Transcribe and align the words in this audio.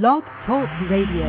Blog 0.00 0.24
Talk 0.46 0.70
Radio. 0.88 1.28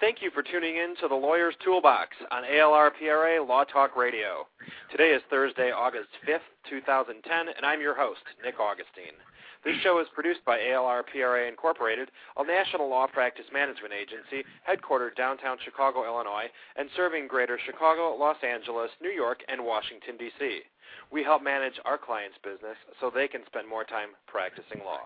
Thank 0.00 0.22
you 0.22 0.30
for 0.30 0.42
tuning 0.42 0.76
in 0.76 0.96
to 1.02 1.08
the 1.08 1.14
Lawyer's 1.14 1.56
Toolbox 1.62 2.16
on 2.30 2.42
ALRPRA 2.42 3.46
Law 3.46 3.64
Talk 3.64 3.94
Radio. 3.94 4.48
Today 4.90 5.10
is 5.10 5.20
Thursday, 5.28 5.72
August 5.72 6.08
5th, 6.26 6.48
2010, 6.70 7.20
and 7.54 7.66
I'm 7.66 7.82
your 7.82 7.94
host, 7.94 8.24
Nick 8.42 8.58
Augustine. 8.58 9.12
This 9.62 9.76
show 9.82 10.00
is 10.00 10.06
produced 10.14 10.42
by 10.46 10.56
ALRPRA 10.56 11.46
Incorporated, 11.50 12.10
a 12.38 12.46
national 12.46 12.88
law 12.88 13.06
practice 13.06 13.52
management 13.52 13.92
agency 13.92 14.42
headquartered 14.64 15.16
downtown 15.16 15.58
Chicago, 15.62 16.06
Illinois, 16.06 16.48
and 16.76 16.88
serving 16.96 17.28
greater 17.28 17.58
Chicago, 17.66 18.16
Los 18.16 18.38
Angeles, 18.42 18.90
New 19.02 19.12
York, 19.12 19.40
and 19.48 19.62
Washington, 19.62 20.16
D.C. 20.16 20.60
We 21.12 21.22
help 21.22 21.42
manage 21.42 21.78
our 21.84 21.98
clients' 21.98 22.40
business 22.42 22.80
so 23.02 23.10
they 23.10 23.28
can 23.28 23.44
spend 23.44 23.68
more 23.68 23.84
time 23.84 24.16
practicing 24.26 24.80
law. 24.80 25.04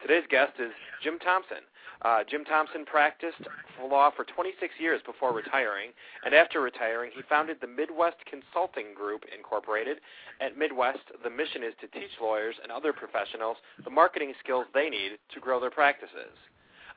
Today's 0.00 0.26
guest 0.30 0.52
is 0.60 0.70
Jim 1.02 1.18
Thompson. 1.18 1.66
Uh, 2.02 2.22
Jim 2.30 2.44
Thompson 2.44 2.84
practiced 2.86 3.42
law 3.82 4.12
for 4.14 4.24
26 4.24 4.72
years 4.78 5.00
before 5.04 5.34
retiring, 5.34 5.90
and 6.24 6.32
after 6.32 6.60
retiring, 6.60 7.10
he 7.12 7.22
founded 7.28 7.58
the 7.60 7.66
Midwest 7.66 8.18
Consulting 8.30 8.94
Group 8.94 9.24
Incorporated. 9.36 9.98
At 10.40 10.56
Midwest, 10.56 11.02
the 11.24 11.30
mission 11.30 11.64
is 11.64 11.74
to 11.80 11.88
teach 11.88 12.14
lawyers 12.22 12.54
and 12.62 12.70
other 12.70 12.92
professionals 12.92 13.56
the 13.82 13.90
marketing 13.90 14.34
skills 14.38 14.66
they 14.72 14.88
need 14.88 15.18
to 15.34 15.40
grow 15.40 15.58
their 15.58 15.74
practices. 15.74 16.30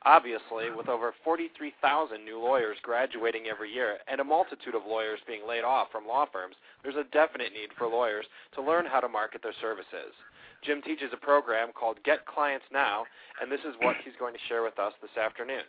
Obviously, 0.04 0.70
with 0.70 0.88
over 0.88 1.14
43,000 1.24 2.24
new 2.24 2.38
lawyers 2.38 2.76
graduating 2.82 3.46
every 3.46 3.72
year 3.72 3.98
and 4.06 4.20
a 4.20 4.24
multitude 4.24 4.74
of 4.74 4.82
lawyers 4.86 5.20
being 5.26 5.46
laid 5.46 5.62
off 5.62 5.90
from 5.90 6.06
law 6.06 6.26
firms, 6.32 6.54
there's 6.82 6.96
a 6.96 7.10
definite 7.10 7.52
need 7.52 7.70
for 7.76 7.86
lawyers 7.86 8.26
to 8.54 8.62
learn 8.62 8.86
how 8.86 9.00
to 9.00 9.08
market 9.08 9.42
their 9.42 9.54
services. 9.60 10.14
Jim 10.62 10.80
teaches 10.82 11.10
a 11.12 11.16
program 11.16 11.70
called 11.74 11.98
Get 12.04 12.24
Clients 12.26 12.64
Now, 12.72 13.04
and 13.40 13.50
this 13.50 13.60
is 13.60 13.74
what 13.80 13.96
he's 14.04 14.14
going 14.18 14.32
to 14.32 14.46
share 14.48 14.62
with 14.62 14.78
us 14.78 14.92
this 15.02 15.16
afternoon. 15.18 15.66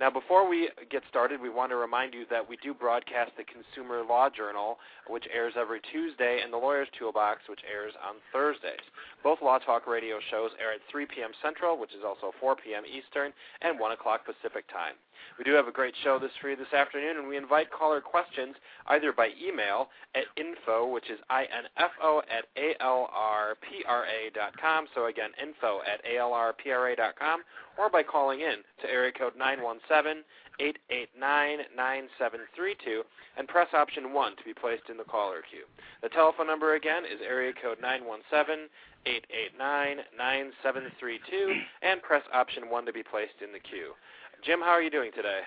Now, 0.00 0.10
before 0.10 0.48
we 0.48 0.68
get 0.90 1.02
started, 1.08 1.40
we 1.40 1.48
want 1.48 1.70
to 1.70 1.76
remind 1.76 2.12
you 2.12 2.26
that 2.30 2.42
we 2.42 2.56
do 2.58 2.74
broadcast 2.74 3.32
the 3.36 3.44
Consumer 3.44 4.02
Law 4.02 4.28
Journal, 4.28 4.78
which 5.06 5.28
airs 5.32 5.54
every 5.56 5.80
Tuesday, 5.92 6.40
and 6.42 6.52
the 6.52 6.58
Lawyer's 6.58 6.88
Toolbox, 6.98 7.42
which 7.48 7.62
airs 7.70 7.94
on 8.02 8.16
Thursdays. 8.32 8.82
Both 9.22 9.42
Law 9.42 9.58
Talk 9.58 9.86
radio 9.86 10.18
shows 10.30 10.50
air 10.58 10.72
at 10.72 10.80
3 10.90 11.06
p.m. 11.06 11.30
Central, 11.40 11.78
which 11.78 11.94
is 11.94 12.02
also 12.04 12.32
4 12.40 12.56
p.m. 12.56 12.82
Eastern, 12.82 13.32
and 13.62 13.78
1 13.78 13.92
o'clock 13.92 14.26
Pacific 14.26 14.66
time. 14.68 14.98
We 15.38 15.44
do 15.44 15.52
have 15.52 15.68
a 15.68 15.72
great 15.72 15.94
show 16.02 16.18
this 16.18 16.30
for 16.40 16.50
you 16.50 16.56
this 16.56 16.72
afternoon, 16.72 17.18
and 17.18 17.28
we 17.28 17.36
invite 17.36 17.70
caller 17.70 18.00
questions 18.00 18.54
either 18.88 19.12
by 19.12 19.30
email 19.42 19.88
at 20.14 20.24
info, 20.36 20.86
which 20.86 21.10
is 21.10 21.18
I-N-F-O, 21.30 22.22
at 22.30 22.46
alrpra 22.56 24.34
dot 24.34 24.56
com. 24.60 24.86
So 24.94 25.06
again, 25.06 25.30
info 25.40 25.80
at 25.82 26.04
alrpra 26.04 26.96
dot 26.96 27.18
com, 27.18 27.42
or 27.78 27.88
by 27.90 28.02
calling 28.02 28.40
in 28.40 28.56
to 28.82 28.90
area 28.90 29.12
code 29.12 29.34
nine 29.38 29.62
one 29.62 29.78
seven 29.88 30.22
eight 30.60 30.78
eight 30.90 31.08
nine 31.18 31.58
nine 31.76 32.08
seven 32.18 32.40
three 32.54 32.76
two, 32.84 33.02
and 33.36 33.48
press 33.48 33.68
option 33.72 34.12
1 34.12 34.36
to 34.36 34.44
be 34.44 34.54
placed 34.54 34.90
in 34.90 34.96
the 34.96 35.04
caller 35.04 35.42
queue. 35.48 35.64
The 36.02 36.08
telephone 36.10 36.46
number 36.46 36.74
again 36.74 37.04
is 37.04 37.20
area 37.26 37.52
code 37.52 37.78
917 37.80 38.68
889 39.06 39.98
9732 40.14 41.54
and 41.82 42.02
press 42.02 42.22
option 42.32 42.70
1 42.70 42.86
to 42.86 42.92
be 42.92 43.02
placed 43.02 43.42
in 43.42 43.52
the 43.52 43.58
queue. 43.58 43.94
Jim, 44.42 44.60
how 44.60 44.70
are 44.70 44.82
you 44.82 44.90
doing 44.90 45.12
today? 45.14 45.40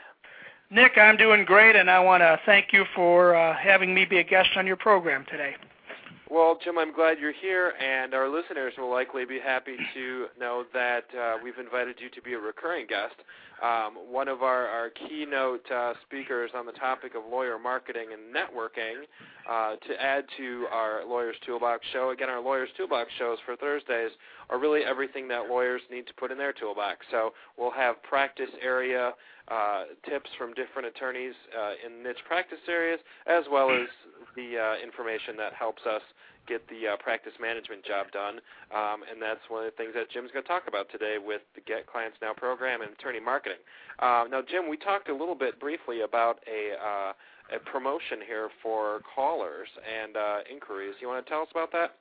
Nick, 0.71 0.97
I'm 0.97 1.17
doing 1.17 1.43
great, 1.43 1.75
and 1.75 1.91
I 1.91 1.99
want 1.99 2.21
to 2.21 2.39
thank 2.45 2.71
you 2.71 2.85
for 2.95 3.35
uh, 3.35 3.55
having 3.55 3.93
me 3.93 4.05
be 4.05 4.19
a 4.19 4.23
guest 4.23 4.49
on 4.55 4.65
your 4.65 4.77
program 4.77 5.25
today. 5.29 5.55
Well, 6.35 6.57
Jim, 6.61 6.77
I'm 6.77 6.91
glad 6.93 7.17
you're 7.17 7.31
here, 7.31 7.71
and 7.81 8.13
our 8.13 8.27
listeners 8.27 8.73
will 8.77 8.91
likely 8.91 9.23
be 9.23 9.39
happy 9.39 9.77
to 9.93 10.25
know 10.37 10.65
that 10.73 11.05
uh, 11.17 11.35
we've 11.41 11.57
invited 11.57 11.95
you 12.01 12.09
to 12.09 12.21
be 12.21 12.33
a 12.33 12.37
recurring 12.37 12.87
guest. 12.87 13.15
Um, 13.63 13.93
one 14.11 14.27
of 14.27 14.43
our, 14.43 14.67
our 14.67 14.89
keynote 14.89 15.63
uh, 15.71 15.93
speakers 16.05 16.51
on 16.53 16.65
the 16.65 16.73
topic 16.73 17.15
of 17.15 17.23
lawyer 17.31 17.57
marketing 17.57 18.07
and 18.11 18.35
networking 18.35 19.07
uh, 19.49 19.77
to 19.87 20.03
add 20.03 20.25
to 20.35 20.67
our 20.73 21.05
Lawyers 21.07 21.37
Toolbox 21.45 21.85
show. 21.93 22.09
Again, 22.09 22.27
our 22.27 22.41
Lawyers 22.41 22.67
Toolbox 22.75 23.09
shows 23.17 23.37
for 23.45 23.55
Thursdays 23.55 24.11
are 24.49 24.59
really 24.59 24.81
everything 24.83 25.29
that 25.29 25.47
lawyers 25.47 25.79
need 25.89 26.05
to 26.05 26.13
put 26.15 26.31
in 26.31 26.37
their 26.37 26.51
toolbox. 26.51 27.05
So 27.11 27.31
we'll 27.57 27.71
have 27.71 28.03
practice 28.03 28.49
area 28.61 29.13
uh, 29.47 29.83
tips 30.09 30.29
from 30.37 30.53
different 30.53 30.87
attorneys 30.87 31.33
uh, 31.53 31.73
in 31.85 32.03
niche 32.03 32.23
practice 32.27 32.59
areas, 32.67 32.99
as 33.27 33.43
well 33.51 33.69
as 33.69 33.87
the 34.35 34.57
uh, 34.57 34.75
information 34.83 35.37
that 35.37 35.53
helps 35.53 35.83
us 35.85 36.01
get 36.47 36.61
the 36.69 36.93
uh, 36.93 36.97
practice 36.97 37.33
management 37.41 37.83
job 37.83 38.07
done. 38.11 38.37
Um, 38.69 39.01
and 39.09 39.21
that's 39.21 39.41
one 39.49 39.65
of 39.65 39.71
the 39.71 39.77
things 39.77 39.93
that 39.95 40.09
Jim's 40.11 40.31
going 40.31 40.43
to 40.43 40.47
talk 40.47 40.63
about 40.67 40.89
today 40.91 41.17
with 41.17 41.41
the 41.55 41.61
Get 41.61 41.87
Clients 41.87 42.17
Now 42.21 42.33
program 42.33 42.81
and 42.81 42.91
attorney 42.93 43.19
marketing. 43.19 43.61
Uh, 43.99 44.25
now, 44.29 44.41
Jim, 44.41 44.69
we 44.69 44.77
talked 44.77 45.09
a 45.09 45.15
little 45.15 45.35
bit 45.35 45.59
briefly 45.59 46.01
about 46.01 46.39
a, 46.45 46.77
uh, 46.77 47.13
a 47.55 47.59
promotion 47.65 48.21
here 48.25 48.49
for 48.61 49.01
callers 49.13 49.69
and 49.81 50.15
uh, 50.17 50.37
inquiries. 50.51 50.95
You 51.01 51.07
want 51.07 51.25
to 51.25 51.29
tell 51.29 51.41
us 51.41 51.49
about 51.51 51.71
that? 51.73 51.97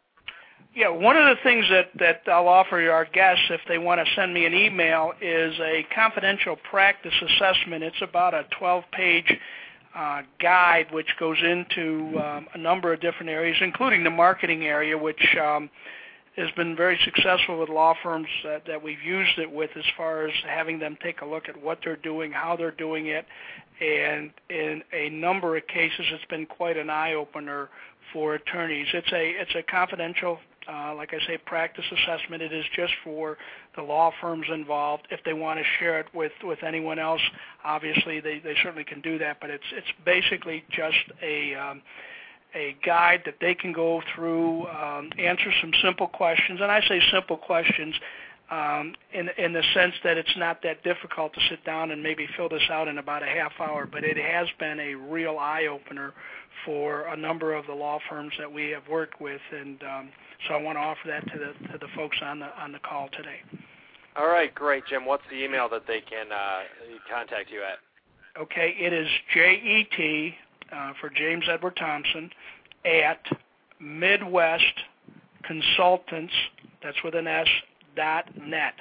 Yeah, 0.74 0.88
one 0.88 1.16
of 1.16 1.24
the 1.36 1.42
things 1.42 1.66
that, 1.70 1.90
that 1.98 2.22
I'll 2.26 2.48
offer 2.48 2.90
our 2.90 3.04
guests 3.04 3.44
if 3.50 3.60
they 3.68 3.78
want 3.78 4.04
to 4.04 4.14
send 4.14 4.34
me 4.34 4.44
an 4.44 4.54
email 4.54 5.12
is 5.20 5.54
a 5.60 5.86
confidential 5.94 6.56
practice 6.56 7.14
assessment. 7.22 7.84
It's 7.84 8.02
about 8.02 8.34
a 8.34 8.44
12-page 8.60 9.38
uh, 9.94 10.22
guide 10.40 10.86
which 10.90 11.06
goes 11.20 11.38
into 11.40 12.18
um, 12.18 12.48
a 12.54 12.58
number 12.58 12.92
of 12.92 13.00
different 13.00 13.30
areas, 13.30 13.56
including 13.60 14.02
the 14.02 14.10
marketing 14.10 14.64
area, 14.64 14.98
which 14.98 15.36
um, 15.40 15.70
has 16.36 16.50
been 16.56 16.74
very 16.74 16.98
successful 17.04 17.60
with 17.60 17.68
law 17.68 17.94
firms 18.02 18.26
that, 18.42 18.66
that 18.66 18.82
we've 18.82 19.02
used 19.02 19.38
it 19.38 19.50
with 19.50 19.70
as 19.76 19.84
far 19.96 20.26
as 20.26 20.32
having 20.46 20.80
them 20.80 20.98
take 21.02 21.20
a 21.20 21.24
look 21.24 21.48
at 21.48 21.60
what 21.62 21.78
they're 21.84 21.96
doing, 21.96 22.32
how 22.32 22.56
they're 22.56 22.72
doing 22.72 23.06
it, 23.06 23.24
and 23.80 24.30
in 24.50 24.82
a 24.92 25.10
number 25.10 25.56
of 25.56 25.66
cases 25.68 26.06
it's 26.10 26.24
been 26.26 26.46
quite 26.46 26.76
an 26.76 26.90
eye 26.90 27.14
opener 27.14 27.68
for 28.12 28.34
attorneys. 28.34 28.86
It's 28.92 29.12
a 29.12 29.30
it's 29.40 29.54
a 29.54 29.62
confidential 29.62 30.38
uh, 30.70 30.94
like 30.94 31.12
I 31.12 31.26
say, 31.26 31.38
practice 31.38 31.84
assessment. 31.90 32.42
It 32.42 32.52
is 32.52 32.64
just 32.74 32.92
for 33.02 33.36
the 33.76 33.82
law 33.82 34.12
firms 34.20 34.46
involved. 34.52 35.06
If 35.10 35.20
they 35.24 35.32
want 35.32 35.58
to 35.58 35.64
share 35.78 36.00
it 36.00 36.06
with, 36.14 36.32
with 36.42 36.62
anyone 36.62 36.98
else, 36.98 37.20
obviously 37.64 38.20
they, 38.20 38.38
they 38.38 38.54
certainly 38.62 38.84
can 38.84 39.00
do 39.00 39.18
that. 39.18 39.38
But 39.40 39.50
it's 39.50 39.64
it's 39.72 39.86
basically 40.04 40.64
just 40.70 41.04
a 41.22 41.54
um, 41.54 41.82
a 42.54 42.76
guide 42.84 43.22
that 43.24 43.36
they 43.40 43.54
can 43.54 43.72
go 43.72 44.00
through, 44.14 44.66
um, 44.68 45.10
answer 45.18 45.50
some 45.60 45.72
simple 45.82 46.06
questions, 46.06 46.60
and 46.62 46.70
I 46.70 46.80
say 46.88 47.00
simple 47.12 47.36
questions 47.36 47.94
um, 48.50 48.94
in 49.12 49.28
in 49.38 49.52
the 49.52 49.62
sense 49.74 49.94
that 50.04 50.16
it's 50.16 50.36
not 50.36 50.62
that 50.62 50.84
difficult 50.84 51.32
to 51.34 51.40
sit 51.48 51.64
down 51.64 51.90
and 51.90 52.02
maybe 52.02 52.28
fill 52.36 52.48
this 52.48 52.62
out 52.70 52.88
in 52.88 52.98
about 52.98 53.22
a 53.22 53.26
half 53.26 53.52
hour. 53.58 53.86
But 53.90 54.04
it 54.04 54.16
has 54.16 54.48
been 54.58 54.78
a 54.80 54.94
real 54.94 55.38
eye 55.38 55.66
opener 55.66 56.12
for 56.64 57.06
a 57.08 57.16
number 57.16 57.54
of 57.54 57.66
the 57.66 57.74
law 57.74 57.98
firms 58.08 58.32
that 58.38 58.52
we 58.52 58.70
have 58.70 58.86
worked 58.88 59.20
with, 59.20 59.40
and 59.52 59.82
um, 59.82 60.08
so 60.46 60.54
I 60.54 60.62
want 60.62 60.76
to 60.76 60.80
offer 60.80 61.08
that 61.08 61.24
to 61.32 61.38
the 61.38 61.72
to 61.72 61.78
the 61.78 61.88
folks 61.94 62.16
on 62.22 62.40
the 62.40 62.48
on 62.60 62.72
the 62.72 62.78
call 62.78 63.08
today. 63.16 63.40
All 64.16 64.28
right, 64.28 64.54
great, 64.54 64.84
Jim. 64.86 65.04
What's 65.04 65.24
the 65.30 65.42
email 65.42 65.68
that 65.70 65.86
they 65.88 66.00
can 66.00 66.30
uh, 66.30 66.62
contact 67.12 67.50
you 67.50 67.62
at? 67.62 67.78
Okay, 68.40 68.74
it 68.78 68.92
is 68.92 69.08
J-E-T 69.32 70.34
uh, 70.72 70.92
for 71.00 71.10
James 71.10 71.44
Edward 71.50 71.76
Thompson 71.76 72.30
at 72.84 73.20
Midwest 73.80 74.64
Consultants. 75.44 76.32
That's 76.82 76.96
with 77.04 77.14
an 77.14 77.26
S. 77.26 77.48
dot 77.96 78.26
net. 78.40 78.74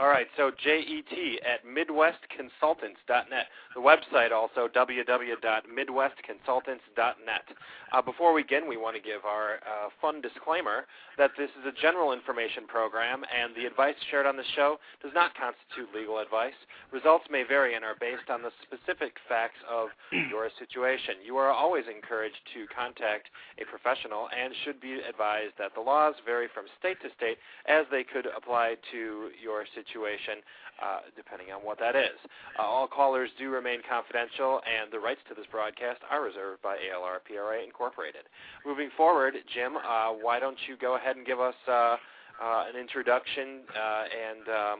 All 0.00 0.08
right, 0.08 0.26
so 0.34 0.50
J-E-T 0.64 1.40
at 1.44 1.60
midwestconsultants.net. 1.68 3.46
The 3.76 3.84
website 3.84 4.32
also, 4.32 4.66
www.midwestconsultants.net. 4.66 7.44
Uh, 7.92 8.00
before 8.00 8.32
we 8.32 8.42
begin, 8.42 8.66
we 8.66 8.78
want 8.78 8.96
to 8.96 9.02
give 9.02 9.26
our 9.28 9.56
uh, 9.60 9.90
fun 10.00 10.22
disclaimer 10.22 10.86
that 11.18 11.32
this 11.36 11.50
is 11.60 11.66
a 11.68 11.72
general 11.82 12.14
information 12.14 12.66
program 12.66 13.24
and 13.28 13.54
the 13.54 13.66
advice 13.66 13.94
shared 14.10 14.24
on 14.24 14.38
the 14.38 14.44
show 14.56 14.78
does 15.02 15.12
not 15.14 15.32
constitute 15.36 15.94
legal 15.94 16.18
advice. 16.18 16.56
Results 16.92 17.26
may 17.28 17.42
vary 17.44 17.74
and 17.74 17.84
are 17.84 17.96
based 18.00 18.30
on 18.32 18.40
the 18.40 18.52
specific 18.64 19.18
facts 19.28 19.60
of 19.68 19.88
your 20.32 20.48
situation. 20.56 21.20
You 21.20 21.36
are 21.36 21.52
always 21.52 21.84
encouraged 21.92 22.40
to 22.56 22.64
contact 22.72 23.28
a 23.60 23.68
professional 23.68 24.32
and 24.32 24.56
should 24.64 24.80
be 24.80 25.04
advised 25.04 25.60
that 25.60 25.76
the 25.76 25.84
laws 25.84 26.16
vary 26.24 26.48
from 26.48 26.64
state 26.80 26.96
to 27.04 27.12
state 27.12 27.36
as 27.68 27.84
they 27.92 28.00
could 28.00 28.24
apply 28.32 28.80
to 28.96 29.28
your 29.36 29.68
situation 29.68 29.89
situation, 29.90 30.38
uh, 30.78 31.00
depending 31.16 31.52
on 31.52 31.60
what 31.60 31.78
that 31.78 31.96
is. 31.96 32.16
Uh, 32.58 32.62
all 32.62 32.86
callers 32.86 33.30
do 33.38 33.50
remain 33.50 33.80
confidential, 33.88 34.60
and 34.62 34.92
the 34.92 34.98
rights 34.98 35.20
to 35.28 35.34
this 35.34 35.46
broadcast 35.50 36.00
are 36.10 36.22
reserved 36.22 36.62
by 36.62 36.76
ALRPRA 36.78 37.64
Incorporated. 37.64 38.30
Moving 38.64 38.90
forward, 38.96 39.34
Jim, 39.52 39.76
uh, 39.76 40.10
why 40.12 40.38
don't 40.38 40.58
you 40.68 40.76
go 40.76 40.96
ahead 40.96 41.16
and 41.16 41.26
give 41.26 41.40
us 41.40 41.54
uh, 41.68 41.72
uh, 41.72 42.64
an 42.72 42.78
introduction, 42.78 43.66
uh, 43.74 44.04
and 44.14 44.48
um, 44.48 44.78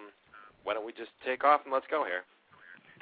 why 0.64 0.74
don't 0.74 0.86
we 0.86 0.92
just 0.92 1.10
take 1.24 1.44
off 1.44 1.62
and 1.64 1.72
let's 1.72 1.86
go 1.90 2.04
here? 2.04 2.22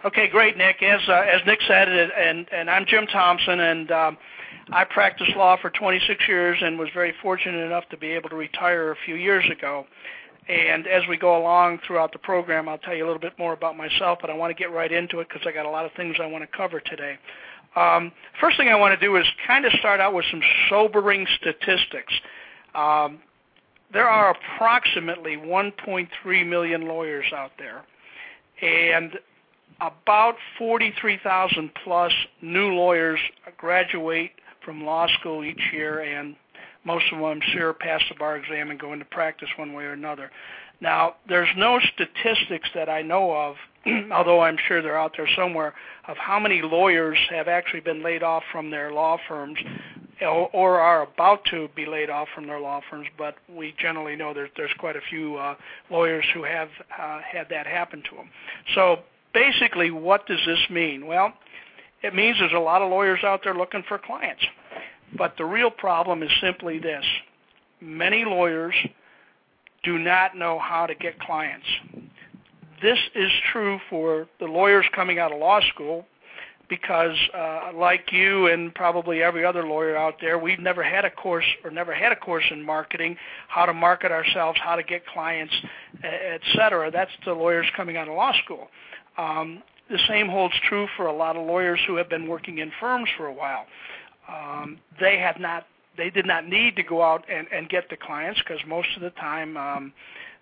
Okay, 0.05 0.29
great, 0.29 0.57
Nick. 0.57 0.81
As 0.81 1.01
as 1.09 1.41
Nick 1.45 1.59
said, 1.67 1.89
and 1.89 2.47
and 2.53 2.71
I'm 2.71 2.87
Jim 2.87 3.05
Thompson, 3.09 3.59
and 3.59 3.91
um, 3.91 4.19
I 4.71 4.85
practiced 4.85 5.35
law 5.35 5.57
for 5.61 5.71
26 5.71 6.29
years 6.29 6.59
and 6.63 6.79
was 6.79 6.89
very 6.95 7.15
fortunate 7.23 7.65
enough 7.65 7.89
to 7.91 7.97
be 7.97 8.09
able 8.09 8.29
to 8.29 8.37
retire 8.37 8.93
a 8.93 8.97
few 9.05 9.17
years 9.17 9.45
ago. 9.51 9.87
And 10.49 10.87
as 10.87 11.03
we 11.09 11.19
go 11.19 11.37
along 11.37 11.81
throughout 11.87 12.13
the 12.13 12.19
program, 12.19 12.69
I'll 12.69 12.79
tell 12.79 12.95
you 12.95 13.05
a 13.05 13.07
little 13.07 13.21
bit 13.21 13.39
more 13.39 13.53
about 13.53 13.77
myself, 13.77 14.19
but 14.21 14.31
I 14.31 14.35
want 14.35 14.51
to 14.51 14.55
get 14.55 14.73
right 14.73 14.91
into 14.91 15.21
it 15.21 15.29
because 15.29 15.47
I 15.47 15.53
got 15.53 15.67
a 15.67 15.71
lot 15.71 15.85
of 15.85 15.93
things 15.93 16.17
I 16.23 16.27
want 16.27 16.43
to 16.43 16.57
cover 16.57 16.81
today. 16.81 17.19
Um, 17.77 18.13
first 18.41 18.57
thing 18.57 18.69
I 18.69 18.75
want 18.75 18.99
to 18.99 19.07
do 19.07 19.17
is 19.17 19.27
kind 19.47 19.67
of 19.67 19.73
start 19.73 20.01
out 20.01 20.15
with 20.15 20.25
some 20.31 20.41
sobering 20.71 21.27
statistics. 21.39 22.15
Um, 22.75 23.19
there 23.93 24.09
are 24.09 24.35
approximately 24.35 25.37
1.3 25.37 26.49
million 26.49 26.89
lawyers 26.89 27.27
out 27.35 27.53
there, 27.59 27.85
and 28.63 29.19
about 29.81 30.37
43,000 30.59 31.71
plus 31.85 32.13
new 32.41 32.73
lawyers 32.73 33.21
graduate 33.59 34.33
from 34.65 34.85
law 34.85 35.07
school 35.21 35.45
each 35.45 35.63
year, 35.73 36.01
and 36.01 36.37
most 36.89 37.05
of 37.13 37.19
them, 37.19 37.27
I'm 37.27 37.41
sure, 37.53 37.73
pass 37.75 38.01
the 38.09 38.17
bar 38.17 38.37
exam 38.37 38.71
and 38.71 38.81
go 38.81 38.93
into 38.93 39.05
practice 39.05 39.49
one 39.57 39.75
way 39.75 39.85
or 39.85 39.93
another. 39.93 40.31
Now, 40.81 41.17
there's 41.29 41.49
no 41.57 41.79
statistics 41.81 42.69
that 42.75 42.89
I 42.89 43.03
know 43.03 43.31
of, 43.33 43.57
although 44.13 44.41
I'm 44.41 44.57
sure 44.67 44.81
they're 44.81 44.99
out 44.99 45.13
there 45.17 45.29
somewhere, 45.37 45.75
of 46.07 46.17
how 46.17 46.41
many 46.41 46.63
lawyers 46.63 47.19
have 47.31 47.47
actually 47.47 47.81
been 47.81 48.03
laid 48.03 48.23
off 48.23 48.43
from 48.51 48.71
their 48.71 48.91
law 48.93 49.19
firms 49.29 49.59
or 50.27 50.81
are 50.81 51.03
about 51.03 51.45
to 51.51 51.69
be 51.77 51.87
laid 51.87 52.11
off 52.11 52.29
from 52.35 52.47
their 52.47 52.59
law 52.59 52.81
firms, 52.91 53.07
but 53.17 53.37
we 53.49 53.75
generally 53.79 54.17
know 54.17 54.35
there's, 54.35 54.51
there's 54.57 54.73
quite 54.79 54.97
a 54.97 55.01
few 55.09 55.37
uh, 55.37 55.55
lawyers 55.91 56.25
who 56.35 56.43
have 56.43 56.69
uh, 56.99 57.21
had 57.21 57.49
that 57.51 57.67
happen 57.67 58.03
to 58.11 58.17
them. 58.17 58.29
So 58.75 59.01
basically, 59.33 59.91
what 59.93 60.27
does 60.27 60.41
this 60.45 60.59
mean? 60.71 61.07
Well, 61.07 61.33
it 62.03 62.15
means 62.15 62.37
there's 62.39 62.53
a 62.53 62.59
lot 62.59 62.83
of 62.83 62.91
lawyers 62.91 63.21
out 63.23 63.41
there 63.45 63.55
looking 63.55 63.85
for 63.87 63.99
clients. 63.99 64.45
But 65.17 65.37
the 65.37 65.45
real 65.45 65.71
problem 65.71 66.23
is 66.23 66.31
simply 66.41 66.79
this. 66.79 67.05
Many 67.81 68.25
lawyers 68.25 68.75
do 69.85 69.99
not 69.99 70.37
know 70.37 70.59
how 70.59 70.87
to 70.87 70.95
get 70.95 71.19
clients. 71.21 71.67
This 72.83 72.99
is 73.15 73.31
true 73.53 73.79
for 73.89 74.29
the 74.39 74.47
lawyers 74.47 74.85
coming 74.95 75.19
out 75.19 75.33
of 75.33 75.39
law 75.39 75.61
school 75.73 76.07
because 76.69 77.17
uh, 77.35 77.71
like 77.75 78.13
you 78.13 78.47
and 78.49 78.75
probably 78.75 79.23
every 79.23 79.45
other 79.45 79.67
lawyer 79.67 79.97
out 79.97 80.17
there, 80.21 80.39
we've 80.39 80.59
never 80.59 80.83
had 80.83 81.05
a 81.05 81.11
course 81.11 81.47
or 81.65 81.71
never 81.71 81.95
had 81.95 82.13
a 82.13 82.17
course 82.17 82.45
in 82.51 82.63
marketing, 82.63 83.17
how 83.49 83.65
to 83.65 83.73
market 83.73 84.13
ourselves, 84.13 84.59
how 84.63 84.77
to 84.77 84.83
get 84.83 85.07
clients, 85.07 85.55
et 86.03 86.41
cetera. 86.55 86.91
That's 86.91 87.11
the 87.25 87.33
lawyers 87.33 87.67
coming 87.77 87.97
out 87.97 88.09
of 88.09 88.15
law 88.15 88.33
school. 88.45 88.69
Um, 89.17 89.63
the 89.91 89.99
same 90.07 90.29
holds 90.29 90.55
true 90.69 90.87
for 90.97 91.07
a 91.07 91.17
lot 91.17 91.37
of 91.37 91.47
lawyers 91.47 91.81
who 91.87 91.97
have 91.97 92.11
been 92.11 92.29
working 92.29 92.59
in 92.59 92.71
firms 92.79 93.09
for 93.17 93.27
a 93.27 93.33
while. 93.33 93.65
Um, 94.29 94.79
they 95.01 95.19
have 95.19 95.39
not, 95.39 95.67
they 95.97 96.11
did 96.11 96.27
not 96.27 96.47
need 96.47 96.77
to 96.77 96.83
go 96.83 97.03
out 97.03 97.25
and, 97.31 97.47
and 97.53 97.69
get 97.69 97.89
the 97.91 97.97
clients 97.97 98.41
because 98.41 98.61
most 98.67 98.89
of 98.97 99.03
the 99.03 99.11
time 99.11 99.57
um, 99.57 99.93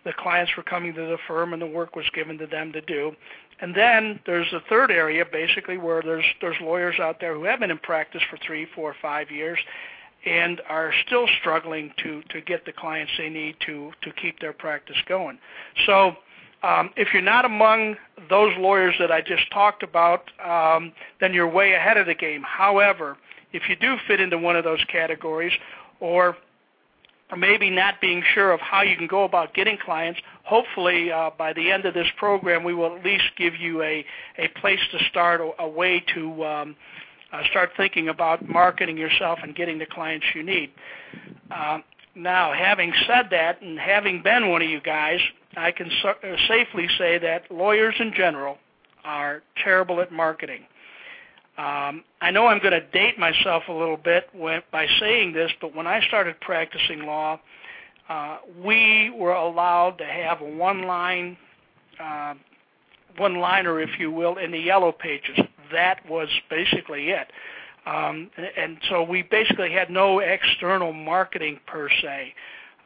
the 0.05 0.13
clients 0.13 0.53
were 0.57 0.63
coming 0.63 0.95
to 0.95 1.01
the 1.01 1.19
firm 1.27 1.53
and 1.53 1.63
the 1.63 1.67
work 1.67 1.97
was 1.97 2.07
given 2.15 2.39
to 2.39 2.47
them 2.47 2.73
to 2.73 2.81
do. 2.81 3.13
And 3.61 3.75
then 3.75 4.21
there's 4.27 4.53
a 4.53 4.61
third 4.69 4.91
area, 4.91 5.25
basically, 5.31 5.79
where 5.79 6.03
there's 6.03 6.25
there's 6.41 6.57
lawyers 6.61 6.97
out 7.01 7.21
there 7.21 7.35
who 7.35 7.45
have 7.45 7.61
been 7.61 7.71
in 7.71 7.79
practice 7.79 8.23
for 8.31 8.39
three, 8.47 8.67
four, 8.75 8.95
five 9.01 9.31
years, 9.31 9.59
and 10.27 10.61
are 10.69 10.93
still 11.07 11.27
struggling 11.41 11.93
to 12.03 12.23
to 12.31 12.41
get 12.43 12.67
the 12.67 12.73
clients 12.73 13.13
they 13.17 13.31
need 13.31 13.57
to 13.65 13.93
to 14.03 14.13
keep 14.13 14.41
their 14.41 14.53
practice 14.53 14.97
going. 15.09 15.39
So 15.87 16.17
um, 16.63 16.91
if 16.97 17.09
you're 17.13 17.23
not 17.23 17.45
among 17.45 17.97
those 18.29 18.53
lawyers 18.59 18.95
that 18.99 19.11
I 19.11 19.23
just 19.23 19.51
talked 19.53 19.83
about, 19.83 20.31
um, 20.45 20.93
then 21.21 21.33
you're 21.33 21.49
way 21.49 21.75
ahead 21.75 21.97
of 21.97 22.07
the 22.07 22.15
game. 22.15 22.43
However, 22.43 23.17
if 23.57 23.69
you 23.69 23.77
do 23.77 23.97
fit 24.07 24.21
into 24.21 24.39
one 24.39 24.57
of 24.57 24.65
those 24.65 24.83
categories, 24.85 25.53
or 26.01 26.37
maybe 27.37 27.71
not 27.71 28.01
being 28.01 28.23
sure 28.35 28.53
of 28.53 28.61
how 28.61 28.83
you 28.83 28.97
can 28.97 29.07
go 29.07 29.25
about 29.25 29.55
getting 29.55 29.79
clients, 29.79 30.21
hopefully 30.45 31.11
uh, 31.11 31.31
by 31.37 31.53
the 31.53 31.71
end 31.73 31.85
of 31.85 31.95
this 31.95 32.07
program 32.17 32.63
we 32.63 32.75
will 32.75 32.95
at 32.97 33.05
least 33.05 33.25
give 33.37 33.57
you 33.57 33.83
a, 33.83 34.05
a 34.39 34.49
place 34.61 34.79
to 34.93 34.99
start, 35.11 35.41
a, 35.41 35.63
a 35.63 35.69
way 35.69 36.05
to 36.15 36.45
um, 36.45 36.77
uh, 37.33 37.43
start 37.51 37.71
thinking 37.77 38.09
about 38.09 38.47
marketing 38.49 38.97
yourself 38.97 39.39
and 39.43 39.57
getting 39.57 39.79
the 39.79 39.87
clients 39.87 40.27
you 40.35 40.43
need. 40.43 40.71
Uh, 41.51 41.79
now, 42.15 42.53
having 42.53 42.93
said 43.07 43.29
that, 43.31 43.61
and 43.61 43.79
having 43.79 44.23
been 44.23 44.49
one 44.49 44.63
of 44.63 44.69
you 44.69 44.81
guys, 44.81 45.21
I 45.57 45.73
can 45.73 45.91
so- 46.03 46.11
uh, 46.11 46.37
safely 46.49 46.89
say 46.97 47.19
that 47.19 47.51
lawyers 47.51 47.95
in 47.99 48.13
general 48.15 48.59
are 49.05 49.43
terrible 49.63 50.01
at 50.01 50.13
marketing. 50.13 50.63
Um, 51.59 52.05
I 52.21 52.31
know 52.31 52.47
I'm 52.47 52.59
going 52.59 52.73
to 52.73 52.87
date 52.89 53.19
myself 53.19 53.65
a 53.69 53.73
little 53.73 53.97
bit 53.97 54.29
when, 54.35 54.63
by 54.71 54.87
saying 55.01 55.33
this, 55.33 55.51
but 55.61 55.75
when 55.75 55.87
I 55.87 56.07
started 56.07 56.39
practicing 56.41 57.07
law, 57.07 57.41
uh, 58.09 58.39
we 58.63 59.11
were 59.11 59.33
allowed 59.33 59.99
to 59.99 60.05
have 60.05 60.43
a 60.43 60.45
one-line, 60.45 61.37
uh, 61.99 62.35
one-liner, 63.17 63.81
if 63.81 63.99
you 63.99 64.11
will, 64.11 64.37
in 64.37 64.53
the 64.53 64.59
yellow 64.59 64.93
pages. 64.93 65.39
That 65.73 66.09
was 66.09 66.29
basically 66.51 67.09
it. 67.09 67.29
Um, 67.87 68.31
and 68.57 68.79
so 68.91 69.03
we 69.03 69.23
basically 69.23 69.73
had 69.73 69.91
no 69.91 70.19
external 70.19 70.93
marketing 70.93 71.61
per 71.67 71.89
se. 71.89 72.35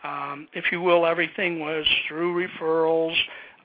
Um, 0.04 0.46
if 0.52 0.70
you 0.70 0.80
will, 0.80 1.06
everything 1.06 1.60
was 1.60 1.86
through 2.06 2.46
referrals 2.46 3.16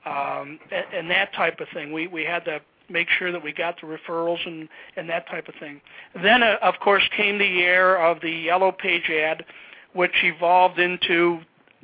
um, 0.05 0.59
and, 0.71 0.85
and 0.93 1.11
that 1.11 1.33
type 1.33 1.59
of 1.59 1.67
thing. 1.73 1.91
We 1.91 2.07
we 2.07 2.23
had 2.23 2.45
to 2.45 2.61
make 2.89 3.07
sure 3.09 3.31
that 3.31 3.43
we 3.43 3.53
got 3.53 3.79
the 3.81 3.87
referrals 3.87 4.45
and 4.45 4.67
and 4.95 5.09
that 5.09 5.27
type 5.27 5.47
of 5.47 5.55
thing. 5.55 5.81
Then, 6.21 6.43
uh, 6.43 6.57
of 6.61 6.75
course, 6.81 7.03
came 7.15 7.37
the 7.37 7.59
era 7.61 8.11
of 8.11 8.21
the 8.21 8.31
yellow 8.31 8.71
page 8.71 9.09
ad, 9.09 9.45
which 9.93 10.13
evolved 10.23 10.79
into 10.79 11.39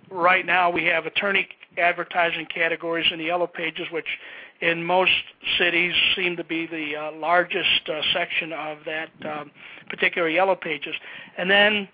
right 0.09 0.45
now 0.45 0.69
we 0.69 0.85
have 0.85 1.05
attorney 1.05 1.47
advertising 1.77 2.45
categories 2.53 3.07
in 3.11 3.19
the 3.19 3.25
yellow 3.25 3.47
pages, 3.47 3.87
which 3.91 4.05
in 4.61 4.83
most 4.83 5.11
cities 5.57 5.93
seem 6.15 6.37
to 6.37 6.43
be 6.43 6.67
the 6.67 6.95
uh, 6.95 7.11
largest 7.13 7.89
uh, 7.89 8.01
section 8.13 8.53
of 8.53 8.77
that 8.85 9.09
um, 9.25 9.51
particular 9.89 10.29
yellow 10.29 10.55
pages. 10.55 10.93
And 11.37 11.49
then 11.49 11.87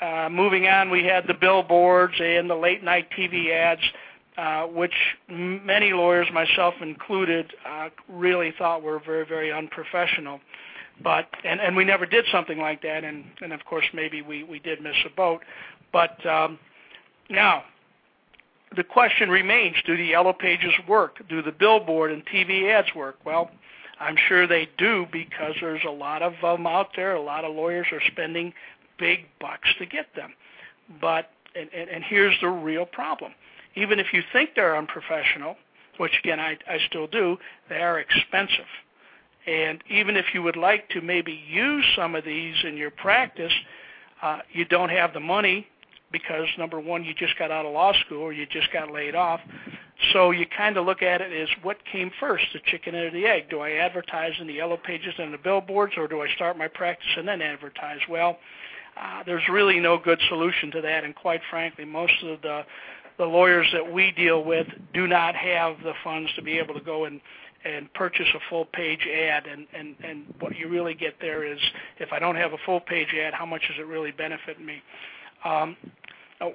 uh, 0.00 0.28
moving 0.30 0.66
on, 0.66 0.90
we 0.90 1.04
had 1.04 1.26
the 1.26 1.34
billboards 1.34 2.14
and 2.20 2.48
the 2.48 2.54
late 2.54 2.82
night 2.82 3.08
TV 3.16 3.52
ads, 3.52 3.82
uh, 4.38 4.66
which 4.66 4.94
many 5.28 5.92
lawyers, 5.92 6.28
myself 6.32 6.74
included, 6.80 7.52
uh, 7.68 7.88
really 8.08 8.54
thought 8.56 8.82
were 8.82 9.00
very, 9.04 9.26
very 9.26 9.52
unprofessional. 9.52 10.40
But 11.02 11.26
and, 11.44 11.60
and 11.60 11.76
we 11.76 11.84
never 11.84 12.06
did 12.06 12.24
something 12.30 12.58
like 12.58 12.82
that, 12.82 13.02
and, 13.04 13.24
and 13.42 13.52
of 13.52 13.64
course 13.64 13.84
maybe 13.92 14.22
we, 14.22 14.44
we 14.44 14.60
did 14.60 14.80
miss 14.80 14.96
a 15.04 15.10
boat. 15.10 15.42
But 15.92 16.24
um, 16.24 16.58
now 17.28 17.64
the 18.76 18.84
question 18.84 19.28
remains, 19.28 19.76
do 19.86 19.96
the 19.96 20.04
yellow 20.04 20.32
pages 20.32 20.72
work? 20.86 21.16
Do 21.28 21.42
the 21.42 21.52
billboard 21.52 22.12
and 22.12 22.24
TV 22.26 22.70
ads 22.70 22.94
work? 22.94 23.16
Well, 23.24 23.50
I'm 23.98 24.16
sure 24.28 24.46
they 24.46 24.68
do 24.78 25.06
because 25.10 25.54
there's 25.60 25.84
a 25.86 25.90
lot 25.90 26.22
of 26.22 26.34
them 26.40 26.66
out 26.66 26.90
there. 26.94 27.14
A 27.14 27.20
lot 27.20 27.44
of 27.44 27.54
lawyers 27.56 27.86
are 27.90 28.02
spending 28.12 28.52
big 28.98 29.26
bucks 29.40 29.68
to 29.78 29.86
get 29.86 30.06
them. 30.14 30.32
But 31.00 31.30
and, 31.56 31.68
and, 31.74 31.90
and 31.90 32.04
here's 32.04 32.36
the 32.40 32.48
real 32.48 32.86
problem. 32.86 33.32
Even 33.74 33.98
if 33.98 34.12
you 34.12 34.22
think 34.32 34.50
they're 34.54 34.76
unprofessional, 34.76 35.56
which 35.98 36.12
again 36.22 36.40
I, 36.40 36.56
I 36.68 36.78
still 36.88 37.06
do, 37.06 37.36
they 37.68 37.78
are 37.78 37.98
expensive. 37.98 38.66
And 39.46 39.82
even 39.88 40.16
if 40.16 40.26
you 40.34 40.42
would 40.42 40.56
like 40.56 40.88
to 40.90 41.00
maybe 41.00 41.32
use 41.32 41.84
some 41.96 42.14
of 42.14 42.24
these 42.24 42.56
in 42.64 42.76
your 42.76 42.90
practice, 42.90 43.52
uh, 44.22 44.40
you 44.52 44.64
don't 44.64 44.90
have 44.90 45.14
the 45.14 45.20
money 45.20 45.66
because 46.12 46.46
number 46.58 46.80
one, 46.80 47.04
you 47.04 47.14
just 47.14 47.38
got 47.38 47.50
out 47.50 47.66
of 47.66 47.72
law 47.72 47.92
school 48.04 48.22
or 48.22 48.32
you 48.32 48.46
just 48.46 48.72
got 48.72 48.90
laid 48.90 49.14
off. 49.14 49.40
So 50.12 50.30
you 50.30 50.46
kind 50.46 50.76
of 50.76 50.86
look 50.86 51.02
at 51.02 51.20
it 51.20 51.32
as 51.32 51.48
what 51.62 51.78
came 51.90 52.10
first, 52.20 52.44
the 52.52 52.60
chicken 52.66 52.94
or 52.94 53.10
the 53.10 53.26
egg? 53.26 53.50
Do 53.50 53.60
I 53.60 53.72
advertise 53.72 54.32
in 54.40 54.46
the 54.46 54.54
yellow 54.54 54.76
pages 54.76 55.14
and 55.18 55.34
the 55.34 55.38
billboards, 55.38 55.94
or 55.96 56.06
do 56.06 56.22
I 56.22 56.28
start 56.34 56.56
my 56.56 56.68
practice 56.68 57.08
and 57.16 57.26
then 57.26 57.42
advertise? 57.42 57.98
Well, 58.08 58.38
uh, 59.00 59.22
there's 59.24 59.42
really 59.50 59.80
no 59.80 59.98
good 59.98 60.20
solution 60.28 60.70
to 60.72 60.80
that, 60.80 61.04
and 61.04 61.14
quite 61.14 61.40
frankly, 61.50 61.84
most 61.84 62.12
of 62.22 62.42
the 62.42 62.62
the 63.18 63.24
lawyers 63.24 63.66
that 63.72 63.92
we 63.92 64.12
deal 64.12 64.44
with 64.44 64.66
do 64.94 65.06
not 65.06 65.34
have 65.34 65.76
the 65.82 65.92
funds 66.04 66.30
to 66.36 66.42
be 66.42 66.58
able 66.58 66.74
to 66.74 66.80
go 66.80 67.04
and 67.04 67.20
and 67.64 67.92
purchase 67.92 68.28
a 68.34 68.38
full 68.48 68.66
page 68.66 69.04
ad 69.06 69.46
and, 69.46 69.66
and, 69.74 69.96
and 70.04 70.24
what 70.38 70.56
you 70.56 70.68
really 70.68 70.94
get 70.94 71.14
there 71.20 71.44
is 71.44 71.58
if 71.98 72.12
I 72.12 72.20
don't 72.20 72.36
have 72.36 72.52
a 72.52 72.56
full 72.64 72.78
page 72.80 73.08
ad, 73.20 73.34
how 73.34 73.44
much 73.44 73.62
does 73.62 73.78
it 73.80 73.86
really 73.86 74.12
benefit 74.12 74.60
me? 74.60 74.80
Um, 75.44 75.76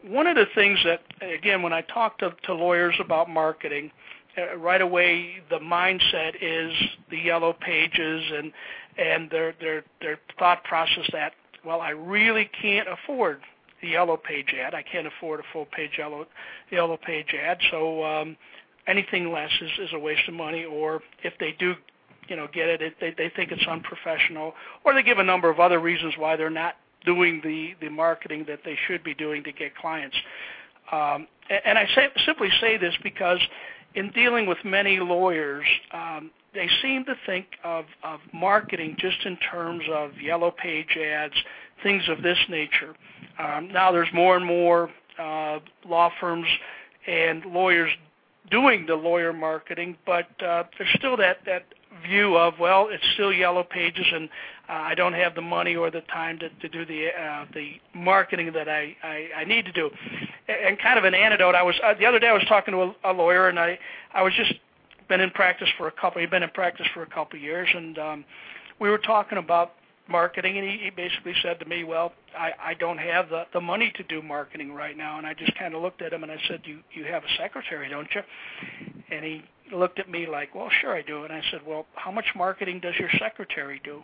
one 0.07 0.27
of 0.27 0.37
the 0.37 0.45
things 0.55 0.79
that, 0.85 1.01
again, 1.21 1.61
when 1.61 1.73
I 1.73 1.81
talk 1.81 2.19
to, 2.19 2.33
to 2.45 2.53
lawyers 2.53 2.95
about 3.01 3.29
marketing, 3.29 3.91
uh, 4.37 4.57
right 4.57 4.81
away 4.81 5.41
the 5.49 5.59
mindset 5.59 6.35
is 6.41 6.73
the 7.11 7.17
yellow 7.17 7.53
pages 7.53 8.23
and 8.33 8.51
and 8.97 9.29
their 9.29 9.53
their 9.59 9.83
their 10.01 10.19
thought 10.39 10.63
process 10.63 11.07
that 11.11 11.33
well 11.63 11.81
I 11.81 11.91
really 11.91 12.49
can't 12.59 12.87
afford 12.87 13.41
the 13.83 13.89
yellow 13.89 14.17
page 14.17 14.55
ad 14.59 14.73
I 14.73 14.81
can't 14.81 15.05
afford 15.05 15.41
a 15.41 15.43
full 15.53 15.65
page 15.65 15.91
yellow 15.99 16.25
yellow 16.71 16.97
page 16.97 17.35
ad 17.39 17.59
so 17.69 18.03
um, 18.03 18.35
anything 18.87 19.31
less 19.31 19.51
is, 19.61 19.69
is 19.79 19.89
a 19.93 19.99
waste 19.99 20.27
of 20.27 20.33
money 20.33 20.65
or 20.65 21.01
if 21.23 21.33
they 21.39 21.55
do 21.59 21.75
you 22.27 22.35
know 22.35 22.47
get 22.53 22.69
it. 22.69 22.95
They 22.99 23.13
they 23.17 23.29
think 23.35 23.51
it's 23.51 23.65
unprofessional, 23.67 24.53
or 24.83 24.93
they 24.93 25.03
give 25.03 25.19
a 25.19 25.23
number 25.23 25.49
of 25.49 25.59
other 25.59 25.79
reasons 25.79 26.13
why 26.17 26.35
they're 26.35 26.49
not 26.49 26.75
doing 27.05 27.41
the 27.43 27.73
the 27.81 27.89
marketing 27.89 28.45
that 28.47 28.59
they 28.63 28.77
should 28.87 29.03
be 29.03 29.13
doing 29.13 29.43
to 29.43 29.51
get 29.51 29.75
clients. 29.75 30.15
Um, 30.91 31.27
and 31.65 31.77
I 31.77 31.87
say, 31.95 32.09
simply 32.25 32.49
say 32.61 32.77
this 32.77 32.93
because 33.03 33.39
in 33.95 34.11
dealing 34.11 34.45
with 34.45 34.57
many 34.63 34.99
lawyers, 34.99 35.65
um, 35.91 36.31
they 36.53 36.69
seem 36.81 37.05
to 37.05 37.15
think 37.25 37.47
of, 37.63 37.85
of 38.03 38.19
marketing 38.33 38.95
just 38.99 39.25
in 39.25 39.37
terms 39.37 39.83
of 39.91 40.11
yellow 40.21 40.51
page 40.51 40.97
ads, 40.97 41.35
things 41.81 42.03
of 42.09 42.21
this 42.21 42.37
nature. 42.49 42.95
Um, 43.39 43.71
now 43.71 43.91
there's 43.91 44.09
more 44.13 44.35
and 44.35 44.45
more 44.45 44.89
uh, 45.19 45.59
law 45.87 46.11
firms 46.19 46.47
and 47.07 47.45
lawyers 47.45 47.91
doing 48.51 48.85
the 48.85 48.95
lawyer 48.95 49.33
marketing, 49.33 49.97
but 50.05 50.27
uh, 50.43 50.63
there's 50.77 50.89
still 50.95 51.17
that 51.17 51.37
that 51.45 51.65
view 52.07 52.37
of 52.37 52.55
well, 52.59 52.87
it's 52.89 53.03
still 53.13 53.31
yellow 53.31 53.63
pages, 53.63 54.05
and 54.11 54.29
uh, 54.69 54.73
I 54.73 54.95
don't 54.95 55.13
have 55.13 55.35
the 55.35 55.41
money 55.41 55.75
or 55.75 55.91
the 55.91 56.01
time 56.01 56.39
to, 56.39 56.49
to 56.49 56.69
do 56.69 56.85
the 56.85 57.09
uh, 57.09 57.45
the 57.53 57.73
marketing 57.93 58.51
that 58.53 58.67
I, 58.67 58.95
I 59.03 59.29
I 59.37 59.43
need 59.45 59.65
to 59.65 59.71
do. 59.71 59.89
And 60.47 60.77
kind 60.79 60.97
of 60.99 61.05
an 61.05 61.13
antidote, 61.13 61.55
I 61.55 61.63
was 61.63 61.75
uh, 61.83 61.93
the 61.93 62.05
other 62.05 62.19
day 62.19 62.27
I 62.27 62.33
was 62.33 62.45
talking 62.47 62.73
to 62.73 62.81
a, 62.81 63.11
a 63.11 63.13
lawyer, 63.13 63.47
and 63.49 63.59
I 63.59 63.79
I 64.13 64.23
was 64.23 64.33
just 64.33 64.53
been 65.07 65.21
in 65.21 65.31
practice 65.31 65.69
for 65.77 65.87
a 65.87 65.91
couple. 65.91 66.21
He'd 66.21 66.31
been 66.31 66.43
in 66.43 66.49
practice 66.49 66.87
for 66.93 67.03
a 67.03 67.07
couple 67.07 67.39
years, 67.39 67.69
and 67.73 67.97
um, 67.97 68.25
we 68.79 68.89
were 68.89 68.97
talking 68.97 69.37
about 69.37 69.73
marketing, 70.07 70.57
and 70.57 70.67
he, 70.67 70.77
he 70.85 70.89
basically 70.89 71.33
said 71.41 71.59
to 71.59 71.65
me, 71.65 71.83
"Well, 71.83 72.13
I, 72.37 72.51
I 72.59 72.73
don't 72.73 72.97
have 72.97 73.29
the 73.29 73.45
the 73.53 73.61
money 73.61 73.91
to 73.95 74.03
do 74.03 74.21
marketing 74.21 74.73
right 74.73 74.97
now." 74.97 75.17
And 75.17 75.27
I 75.27 75.33
just 75.33 75.55
kind 75.57 75.73
of 75.73 75.81
looked 75.81 76.01
at 76.01 76.13
him 76.13 76.23
and 76.23 76.31
I 76.31 76.37
said, 76.47 76.61
"You 76.65 76.79
you 76.91 77.05
have 77.05 77.23
a 77.23 77.37
secretary, 77.37 77.89
don't 77.89 78.07
you?" 78.13 78.21
And 79.11 79.23
he 79.23 79.43
looked 79.71 79.99
at 79.99 80.09
me 80.09 80.25
like, 80.27 80.53
"Well, 80.55 80.69
sure 80.81 80.93
I 80.93 81.01
do." 81.01 81.23
And 81.23 81.33
I 81.33 81.41
said, 81.51 81.61
"Well, 81.65 81.85
how 81.95 82.11
much 82.11 82.25
marketing 82.35 82.79
does 82.79 82.95
your 82.99 83.09
secretary 83.19 83.81
do?" 83.83 84.01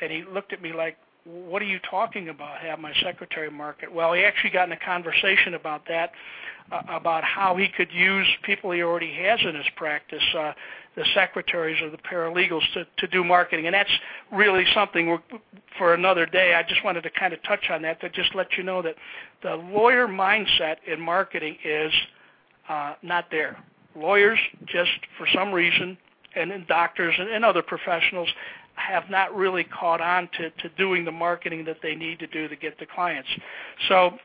And 0.00 0.10
he 0.10 0.24
looked 0.24 0.52
at 0.52 0.62
me 0.62 0.72
like, 0.72 0.96
"What 1.24 1.60
are 1.62 1.66
you 1.66 1.80
talking 1.90 2.28
about? 2.28 2.60
Have 2.60 2.78
my 2.78 2.94
secretary 3.02 3.50
market?" 3.50 3.92
Well, 3.92 4.12
he 4.12 4.24
actually 4.24 4.50
got 4.50 4.68
in 4.68 4.72
a 4.72 4.78
conversation 4.78 5.54
about 5.54 5.86
that, 5.88 6.12
uh, 6.72 6.82
about 6.88 7.24
how 7.24 7.56
he 7.56 7.68
could 7.68 7.92
use 7.92 8.26
people 8.42 8.70
he 8.70 8.82
already 8.82 9.12
has 9.14 9.40
in 9.42 9.54
his 9.54 9.68
practice. 9.76 10.22
Uh, 10.34 10.52
the 10.98 11.04
secretaries 11.14 11.80
or 11.80 11.90
the 11.90 11.96
paralegals 11.98 12.62
to, 12.74 12.84
to 12.96 13.06
do 13.06 13.22
marketing. 13.22 13.66
And 13.66 13.74
that's 13.74 13.90
really 14.32 14.64
something 14.74 15.16
for 15.78 15.94
another 15.94 16.26
day. 16.26 16.54
I 16.54 16.64
just 16.64 16.84
wanted 16.84 17.02
to 17.02 17.10
kind 17.10 17.32
of 17.32 17.40
touch 17.44 17.70
on 17.70 17.82
that 17.82 18.00
to 18.00 18.10
just 18.10 18.34
let 18.34 18.48
you 18.58 18.64
know 18.64 18.82
that 18.82 18.96
the 19.42 19.54
lawyer 19.54 20.08
mindset 20.08 20.76
in 20.88 21.00
marketing 21.00 21.56
is 21.64 21.92
uh, 22.68 22.94
not 23.02 23.26
there. 23.30 23.62
Lawyers 23.94 24.40
just 24.66 24.90
for 25.16 25.28
some 25.32 25.52
reason, 25.52 25.96
and 26.34 26.50
then 26.50 26.66
doctors 26.68 27.14
and, 27.16 27.28
and 27.28 27.44
other 27.44 27.62
professionals 27.62 28.28
have 28.74 29.08
not 29.08 29.34
really 29.36 29.64
caught 29.64 30.00
on 30.00 30.28
to, 30.36 30.50
to 30.50 30.68
doing 30.76 31.04
the 31.04 31.12
marketing 31.12 31.64
that 31.64 31.78
they 31.80 31.94
need 31.94 32.18
to 32.18 32.26
do 32.26 32.48
to 32.48 32.56
get 32.56 32.76
the 32.80 32.86
clients. 32.86 33.28
So 33.88 34.18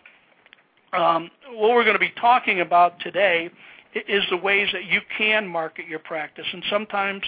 um, 0.92 1.30
what 1.51 1.72
we're 1.72 1.84
going 1.84 1.96
to 1.96 2.00
be 2.00 2.13
talking 2.20 2.62
about 2.62 3.00
today 3.00 3.51
is 3.96 4.24
the 4.30 4.38
ways 4.38 4.70
that 4.74 4.86
you 4.86 5.02
can 5.18 5.48
market 5.48 5.88
your 5.88 6.00
practice. 6.00 6.46
And 6.52 6.64
sometimes 6.70 7.24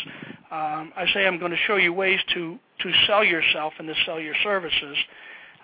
um, 0.51 0.93
I 0.95 1.05
say 1.13 1.25
I'm 1.25 1.39
going 1.39 1.51
to 1.51 1.57
show 1.67 1.75
you 1.75 1.93
ways 1.93 2.19
to, 2.33 2.57
to 2.81 2.91
sell 3.07 3.23
yourself 3.23 3.73
and 3.79 3.87
to 3.87 3.95
sell 4.05 4.19
your 4.19 4.35
services 4.43 4.97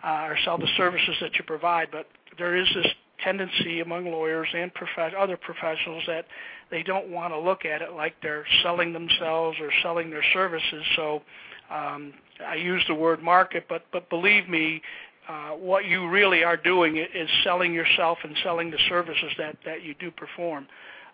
uh, 0.04 0.26
or 0.26 0.38
sell 0.44 0.58
the 0.58 0.70
services 0.78 1.16
that 1.22 1.36
you 1.36 1.44
provide. 1.46 1.90
But 1.92 2.08
there 2.38 2.56
is 2.56 2.68
this 2.76 2.88
tendency 3.24 3.80
among 3.82 4.06
lawyers 4.06 4.48
and 4.54 4.74
prof- 4.74 5.14
other 5.18 5.38
professionals 5.38 6.04
that 6.08 6.26
they 6.70 6.84
don't 6.84 7.10
want 7.10 7.34
to 7.34 7.40
look 7.40 7.66
at 7.66 7.82
it 7.82 7.94
like 7.94 8.16
they're 8.22 8.46
selling 8.64 8.94
themselves 8.94 9.58
or 9.62 9.70
selling 9.84 10.10
their 10.10 10.24
services. 10.34 10.84
So 10.96 11.22
um, 11.70 12.14
I 12.46 12.56
use 12.56 12.84
the 12.88 12.96
word 12.96 13.22
market, 13.22 13.66
but 13.70 13.86
but 13.92 14.10
believe 14.10 14.50
me, 14.50 14.82
uh, 15.30 15.52
what 15.52 15.86
you 15.86 16.10
really 16.10 16.44
are 16.44 16.58
doing 16.58 16.98
is 16.98 17.30
selling 17.44 17.74
yourself 17.74 18.18
and 18.24 18.36
selling 18.44 18.72
the 18.72 18.80
services 18.90 19.32
that 19.38 19.58
that 19.66 19.84
you 19.84 19.94
do 19.96 20.12
perform. 20.12 20.68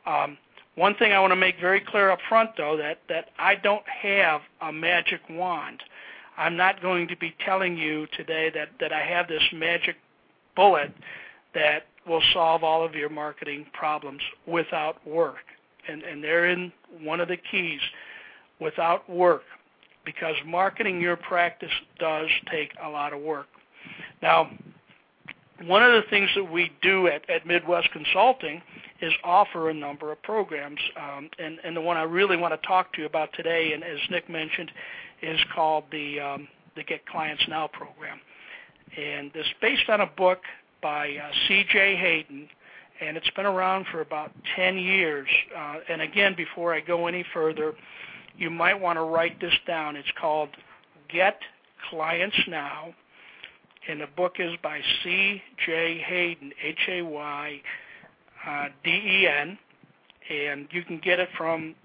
Um, 0.08 0.38
one 0.76 0.96
thing 0.96 1.12
I 1.12 1.20
want 1.20 1.32
to 1.32 1.36
make 1.36 1.60
very 1.60 1.82
clear 1.82 2.12
up 2.12 2.20
front, 2.30 2.52
though, 2.56 2.78
that, 2.78 3.00
that 3.10 3.30
I 3.38 3.56
don't 3.56 3.88
have 3.88 4.42
a 4.62 4.72
magic 4.72 5.22
wand. 5.30 5.82
I'm 6.38 6.56
not 6.56 6.82
going 6.82 7.08
to 7.08 7.18
be 7.18 7.36
telling 7.44 7.78
you 7.78 8.08
today 8.16 8.52
that, 8.54 8.70
that 8.80 8.94
I 8.94 9.02
have 9.02 9.28
this 9.28 9.44
magic 9.52 9.96
bullet 10.56 10.94
that 11.56 11.88
will 12.08 12.22
solve 12.32 12.64
all 12.64 12.86
of 12.86 12.96
your 12.96 13.10
marketing 13.10 13.66
problems 13.74 14.22
without 14.46 15.06
work. 15.06 15.44
And, 15.90 16.04
and 16.04 16.24
therein 16.24 16.72
one 17.02 17.20
of 17.20 17.28
the 17.28 17.38
keys, 17.38 17.82
without 18.60 19.10
work, 19.10 19.44
because 20.06 20.36
marketing 20.46 21.02
your 21.02 21.16
practice 21.16 21.72
does 22.00 22.30
take 22.52 22.72
a 22.84 22.90
lot 22.90 23.14
of 23.14 23.20
work. 23.20 23.48
Now, 24.22 24.52
one 25.66 25.84
of 25.84 25.92
the 25.92 26.04
things 26.10 26.30
that 26.36 26.52
we 26.52 26.72
do 26.82 27.08
at, 27.08 27.28
at 27.30 27.46
Midwest 27.46 27.90
Consulting 27.92 28.62
is 29.02 29.14
offer 29.24 29.70
a 29.70 29.74
number 29.74 30.12
of 30.12 30.22
programs. 30.22 30.80
Um, 31.00 31.30
and, 31.40 31.60
and 31.64 31.76
the 31.76 31.82
one 31.82 31.98
I 31.98 32.04
really 32.04 32.38
want 32.38 32.60
to 32.60 32.68
talk 32.68 32.94
to 32.94 33.02
you 33.02 33.06
about 33.06 33.30
today, 33.34 33.74
and 33.74 33.84
as 33.84 33.98
Nick 34.10 34.30
mentioned, 34.30 34.72
is 35.22 35.40
called 35.54 35.86
the, 35.92 36.20
um, 36.20 36.48
the 36.76 36.84
Get 36.84 37.06
Clients 37.08 37.44
Now 37.48 37.68
program. 37.68 38.20
And 38.96 39.32
it's 39.34 39.50
based 39.62 39.90
on 39.90 40.02
a 40.02 40.06
book 40.06 40.40
by 40.82 41.10
uh, 41.10 41.32
C.J. 41.48 41.96
Hayden, 41.96 42.48
and 43.02 43.18
it's 43.18 43.30
been 43.32 43.46
around 43.46 43.86
for 43.92 44.02
about 44.02 44.32
10 44.56 44.78
years. 44.78 45.28
Uh, 45.56 45.78
and 45.90 46.02
again, 46.02 46.36
before 46.36 46.74
I 46.74 46.82
go 46.82 47.08
any 47.08 47.26
further, 47.34 47.74
you 48.38 48.50
might 48.50 48.80
want 48.80 48.98
to 48.98 49.04
write 49.04 49.40
this 49.42 49.54
down. 49.66 49.96
It's 49.96 50.08
called 50.20 50.50
Get 51.10 51.40
Clients 51.90 52.38
Now, 52.48 52.94
and 53.88 54.02
the 54.02 54.08
book 54.16 54.36
is 54.40 54.54
by 54.62 54.82
C.J. 55.04 56.04
Hayden, 56.06 56.52
H-A-Y 56.62 57.62
uh, 58.46 58.66
D-E-N, 58.84 59.58
and 60.30 60.68
you 60.72 60.84
can 60.84 61.00
get 61.00 61.20
it 61.20 61.30
from 61.38 61.76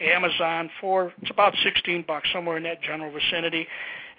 Amazon 0.00 0.70
for 0.80 1.12
it's 1.20 1.30
about 1.30 1.54
16 1.62 2.04
bucks, 2.06 2.28
somewhere 2.32 2.56
in 2.56 2.62
that 2.62 2.82
general 2.82 3.12
vicinity. 3.12 3.66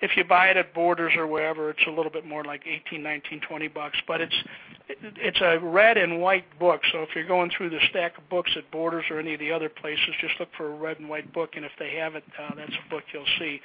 If 0.02 0.18
you 0.18 0.24
buy 0.24 0.48
it 0.48 0.58
at 0.58 0.74
Borders 0.74 1.14
or 1.16 1.28
wherever, 1.28 1.70
it's 1.70 1.86
a 1.88 1.92
little 1.92 2.12
bit 2.12 2.26
more 2.26 2.44
like 2.44 2.62
18, 2.66 3.04
19, 3.04 3.42
20 3.48 3.68
bucks. 3.68 3.98
But 4.08 4.22
it's 4.22 4.36
it's 4.90 5.40
a 5.42 5.60
red 5.60 5.98
and 5.98 6.20
white 6.20 6.46
book. 6.60 6.82
So 6.92 7.04
if 7.04 7.10
you're 7.16 7.28
going 7.28 7.52
through 7.56 7.70
the 7.70 7.80
stack 7.90 8.18
of 8.18 8.28
books 8.30 8.52
at 8.58 8.70
Borders 8.72 9.06
or 9.10 9.20
any 9.20 9.36
of 9.36 9.40
the 9.40 9.52
other 9.52 9.70
places, 9.70 10.10
just 10.20 10.34
look 10.40 10.50
for 10.58 10.72
a 10.72 10.76
red 10.76 11.00
and 11.00 11.08
white 11.08 11.32
book, 11.34 11.52
and 11.56 11.64
if 11.64 11.72
they 11.78 11.96
have 11.96 12.16
it, 12.16 12.24
uh, 12.38 12.56
that's 12.56 12.74
a 12.74 12.90
book 12.90 13.04
you'll 13.14 13.26
see 13.40 13.62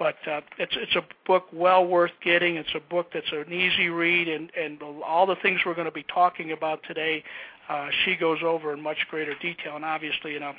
but 0.00 0.16
uh, 0.26 0.40
it's 0.58 0.72
it's 0.76 0.96
a 0.96 1.04
book 1.26 1.44
well 1.52 1.86
worth 1.86 2.10
getting. 2.24 2.56
It's 2.56 2.74
a 2.74 2.80
book 2.80 3.08
that's 3.12 3.30
an 3.32 3.52
easy 3.52 3.90
read, 3.90 4.28
and 4.28 4.50
and 4.58 4.82
all 4.82 5.26
the 5.26 5.36
things 5.42 5.60
we're 5.64 5.74
going 5.74 5.86
to 5.86 5.92
be 5.92 6.06
talking 6.12 6.52
about 6.52 6.80
today, 6.88 7.22
uh, 7.68 7.88
she 8.04 8.16
goes 8.16 8.38
over 8.42 8.72
in 8.72 8.80
much 8.80 8.96
greater 9.10 9.34
detail. 9.42 9.76
And 9.76 9.84
obviously, 9.84 10.36
in 10.36 10.42
a 10.42 10.54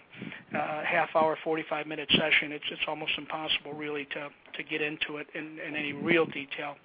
uh, 0.58 0.84
half 0.86 1.10
hour, 1.16 1.36
45 1.44 1.88
minute 1.88 2.08
session, 2.12 2.52
it's 2.52 2.66
it's 2.70 2.84
almost 2.88 3.14
impossible 3.18 3.74
really 3.74 4.06
to 4.06 4.30
to 4.58 4.64
get 4.64 4.80
into 4.80 5.18
it 5.18 5.26
in, 5.34 5.58
in 5.68 5.76
any 5.76 5.92
real 5.92 6.28
detail. 6.28 6.76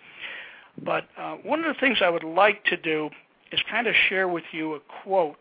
But 0.82 1.04
uh, 1.18 1.34
one 1.42 1.62
of 1.62 1.74
the 1.74 1.78
things 1.78 1.98
I 2.02 2.08
would 2.08 2.24
like 2.24 2.64
to 2.64 2.78
do 2.78 3.10
is 3.52 3.60
kind 3.70 3.86
of 3.86 3.94
share 4.08 4.28
with 4.28 4.44
you 4.52 4.74
a 4.74 4.80
quote 5.04 5.36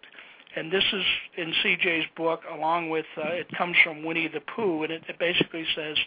and 0.57 0.71
this 0.71 0.83
is 0.93 1.03
in 1.37 1.53
CJ's 1.63 2.05
book, 2.15 2.41
along 2.49 2.89
with 2.89 3.05
uh, 3.17 3.27
it 3.27 3.47
comes 3.57 3.75
from 3.83 4.05
Winnie 4.05 4.29
the 4.29 4.39
Pooh, 4.39 4.83
and 4.83 4.91
it, 4.93 5.03
it 5.09 5.19
basically 5.19 5.65
says, 5.75 5.97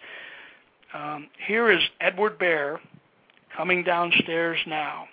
um, 0.94 1.28
here 1.46 1.70
is 1.70 1.80
Edward 2.00 2.38
Bear 2.38 2.80
coming 3.56 3.84
downstairs 3.84 4.58
now. 4.66 5.06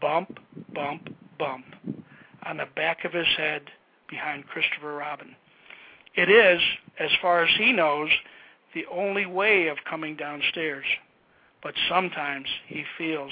Bump, 0.00 0.38
bump, 0.74 1.14
bump. 1.38 1.64
On 2.44 2.56
the 2.56 2.66
back 2.74 3.04
of 3.04 3.12
his 3.12 3.26
head 3.36 3.62
behind 4.08 4.46
Christopher 4.46 4.94
Robin. 4.94 5.36
It 6.14 6.28
is, 6.28 6.60
as 6.98 7.10
far 7.20 7.44
as 7.44 7.50
he 7.56 7.72
knows, 7.72 8.10
the 8.74 8.84
only 8.92 9.26
way 9.26 9.68
of 9.68 9.78
coming 9.88 10.16
downstairs. 10.16 10.84
But 11.62 11.74
sometimes 11.88 12.46
he 12.66 12.84
feels 12.98 13.30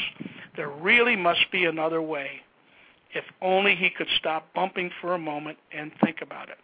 there 0.56 0.68
really 0.68 1.16
must 1.16 1.50
be 1.50 1.64
another 1.64 2.00
way. 2.00 2.40
If 3.12 3.24
only 3.42 3.74
he 3.74 3.90
could 3.90 4.06
stop 4.18 4.52
bumping 4.54 4.90
for 5.00 5.14
a 5.14 5.18
moment 5.18 5.58
and 5.72 5.90
think 6.04 6.18
about 6.22 6.48
it. 6.48 6.58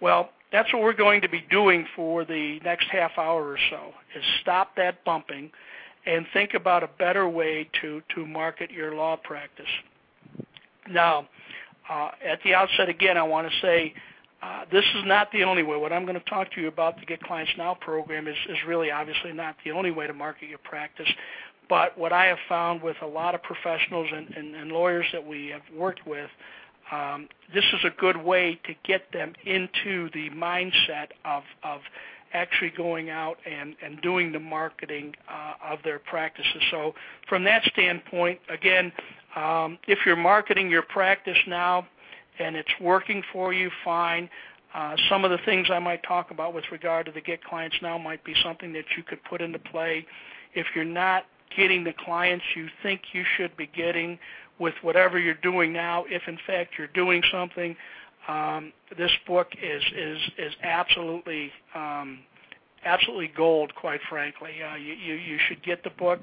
Well, 0.00 0.30
that's 0.52 0.72
what 0.72 0.82
we're 0.82 0.92
going 0.92 1.20
to 1.20 1.28
be 1.28 1.44
doing 1.50 1.86
for 1.94 2.24
the 2.24 2.58
next 2.64 2.86
half 2.90 3.12
hour 3.16 3.48
or 3.48 3.58
so 3.70 3.92
is 4.16 4.24
stop 4.40 4.76
that 4.76 5.04
bumping 5.04 5.50
and 6.06 6.26
think 6.32 6.54
about 6.54 6.82
a 6.82 6.88
better 6.98 7.28
way 7.28 7.68
to, 7.80 8.02
to 8.14 8.26
market 8.26 8.70
your 8.70 8.94
law 8.94 9.16
practice. 9.16 9.68
Now, 10.88 11.28
uh, 11.88 12.10
at 12.26 12.40
the 12.42 12.54
outset, 12.54 12.88
again, 12.88 13.16
I 13.16 13.22
want 13.22 13.50
to 13.50 13.60
say 13.60 13.94
uh, 14.42 14.64
this 14.72 14.84
is 14.96 15.04
not 15.04 15.30
the 15.32 15.44
only 15.44 15.62
way. 15.62 15.76
What 15.76 15.92
I'm 15.92 16.04
going 16.04 16.18
to 16.18 16.30
talk 16.30 16.50
to 16.52 16.60
you 16.60 16.68
about 16.68 16.98
the 16.98 17.06
Get 17.06 17.22
Clients 17.22 17.52
Now 17.58 17.74
program 17.74 18.26
is, 18.26 18.36
is 18.48 18.56
really 18.66 18.90
obviously 18.90 19.32
not 19.32 19.56
the 19.64 19.72
only 19.72 19.90
way 19.90 20.06
to 20.06 20.14
market 20.14 20.48
your 20.48 20.58
practice. 20.58 21.08
But 21.68 21.96
what 21.96 22.12
I 22.12 22.26
have 22.26 22.38
found 22.48 22.82
with 22.82 22.96
a 23.02 23.06
lot 23.06 23.34
of 23.34 23.42
professionals 23.42 24.08
and, 24.12 24.28
and, 24.34 24.54
and 24.56 24.72
lawyers 24.72 25.06
that 25.12 25.24
we 25.24 25.48
have 25.48 25.62
worked 25.76 26.06
with 26.06 26.30
um, 26.90 27.28
this 27.54 27.64
is 27.72 27.84
a 27.84 27.90
good 28.00 28.16
way 28.16 28.60
to 28.64 28.74
get 28.84 29.12
them 29.12 29.34
into 29.44 30.10
the 30.12 30.30
mindset 30.30 31.08
of, 31.24 31.42
of 31.62 31.80
actually 32.32 32.70
going 32.70 33.10
out 33.10 33.38
and, 33.46 33.74
and 33.82 34.00
doing 34.02 34.32
the 34.32 34.38
marketing 34.38 35.14
uh, 35.28 35.72
of 35.72 35.80
their 35.82 35.98
practices. 35.98 36.62
So 36.70 36.94
from 37.28 37.44
that 37.44 37.64
standpoint, 37.64 38.40
again, 38.48 38.92
um, 39.36 39.78
if 39.86 40.00
you're 40.04 40.16
marketing 40.16 40.70
your 40.70 40.82
practice 40.82 41.38
now 41.46 41.86
and 42.38 42.56
it's 42.56 42.72
working 42.80 43.22
for 43.32 43.52
you, 43.52 43.70
fine. 43.84 44.28
Uh, 44.72 44.96
some 45.08 45.24
of 45.24 45.32
the 45.32 45.38
things 45.44 45.68
I 45.70 45.80
might 45.80 46.02
talk 46.04 46.30
about 46.30 46.54
with 46.54 46.64
regard 46.70 47.06
to 47.06 47.12
the 47.12 47.20
get 47.20 47.42
clients 47.42 47.76
now 47.82 47.98
might 47.98 48.22
be 48.24 48.34
something 48.42 48.72
that 48.72 48.84
you 48.96 49.02
could 49.02 49.22
put 49.24 49.40
into 49.40 49.58
play. 49.58 50.06
If 50.54 50.66
you're 50.74 50.84
not 50.84 51.26
getting 51.56 51.84
the 51.84 51.92
clients 51.92 52.44
you 52.54 52.68
think 52.82 53.02
you 53.12 53.24
should 53.36 53.56
be 53.56 53.66
getting 53.66 54.18
with 54.60 54.74
whatever 54.82 55.18
you're 55.18 55.34
doing 55.34 55.72
now, 55.72 56.04
if 56.08 56.22
in 56.28 56.38
fact 56.46 56.74
you're 56.78 56.86
doing 56.88 57.22
something, 57.32 57.74
um, 58.28 58.72
this 58.96 59.10
book 59.26 59.48
is 59.60 59.82
is 59.96 60.18
is 60.38 60.52
absolutely 60.62 61.50
um, 61.74 62.20
absolutely 62.84 63.32
gold. 63.34 63.74
Quite 63.74 64.00
frankly, 64.08 64.50
uh, 64.62 64.76
you, 64.76 64.92
you 64.92 65.14
you 65.14 65.38
should 65.48 65.62
get 65.62 65.82
the 65.82 65.90
book 65.90 66.20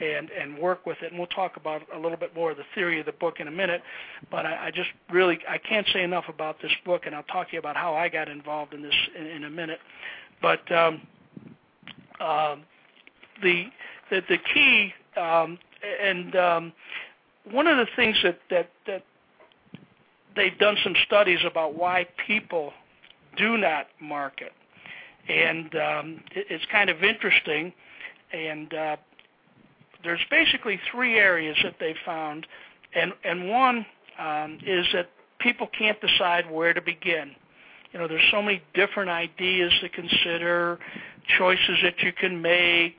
and 0.00 0.30
and 0.30 0.58
work 0.58 0.86
with 0.86 0.96
it. 1.02 1.10
And 1.12 1.18
we'll 1.18 1.28
talk 1.28 1.56
about 1.56 1.82
a 1.94 1.98
little 1.98 2.16
bit 2.16 2.34
more 2.34 2.50
of 2.50 2.56
the 2.56 2.64
theory 2.74 2.98
of 2.98 3.06
the 3.06 3.12
book 3.12 3.38
in 3.38 3.46
a 3.46 3.52
minute. 3.52 3.82
But 4.30 4.46
I, 4.46 4.66
I 4.66 4.70
just 4.70 4.88
really 5.12 5.38
I 5.48 5.58
can't 5.58 5.86
say 5.92 6.02
enough 6.02 6.24
about 6.28 6.60
this 6.62 6.72
book, 6.86 7.02
and 7.04 7.14
I'll 7.14 7.22
talk 7.24 7.48
to 7.48 7.52
you 7.52 7.58
about 7.58 7.76
how 7.76 7.94
I 7.94 8.08
got 8.08 8.28
involved 8.28 8.72
in 8.72 8.82
this 8.82 8.96
in, 9.16 9.26
in 9.26 9.44
a 9.44 9.50
minute. 9.50 9.78
But 10.40 10.72
um, 10.72 11.02
uh, 12.18 12.56
the 13.42 13.66
the 14.10 14.22
the 14.28 14.38
key 14.52 14.92
um, 15.16 15.58
and 16.02 16.34
um, 16.36 16.72
one 17.50 17.66
of 17.66 17.76
the 17.76 17.86
things 17.96 18.16
that 18.22 18.38
that 18.50 18.70
that 18.86 19.02
they've 20.36 20.58
done 20.58 20.76
some 20.82 20.94
studies 21.06 21.40
about 21.44 21.74
why 21.74 22.06
people 22.26 22.72
do 23.36 23.56
not 23.56 23.86
market, 24.00 24.52
and 25.28 25.74
um, 25.74 26.20
it, 26.34 26.46
it's 26.50 26.64
kind 26.70 26.90
of 26.90 27.02
interesting. 27.02 27.72
And 28.32 28.74
uh, 28.74 28.96
there's 30.02 30.20
basically 30.30 30.80
three 30.90 31.18
areas 31.18 31.56
that 31.62 31.76
they 31.78 31.94
found, 32.04 32.46
and 32.94 33.12
and 33.24 33.48
one 33.48 33.86
um, 34.18 34.58
is 34.66 34.86
that 34.92 35.10
people 35.38 35.68
can't 35.76 36.00
decide 36.00 36.50
where 36.50 36.72
to 36.72 36.80
begin. 36.80 37.32
You 37.92 38.00
know, 38.00 38.08
there's 38.08 38.28
so 38.32 38.42
many 38.42 38.60
different 38.74 39.10
ideas 39.10 39.72
to 39.80 39.88
consider, 39.88 40.80
choices 41.38 41.78
that 41.84 42.00
you 42.02 42.12
can 42.12 42.42
make, 42.42 42.96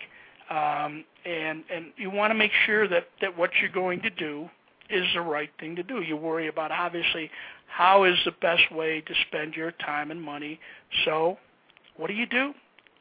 um, 0.50 1.04
and 1.25 1.63
and 1.74 1.88
you 1.98 2.10
want 2.10 2.32
to 2.32 2.36
make 2.36 2.51
sure 2.65 2.88
that 2.88 3.08
that 3.22 3.38
what 3.38 3.51
you're 3.60 3.72
going 3.72 4.01
to 4.01 4.10
do 4.10 4.50
is 4.89 5.05
the 5.13 5.22
right 5.22 5.50
thing 5.60 5.75
to 5.75 5.84
do. 5.84 6.01
You 6.01 6.15
worry 6.15 6.48
about 6.48 6.72
obviously 6.72 7.29
how 7.67 8.03
is 8.03 8.15
the 8.25 8.32
best 8.41 8.72
way 8.72 9.01
to 9.01 9.13
spend 9.27 9.55
your 9.55 9.72
time 9.72 10.12
and 10.12 10.22
money. 10.22 10.60
So, 11.03 11.38
what 11.98 12.08
do 12.08 12.13
you 12.13 12.25
do? 12.25 12.53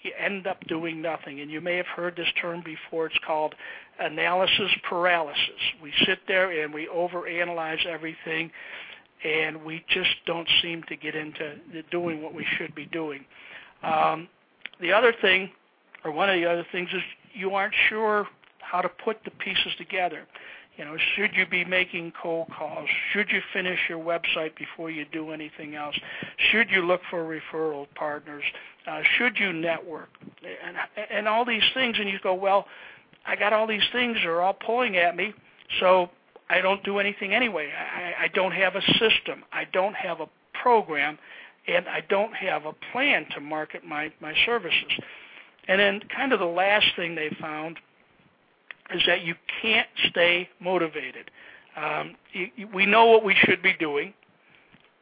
You 0.02 0.12
end 0.18 0.46
up 0.46 0.58
doing 0.66 1.00
nothing. 1.00 1.40
And 1.40 1.50
you 1.50 1.60
may 1.60 1.76
have 1.76 1.86
heard 1.86 2.16
this 2.16 2.28
term 2.40 2.62
before. 2.64 3.06
It's 3.06 3.18
called 3.26 3.54
analysis 4.00 4.70
paralysis. 4.88 5.60
We 5.82 5.92
sit 6.06 6.20
there 6.26 6.62
and 6.64 6.74
we 6.74 6.88
overanalyze 6.92 7.86
everything, 7.86 8.50
and 9.24 9.64
we 9.64 9.84
just 9.88 10.10
don't 10.26 10.48
seem 10.62 10.82
to 10.88 10.96
get 10.96 11.14
into 11.14 11.56
doing 11.90 12.22
what 12.22 12.34
we 12.34 12.46
should 12.56 12.74
be 12.74 12.86
doing. 12.86 13.24
Um, 13.82 14.28
the 14.80 14.92
other 14.92 15.14
thing, 15.20 15.50
or 16.04 16.10
one 16.10 16.28
of 16.28 16.36
the 16.36 16.46
other 16.46 16.66
things, 16.72 16.88
is 16.92 17.02
you 17.34 17.54
aren't 17.54 17.74
sure 17.88 18.26
how 18.60 18.80
to 18.80 18.88
put 18.88 19.18
the 19.24 19.30
pieces 19.30 19.72
together. 19.76 20.26
You 20.76 20.84
know, 20.84 20.96
should 21.14 21.30
you 21.34 21.46
be 21.46 21.64
making 21.64 22.12
cold 22.20 22.48
calls? 22.56 22.88
Should 23.12 23.30
you 23.30 23.40
finish 23.52 23.78
your 23.88 24.02
website 24.02 24.56
before 24.56 24.90
you 24.90 25.04
do 25.12 25.30
anything 25.30 25.76
else? 25.76 25.94
Should 26.50 26.68
you 26.70 26.84
look 26.84 27.00
for 27.10 27.22
referral 27.24 27.86
partners? 27.94 28.42
Uh, 28.86 29.02
should 29.16 29.38
you 29.38 29.52
network? 29.52 30.08
And, 30.42 30.76
and 31.10 31.28
all 31.28 31.44
these 31.44 31.62
things, 31.74 31.96
and 32.00 32.08
you 32.08 32.18
go, 32.22 32.34
well, 32.34 32.66
I 33.24 33.36
got 33.36 33.52
all 33.52 33.66
these 33.66 33.86
things 33.92 34.18
are 34.24 34.40
all 34.40 34.54
pulling 34.54 34.96
at 34.96 35.16
me, 35.16 35.32
so 35.78 36.10
I 36.50 36.60
don't 36.60 36.82
do 36.82 36.98
anything 36.98 37.34
anyway. 37.34 37.70
I, 37.72 38.24
I 38.24 38.28
don't 38.28 38.52
have 38.52 38.74
a 38.74 38.82
system. 38.82 39.44
I 39.52 39.64
don't 39.72 39.94
have 39.94 40.20
a 40.20 40.26
program, 40.60 41.18
and 41.68 41.86
I 41.88 42.00
don't 42.08 42.34
have 42.34 42.66
a 42.66 42.72
plan 42.92 43.26
to 43.34 43.40
market 43.40 43.84
my, 43.84 44.12
my 44.20 44.34
services. 44.44 44.92
And 45.68 45.80
then 45.80 46.00
kind 46.14 46.32
of 46.32 46.40
the 46.40 46.46
last 46.46 46.86
thing 46.96 47.14
they 47.14 47.30
found 47.40 47.78
is 48.94 49.02
that 49.06 49.22
you 49.22 49.34
can't 49.62 49.88
stay 50.10 50.48
motivated. 50.60 51.30
Um, 51.76 52.16
we 52.72 52.86
know 52.86 53.06
what 53.06 53.24
we 53.24 53.34
should 53.34 53.62
be 53.62 53.74
doing, 53.78 54.14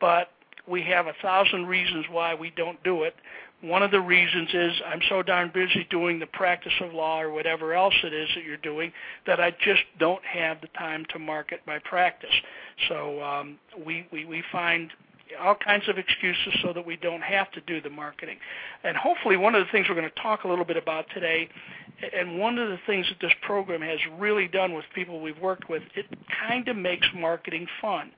but 0.01 0.29
we 0.66 0.83
have 0.83 1.07
a 1.07 1.14
thousand 1.20 1.66
reasons 1.66 2.07
why 2.11 2.35
we 2.35 2.51
don't 2.57 2.83
do 2.85 3.03
it. 3.03 3.14
One 3.61 3.83
of 3.83 3.90
the 3.90 4.01
reasons 4.01 4.48
is 4.53 4.72
I'm 4.87 5.01
so 5.09 5.22
darn 5.22 5.51
busy 5.53 5.87
doing 5.90 6.18
the 6.18 6.27
practice 6.27 6.72
of 6.81 6.92
law 6.92 7.20
or 7.20 7.31
whatever 7.31 7.75
else 7.75 7.94
it 8.03 8.12
is 8.12 8.29
that 8.35 8.44
you're 8.44 8.57
doing 8.57 8.92
that 9.27 9.40
I 9.40 9.53
just 9.53 9.83
don't 10.01 10.25
have 10.25 10.61
the 10.61 10.68
time 10.68 11.05
to 11.11 11.18
market 11.18 11.61
my 11.66 11.79
practice. 11.79 12.35
So 12.88 13.22
um, 13.22 13.59
we, 13.85 14.07
we, 14.12 14.25
we 14.25 14.42
find 14.51 14.90
all 15.40 15.55
kinds 15.55 15.88
of 15.88 15.99
excuses 15.99 16.55
so 16.62 16.73
that 16.73 16.85
we 16.85 16.97
don't 16.97 17.23
have 17.23 17.51
to 17.53 17.61
do 17.62 17.81
the 17.81 17.90
marketing. 17.90 18.38
And 18.85 18.97
hopefully 18.97 19.37
one 19.37 19.55
of 19.55 19.64
the 19.64 19.71
things 19.73 19.87
we're 19.88 19.95
going 19.95 20.09
to 20.09 20.23
talk 20.23 20.45
a 20.45 20.49
little 20.49 20.64
bit 20.64 20.77
about 20.77 21.07
today, 21.14 21.49
and 22.16 22.38
one 22.38 22.59
of 22.59 22.68
the 22.68 22.79
things 22.87 23.07
that 23.09 23.18
this 23.21 23.35
program 23.42 23.81
has 23.81 23.99
really 24.18 24.49
done 24.49 24.75
with 24.75 24.85
people 24.95 25.21
we've 25.21 25.38
worked 25.40 25.68
with, 25.68 25.83
it 25.95 26.07
kind 26.47 26.68
of 26.68 26.77
makes 26.77 27.07
marketing 27.14 27.66
fun. 27.81 28.11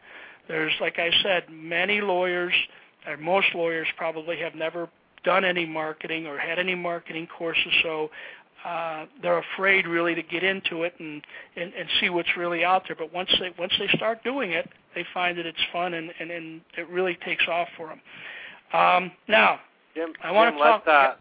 There's, 0.48 0.72
like 0.80 0.98
I 0.98 1.10
said, 1.22 1.44
many 1.50 2.00
lawyers, 2.00 2.54
or 3.06 3.16
most 3.16 3.48
lawyers 3.54 3.86
probably 3.96 4.38
have 4.38 4.54
never 4.54 4.88
done 5.24 5.44
any 5.44 5.64
marketing 5.64 6.26
or 6.26 6.38
had 6.38 6.58
any 6.58 6.74
marketing 6.74 7.26
courses, 7.26 7.72
so 7.82 8.10
uh, 8.64 9.06
they're 9.22 9.42
afraid 9.54 9.86
really 9.86 10.14
to 10.14 10.22
get 10.22 10.42
into 10.42 10.84
it 10.84 10.94
and, 10.98 11.22
and 11.56 11.72
and 11.74 11.88
see 12.00 12.08
what's 12.08 12.36
really 12.36 12.64
out 12.64 12.84
there. 12.86 12.96
But 12.96 13.12
once 13.12 13.30
they 13.38 13.52
once 13.58 13.72
they 13.78 13.88
start 13.96 14.24
doing 14.24 14.52
it, 14.52 14.68
they 14.94 15.04
find 15.12 15.36
that 15.38 15.46
it's 15.46 15.58
fun 15.72 15.94
and 15.94 16.10
and, 16.18 16.30
and 16.30 16.60
it 16.76 16.88
really 16.88 17.18
takes 17.24 17.46
off 17.48 17.68
for 17.76 17.88
them. 17.88 18.00
Um, 18.72 19.12
now, 19.28 19.60
Jim, 19.94 20.12
I 20.22 20.32
want 20.32 20.54
Jim, 20.54 20.58
to 20.58 20.64
talk. 20.64 20.84
Let's, 20.86 20.88
uh, 20.88 21.14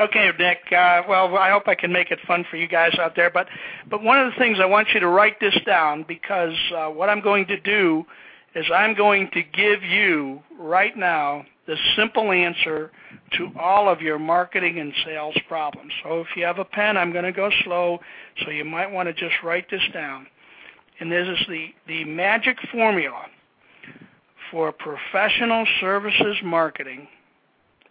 Okay, 0.00 0.30
Nick. 0.38 0.60
Uh, 0.72 1.02
well, 1.06 1.36
I 1.36 1.50
hope 1.50 1.68
I 1.68 1.74
can 1.74 1.92
make 1.92 2.10
it 2.10 2.18
fun 2.26 2.46
for 2.50 2.56
you 2.56 2.66
guys 2.66 2.98
out 2.98 3.14
there. 3.14 3.30
But, 3.30 3.48
but 3.90 4.02
one 4.02 4.18
of 4.18 4.32
the 4.32 4.38
things 4.38 4.56
I 4.58 4.64
want 4.64 4.88
you 4.94 5.00
to 5.00 5.08
write 5.08 5.38
this 5.40 5.54
down 5.66 6.06
because 6.08 6.54
uh, 6.74 6.86
what 6.86 7.10
I'm 7.10 7.20
going 7.20 7.46
to 7.48 7.60
do 7.60 8.06
is 8.54 8.64
I'm 8.74 8.94
going 8.94 9.28
to 9.34 9.42
give 9.42 9.82
you 9.82 10.40
right 10.58 10.96
now 10.96 11.44
the 11.66 11.76
simple 11.96 12.32
answer 12.32 12.90
to 13.36 13.50
all 13.60 13.90
of 13.90 14.00
your 14.00 14.18
marketing 14.18 14.78
and 14.80 14.94
sales 15.04 15.36
problems. 15.46 15.92
So 16.02 16.20
if 16.20 16.28
you 16.34 16.44
have 16.46 16.58
a 16.58 16.64
pen, 16.64 16.96
I'm 16.96 17.12
going 17.12 17.26
to 17.26 17.32
go 17.32 17.50
slow, 17.64 18.00
so 18.42 18.50
you 18.50 18.64
might 18.64 18.90
want 18.90 19.06
to 19.08 19.12
just 19.12 19.36
write 19.44 19.70
this 19.70 19.82
down. 19.92 20.26
And 20.98 21.12
this 21.12 21.28
is 21.28 21.46
the, 21.46 21.66
the 21.86 22.04
magic 22.04 22.56
formula 22.72 23.26
for 24.50 24.72
professional 24.72 25.66
services 25.78 26.36
marketing 26.42 27.06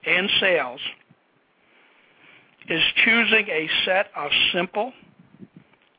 and 0.05 0.27
sales 0.39 0.81
is 2.67 2.81
choosing 3.03 3.47
a 3.47 3.69
set 3.85 4.07
of 4.15 4.31
simple, 4.53 4.93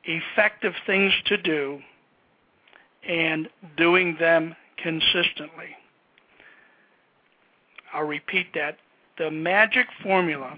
effective 0.04 0.74
things 0.86 1.12
to 1.26 1.36
do 1.36 1.80
and 3.08 3.48
doing 3.76 4.16
them 4.18 4.54
consistently. 4.76 5.76
I'll 7.92 8.04
repeat 8.04 8.48
that. 8.54 8.78
The 9.18 9.30
magic 9.30 9.86
formula 10.02 10.56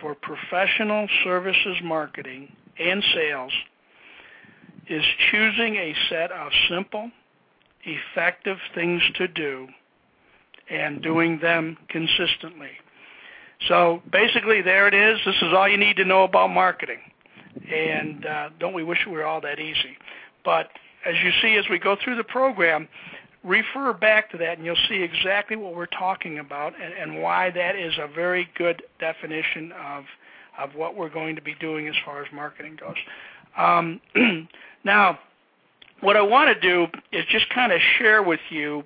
for 0.00 0.14
professional 0.14 1.06
services 1.22 1.76
marketing 1.82 2.52
and 2.78 3.04
sales 3.14 3.52
is 4.88 5.04
choosing 5.30 5.76
a 5.76 5.94
set 6.08 6.32
of 6.32 6.52
simple, 6.68 7.10
effective 7.84 8.58
things 8.74 9.02
to 9.16 9.28
do 9.28 9.68
and 10.70 11.02
doing 11.02 11.38
them 11.40 11.76
consistently. 11.88 12.70
So 13.68 14.02
basically, 14.10 14.62
there 14.62 14.86
it 14.88 14.94
is. 14.94 15.18
This 15.24 15.36
is 15.36 15.52
all 15.56 15.68
you 15.68 15.76
need 15.76 15.96
to 15.96 16.04
know 16.04 16.24
about 16.24 16.50
marketing. 16.50 16.98
And 17.72 18.26
uh, 18.26 18.50
don't 18.58 18.74
we 18.74 18.84
wish 18.84 18.98
it 19.06 19.10
were 19.10 19.24
all 19.24 19.40
that 19.42 19.58
easy? 19.58 19.96
But 20.44 20.68
as 21.06 21.14
you 21.22 21.30
see, 21.40 21.56
as 21.56 21.64
we 21.70 21.78
go 21.78 21.96
through 22.02 22.16
the 22.16 22.24
program, 22.24 22.88
refer 23.44 23.92
back 23.92 24.30
to 24.30 24.38
that 24.38 24.56
and 24.56 24.66
you'll 24.66 24.76
see 24.88 25.02
exactly 25.02 25.56
what 25.56 25.74
we're 25.74 25.86
talking 25.86 26.38
about 26.38 26.72
and, 26.80 26.92
and 26.94 27.22
why 27.22 27.50
that 27.50 27.76
is 27.76 27.92
a 27.98 28.08
very 28.08 28.48
good 28.56 28.82
definition 28.98 29.72
of 29.72 30.04
of 30.56 30.70
what 30.76 30.96
we're 30.96 31.10
going 31.10 31.34
to 31.34 31.42
be 31.42 31.54
doing 31.54 31.88
as 31.88 31.94
far 32.04 32.22
as 32.22 32.28
marketing 32.32 32.78
goes. 32.78 32.94
Um, 33.56 34.00
now, 34.84 35.18
what 36.00 36.16
I 36.16 36.22
want 36.22 36.54
to 36.54 36.60
do 36.60 36.86
is 37.10 37.24
just 37.28 37.48
kind 37.50 37.72
of 37.72 37.80
share 37.98 38.22
with 38.22 38.38
you 38.50 38.84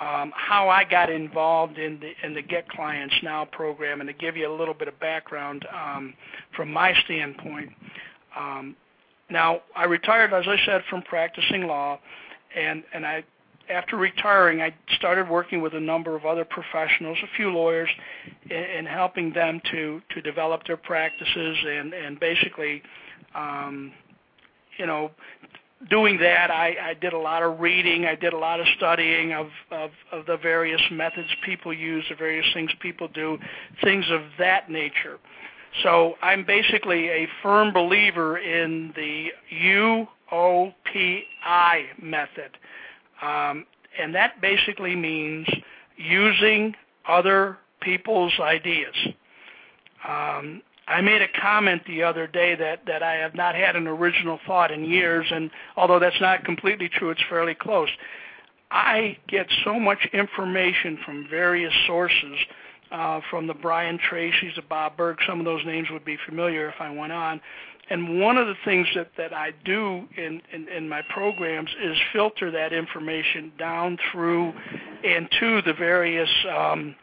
um, 0.00 0.32
how 0.34 0.68
I 0.68 0.84
got 0.84 1.08
involved 1.10 1.78
in 1.78 1.98
the 2.00 2.12
in 2.22 2.34
the 2.34 2.42
Get 2.42 2.68
Clients 2.68 3.14
Now 3.22 3.46
program, 3.46 4.00
and 4.00 4.08
to 4.08 4.12
give 4.12 4.36
you 4.36 4.50
a 4.50 4.54
little 4.54 4.74
bit 4.74 4.88
of 4.88 4.98
background 5.00 5.66
um, 5.74 6.14
from 6.54 6.72
my 6.72 6.94
standpoint. 7.04 7.70
Um, 8.36 8.76
now, 9.30 9.62
I 9.74 9.84
retired, 9.84 10.32
as 10.32 10.44
I 10.46 10.56
said, 10.66 10.82
from 10.90 11.02
practicing 11.02 11.66
law, 11.66 11.98
and 12.54 12.84
and 12.92 13.06
I 13.06 13.24
after 13.68 13.96
retiring, 13.96 14.60
I 14.60 14.74
started 14.96 15.28
working 15.28 15.60
with 15.60 15.74
a 15.74 15.80
number 15.80 16.14
of 16.14 16.24
other 16.24 16.44
professionals, 16.44 17.18
a 17.22 17.36
few 17.36 17.50
lawyers, 17.50 17.88
in, 18.50 18.56
in 18.56 18.86
helping 18.86 19.32
them 19.32 19.60
to 19.72 20.02
to 20.14 20.20
develop 20.20 20.66
their 20.66 20.76
practices 20.76 21.56
and 21.66 21.94
and 21.94 22.20
basically, 22.20 22.82
um, 23.34 23.92
you 24.78 24.86
know, 24.86 25.10
doing 25.90 26.18
that, 26.18 26.50
I, 26.50 26.76
I 26.82 26.94
did 26.94 27.12
a 27.12 27.18
lot 27.18 27.42
of 27.42 27.60
reading. 27.60 28.06
I 28.06 28.14
did 28.14 28.32
a 28.32 28.38
lot 28.38 28.60
of 28.60 28.66
studying 28.76 29.32
of, 29.32 29.48
of 29.70 29.90
of 30.12 30.26
the 30.26 30.36
various 30.36 30.80
methods 30.90 31.28
people 31.44 31.72
use, 31.72 32.04
the 32.08 32.16
various 32.16 32.46
things 32.54 32.70
people 32.80 33.08
do, 33.08 33.38
things 33.82 34.04
of 34.10 34.22
that 34.38 34.70
nature. 34.70 35.18
So 35.82 36.14
I'm 36.22 36.44
basically 36.44 37.08
a 37.08 37.28
firm 37.42 37.72
believer 37.72 38.38
in 38.38 38.94
the 38.96 39.28
UOPI 40.32 41.82
method. 42.02 42.56
Um, 43.20 43.66
and 43.98 44.14
that 44.14 44.40
basically 44.40 44.96
means 44.96 45.46
using 45.96 46.74
other 47.08 47.58
people's 47.80 48.32
ideas. 48.40 48.94
Um, 50.06 50.62
I 50.88 51.00
made 51.00 51.20
a 51.20 51.28
comment 51.40 51.82
the 51.86 52.04
other 52.04 52.26
day 52.26 52.54
that, 52.54 52.86
that 52.86 53.02
I 53.02 53.14
have 53.14 53.34
not 53.34 53.54
had 53.54 53.74
an 53.74 53.86
original 53.88 54.38
thought 54.46 54.70
in 54.70 54.84
years, 54.84 55.26
and 55.30 55.50
although 55.76 55.98
that's 55.98 56.20
not 56.20 56.44
completely 56.44 56.88
true, 56.88 57.10
it's 57.10 57.22
fairly 57.28 57.54
close. 57.54 57.88
I 58.70 59.16
get 59.28 59.46
so 59.64 59.80
much 59.80 60.08
information 60.12 60.98
from 61.04 61.26
various 61.28 61.72
sources, 61.86 62.38
uh, 62.92 63.20
from 63.30 63.46
the 63.46 63.54
Brian 63.54 63.98
Tracy's, 63.98 64.54
the 64.54 64.62
Bob 64.62 64.96
Burg, 64.96 65.18
some 65.26 65.40
of 65.40 65.44
those 65.44 65.64
names 65.66 65.88
would 65.90 66.04
be 66.04 66.18
familiar 66.24 66.68
if 66.68 66.76
I 66.80 66.90
went 66.90 67.12
on, 67.12 67.40
and 67.88 68.20
one 68.20 68.36
of 68.36 68.46
the 68.46 68.56
things 68.64 68.86
that, 68.94 69.10
that 69.16 69.32
I 69.32 69.52
do 69.64 70.08
in, 70.16 70.42
in, 70.52 70.68
in 70.68 70.88
my 70.88 71.02
programs 71.02 71.70
is 71.80 71.96
filter 72.12 72.50
that 72.50 72.72
information 72.72 73.52
down 73.58 73.96
through 74.10 74.52
and 75.04 75.28
to 75.38 75.62
the 75.62 75.72
various 75.72 76.28
um, 76.50 76.96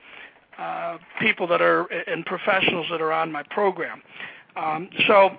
uh, 0.58 0.98
people 1.20 1.48
that 1.48 1.62
are 1.62 1.86
and 2.08 2.26
professionals 2.26 2.88
that 2.92 3.02
are 3.02 3.12
on 3.12 3.32
my 3.32 3.44
program. 3.44 4.02
Um, 4.56 4.90
so 5.08 5.32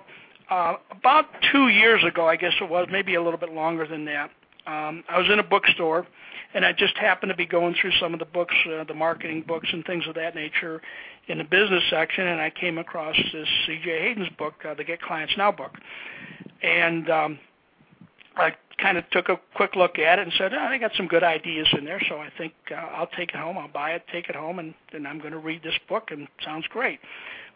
uh, 0.49 0.75
about 0.91 1.25
two 1.51 1.69
years 1.69 2.03
ago, 2.03 2.27
I 2.27 2.35
guess 2.35 2.53
it 2.61 2.69
was, 2.69 2.87
maybe 2.91 3.15
a 3.15 3.23
little 3.23 3.39
bit 3.39 3.53
longer 3.53 3.87
than 3.87 4.05
that, 4.05 4.31
um, 4.67 5.03
I 5.09 5.17
was 5.17 5.27
in 5.31 5.39
a 5.39 5.43
bookstore 5.43 6.05
and 6.53 6.65
I 6.65 6.71
just 6.71 6.97
happened 6.97 7.29
to 7.29 7.35
be 7.35 7.45
going 7.45 7.75
through 7.79 7.91
some 7.99 8.13
of 8.13 8.19
the 8.19 8.25
books, 8.25 8.55
uh, 8.71 8.83
the 8.83 8.93
marketing 8.93 9.43
books 9.47 9.67
and 9.71 9.85
things 9.85 10.07
of 10.07 10.15
that 10.15 10.35
nature, 10.35 10.81
in 11.27 11.37
the 11.39 11.43
business 11.43 11.83
section, 11.89 12.27
and 12.27 12.39
I 12.39 12.49
came 12.49 12.77
across 12.77 13.15
this 13.33 13.47
C.J. 13.65 13.99
Hayden's 13.99 14.29
book, 14.37 14.53
uh, 14.67 14.73
the 14.73 14.83
Get 14.83 15.01
Clients 15.01 15.33
Now 15.37 15.51
book, 15.51 15.71
and 16.61 17.09
um, 17.09 17.39
I 18.37 18.53
kind 18.77 18.97
of 18.97 19.09
took 19.11 19.29
a 19.29 19.39
quick 19.55 19.75
look 19.75 19.97
at 19.99 20.19
it 20.19 20.23
and 20.23 20.33
said, 20.37 20.53
oh, 20.53 20.57
I 20.57 20.77
got 20.77 20.91
some 20.95 21.07
good 21.07 21.23
ideas 21.23 21.67
in 21.77 21.85
there, 21.85 22.01
so 22.09 22.17
I 22.17 22.29
think 22.37 22.53
uh, 22.71 22.75
I'll 22.75 23.09
take 23.17 23.29
it 23.29 23.35
home. 23.35 23.57
I'll 23.57 23.67
buy 23.67 23.91
it, 23.91 24.03
take 24.11 24.29
it 24.29 24.35
home, 24.35 24.59
and 24.59 24.73
then 24.91 25.05
I'm 25.05 25.19
going 25.19 25.31
to 25.31 25.39
read 25.39 25.63
this 25.63 25.75
book, 25.87 26.11
and 26.11 26.27
sounds 26.43 26.65
great. 26.69 26.99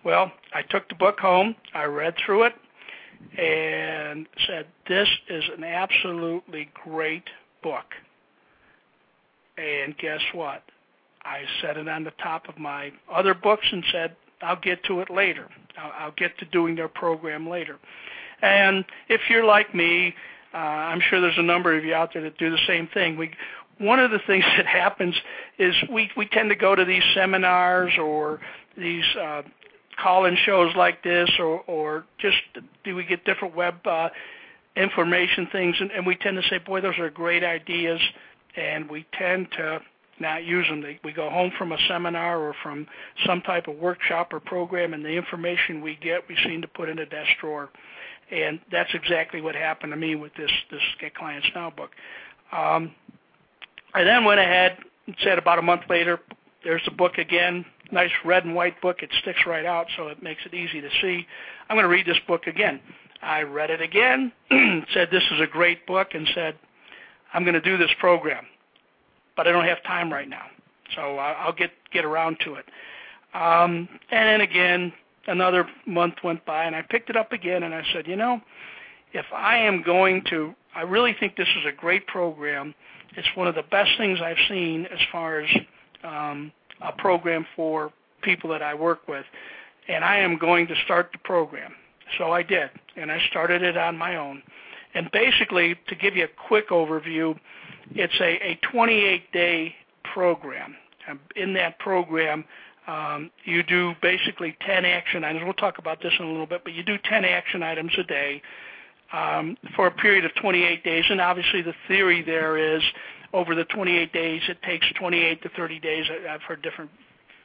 Well, 0.04 0.32
I 0.54 0.62
took 0.62 0.88
the 0.88 0.96
book 0.96 1.20
home, 1.20 1.56
I 1.74 1.84
read 1.84 2.16
through 2.26 2.44
it, 2.44 2.54
and 3.38 4.28
said, 4.48 4.68
this 4.88 5.10
is 5.30 5.44
an 5.58 5.64
absolutely 5.64 6.70
great 6.86 7.30
book. 7.62 7.86
And 9.58 9.98
guess 9.98 10.22
what? 10.34 10.64
I 11.24 11.42
set 11.62 11.76
it 11.76 11.90
on 11.90 12.06
the 12.06 12.14
top 12.24 12.48
of 12.48 12.58
my 12.58 12.94
other 13.12 13.34
books 13.34 13.68
and 13.70 13.84
said, 13.92 14.16
I'll 14.42 14.60
get 14.60 14.84
to 14.86 15.02
it 15.02 15.10
later. 15.10 15.50
I'll, 15.78 15.92
I'll 16.00 16.14
get 16.14 16.38
to 16.40 16.46
doing 16.46 16.76
their 16.76 16.88
program 16.88 17.50
later. 17.50 17.78
And 18.42 18.86
if 19.10 19.20
you're 19.30 19.44
like 19.44 19.76
me, 19.76 20.16
uh, 20.54 20.58
I'm 20.58 21.02
sure 21.10 21.22
there's 21.22 21.38
a 21.38 21.44
number 21.44 21.78
of 21.78 21.84
you 21.86 21.94
out 21.94 22.12
there 22.14 22.24
that 22.24 22.38
do 22.38 22.50
the 22.50 22.60
same 22.68 22.88
thing. 22.88 23.18
We, 23.18 23.32
one 23.78 24.00
of 24.00 24.12
the 24.12 24.20
things 24.26 24.44
that 24.58 24.66
happens 24.66 25.16
is 25.58 25.76
we, 25.92 26.10
we 26.16 26.28
tend 26.28 26.50
to 26.50 26.56
go 26.56 26.76
to 26.76 26.86
these 26.86 27.04
seminars 27.14 27.94
or 28.00 28.40
these 28.78 29.06
uh, 29.20 29.44
call-in 30.02 30.38
shows 30.46 30.76
like 30.76 31.04
this, 31.04 31.30
or, 31.40 31.62
or 31.62 32.06
just 32.20 32.38
do 32.84 32.96
we 32.96 33.04
get 33.04 33.26
different 33.26 33.56
web 33.56 33.76
uh, 33.86 34.10
information 34.76 35.48
things, 35.52 35.76
and, 35.80 35.92
and 35.92 36.06
we 36.06 36.16
tend 36.16 36.42
to 36.42 36.50
say, 36.50 36.58
boy, 36.58 36.82
those 36.82 36.98
are 37.00 37.10
great 37.10 37.44
ideas, 37.44 38.00
and 38.56 38.90
we 38.90 39.06
tend 39.18 39.48
to 39.52 39.80
not 40.20 40.44
use 40.44 40.68
them. 40.68 40.84
We 41.04 41.12
go 41.12 41.30
home 41.30 41.52
from 41.58 41.72
a 41.72 41.78
seminar 41.88 42.40
or 42.40 42.54
from 42.62 42.88
some 43.26 43.42
type 43.42 43.68
of 43.68 43.78
workshop 43.78 44.34
or 44.34 44.40
program, 44.40 44.94
and 44.94 45.04
the 45.04 45.10
information 45.10 45.82
we 45.82 45.96
get, 45.96 46.28
we 46.28 46.38
seem 46.44 46.62
to 46.62 46.68
put 46.68 46.90
in 46.90 47.00
a 47.00 47.06
desk 47.06 47.30
drawer. 47.40 47.70
And 48.32 48.60
that's 48.72 48.94
exactly 48.94 49.42
what 49.42 49.56
happened 49.56 49.92
to 49.92 49.98
me 49.98 50.15
with 50.15 50.34
this 50.36 50.52
this 50.72 50.82
Get 51.00 51.15
Clients 51.15 51.48
Now 51.56 51.70
book. 51.70 51.92
Um, 52.52 52.94
I 53.94 54.04
then 54.04 54.24
went 54.24 54.39
ahead 54.39 54.78
and 55.08 55.15
said 55.24 55.38
about 55.39 55.60
a 55.60 55.63
month 55.63 55.82
later, 55.89 56.20
there's 56.63 56.84
the 56.86 56.92
book 56.92 57.18
again, 57.18 57.65
nice 57.92 58.12
red 58.24 58.46
and 58.46 58.54
white 58.54 58.80
book. 58.82 59.02
It 59.02 59.10
sticks 59.22 59.39
right 59.48 59.65
out, 59.65 59.88
so 59.98 60.08
it 60.10 60.22
makes 60.22 60.42
it 60.46 60.54
easy 60.54 60.82
to 60.82 60.89
see. 61.02 61.26
I'm 61.70 61.76
going 61.76 61.84
to 61.84 61.89
read 61.89 62.06
this 62.06 62.20
book 62.28 62.46
again. 62.48 62.80
I 63.22 63.42
read 63.42 63.70
it 63.70 63.82
again, 63.82 64.32
said 64.94 65.10
this 65.12 65.24
is 65.32 65.42
a 65.42 65.48
great 65.48 65.86
book, 65.88 66.10
and 66.13 66.28
said 66.36 66.56
I'm 67.34 67.44
going 67.44 67.56
to 67.56 67.62
do 67.62 67.78
this 67.78 67.92
program 68.00 68.46
but 69.39 69.48
I 69.48 69.54
don't 69.54 69.63
have 69.63 69.82
time 69.84 70.12
right 70.12 70.28
now. 70.28 70.48
So 70.98 71.15
I'll 71.15 71.54
get 71.54 71.72
get 71.94 72.04
around 72.04 72.39
to 72.44 72.56
it. 72.56 72.65
Um, 73.34 73.88
and 74.12 74.28
then 74.28 74.42
again, 74.42 74.92
another 75.28 75.68
month 75.86 76.16
went 76.24 76.46
by, 76.46 76.66
and 76.66 76.76
I 76.76 76.82
picked 76.82 77.10
it 77.10 77.16
up 77.16 77.32
again, 77.32 77.64
and 77.64 77.74
I 77.74 77.84
said, 77.94 78.08
you 78.08 78.16
know, 78.16 78.42
if 79.14 79.26
I 79.34 79.58
am 79.58 79.82
going 79.82 80.24
to, 80.30 80.54
I 80.76 80.82
really 80.82 81.16
think 81.20 81.36
this 81.36 81.48
is 81.60 81.66
a 81.68 81.72
great 81.72 82.06
program. 82.08 82.76
It's 83.16 83.28
one 83.36 83.48
of 83.48 83.56
the 83.56 83.64
best 83.64 83.92
things 83.98 84.20
I've 84.22 84.38
seen 84.48 84.86
as 84.86 85.00
far 85.12 85.42
as 85.42 85.50
um, 86.04 86.52
a 86.82 86.92
program 86.92 87.46
for 87.56 87.92
people 88.22 88.50
that 88.52 88.62
I 88.62 88.74
work 88.74 89.08
with, 89.08 89.26
and 89.88 90.04
I 90.04 90.18
am 90.18 90.38
going 90.38 90.68
to 90.68 90.76
start 90.86 91.10
the 91.12 91.18
program. 91.20 91.74
So 92.18 92.32
I 92.32 92.44
did, 92.44 92.70
and 92.96 93.12
I 93.12 93.20
started 93.30 93.62
it 93.62 93.78
on 93.78 93.98
my 93.98 94.16
own. 94.16 94.42
And 94.94 95.10
basically, 95.12 95.76
to 95.88 95.96
give 95.96 96.16
you 96.16 96.26
a 96.26 96.48
quick 96.48 96.70
overview, 96.70 97.38
it's 97.92 98.14
a, 98.20 98.52
a 98.52 98.60
28-day 98.74 99.76
program. 100.14 100.76
In 101.36 101.54
that 101.54 101.80
program, 101.80 102.46
um, 102.89 103.30
you 103.45 103.62
do 103.62 103.93
basically 104.02 104.58
10 104.65 104.84
action 104.84 105.23
items. 105.23 105.43
We'll 105.43 105.54
talk 105.54 105.78
about 105.78 106.02
this 106.02 106.13
in 106.19 106.25
a 106.25 106.30
little 106.30 106.47
bit, 106.47 106.63
but 106.63 106.73
you 106.73 106.84
do 106.84 106.97
10 107.04 107.23
action 107.23 107.62
items 107.62 107.91
a 107.99 108.04
day 108.04 108.41
um, 109.13 109.58
for 109.75 109.88
a 109.88 109.91
period 109.91 110.25
of 110.25 110.34
28 110.36 110.84
days. 110.84 111.04
And 111.10 111.21
obviously, 111.21 111.62
the 111.62 111.75
theory 111.88 112.23
there 112.23 112.58
is 112.58 112.82
over 113.32 113.54
the 113.54 113.65
28 113.65 114.12
days. 114.12 114.41
It 114.49 114.62
takes 114.63 114.88
28 114.97 115.43
to 115.43 115.49
30 115.49 115.80
days. 115.80 116.06
I've 116.28 116.41
heard 116.41 116.63
different 116.63 116.89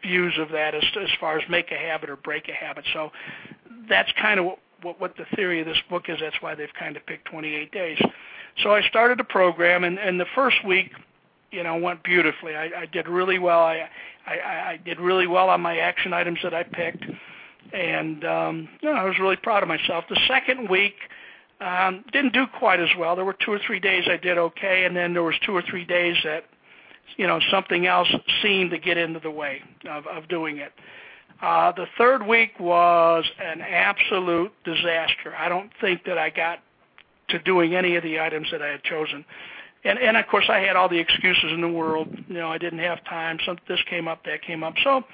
views 0.02 0.34
of 0.38 0.50
that 0.50 0.74
as 0.74 0.84
as 1.00 1.08
far 1.20 1.38
as 1.38 1.48
make 1.50 1.70
a 1.72 1.76
habit 1.76 2.08
or 2.08 2.16
break 2.16 2.48
a 2.48 2.52
habit. 2.52 2.84
So 2.92 3.10
that's 3.88 4.10
kind 4.20 4.40
of 4.40 4.46
what, 4.82 4.98
what 4.98 5.14
the 5.16 5.24
theory 5.36 5.60
of 5.60 5.66
this 5.66 5.80
book 5.90 6.04
is. 6.08 6.18
That's 6.20 6.36
why 6.40 6.54
they've 6.54 6.72
kind 6.78 6.96
of 6.96 7.04
picked 7.04 7.26
28 7.26 7.70
days. 7.70 7.98
So 8.62 8.70
I 8.70 8.82
started 8.88 9.18
the 9.18 9.24
program, 9.24 9.84
and, 9.84 9.98
and 9.98 10.18
the 10.18 10.26
first 10.34 10.64
week, 10.64 10.92
you 11.54 11.62
know, 11.62 11.76
went 11.76 12.02
beautifully. 12.02 12.54
I, 12.54 12.82
I 12.82 12.86
did 12.86 13.08
really 13.08 13.38
well. 13.38 13.60
I, 13.60 13.88
I 14.26 14.34
I 14.72 14.80
did 14.84 15.00
really 15.00 15.26
well 15.26 15.48
on 15.48 15.60
my 15.60 15.78
action 15.78 16.12
items 16.12 16.38
that 16.42 16.52
I 16.52 16.64
picked, 16.64 17.04
and 17.72 18.24
um, 18.24 18.68
you 18.80 18.92
know, 18.92 18.96
I 18.96 19.04
was 19.04 19.18
really 19.18 19.36
proud 19.36 19.62
of 19.62 19.68
myself. 19.68 20.04
The 20.08 20.20
second 20.28 20.68
week. 20.68 20.94
Um, 21.60 22.04
didn't 22.12 22.34
do 22.34 22.46
quite 22.58 22.80
as 22.80 22.88
well. 22.98 23.14
There 23.14 23.24
were 23.24 23.36
two 23.44 23.52
or 23.52 23.60
three 23.64 23.78
days 23.78 24.04
I 24.10 24.16
did 24.16 24.36
okay, 24.36 24.84
and 24.84 24.94
then 24.94 25.14
there 25.14 25.22
was 25.22 25.36
two 25.46 25.52
or 25.52 25.62
three 25.62 25.84
days 25.84 26.16
that, 26.24 26.44
you 27.16 27.28
know, 27.28 27.38
something 27.50 27.86
else 27.86 28.12
seemed 28.42 28.72
to 28.72 28.78
get 28.78 28.98
into 28.98 29.20
the 29.20 29.30
way 29.30 29.62
of, 29.88 30.04
of 30.08 30.28
doing 30.28 30.58
it. 30.58 30.72
Uh, 31.40 31.70
the 31.72 31.86
third 31.96 32.26
week 32.26 32.58
was 32.58 33.24
an 33.40 33.60
absolute 33.60 34.52
disaster. 34.64 35.32
I 35.38 35.48
don't 35.48 35.70
think 35.80 36.04
that 36.06 36.18
I 36.18 36.28
got 36.28 36.58
to 37.28 37.38
doing 37.38 37.74
any 37.74 37.96
of 37.96 38.02
the 38.02 38.20
items 38.20 38.48
that 38.50 38.60
I 38.60 38.68
had 38.68 38.82
chosen. 38.82 39.24
And 39.84 39.98
and 39.98 40.16
of 40.16 40.26
course 40.26 40.46
I 40.48 40.60
had 40.60 40.76
all 40.76 40.88
the 40.88 40.98
excuses 40.98 41.52
in 41.52 41.60
the 41.60 41.68
world. 41.68 42.08
You 42.28 42.34
know, 42.34 42.50
I 42.50 42.58
didn't 42.58 42.78
have 42.80 43.04
time. 43.04 43.38
Some 43.44 43.58
this 43.68 43.80
came 43.88 44.08
up, 44.08 44.24
that 44.24 44.42
came 44.42 44.62
up. 44.62 44.74
So 44.82 45.04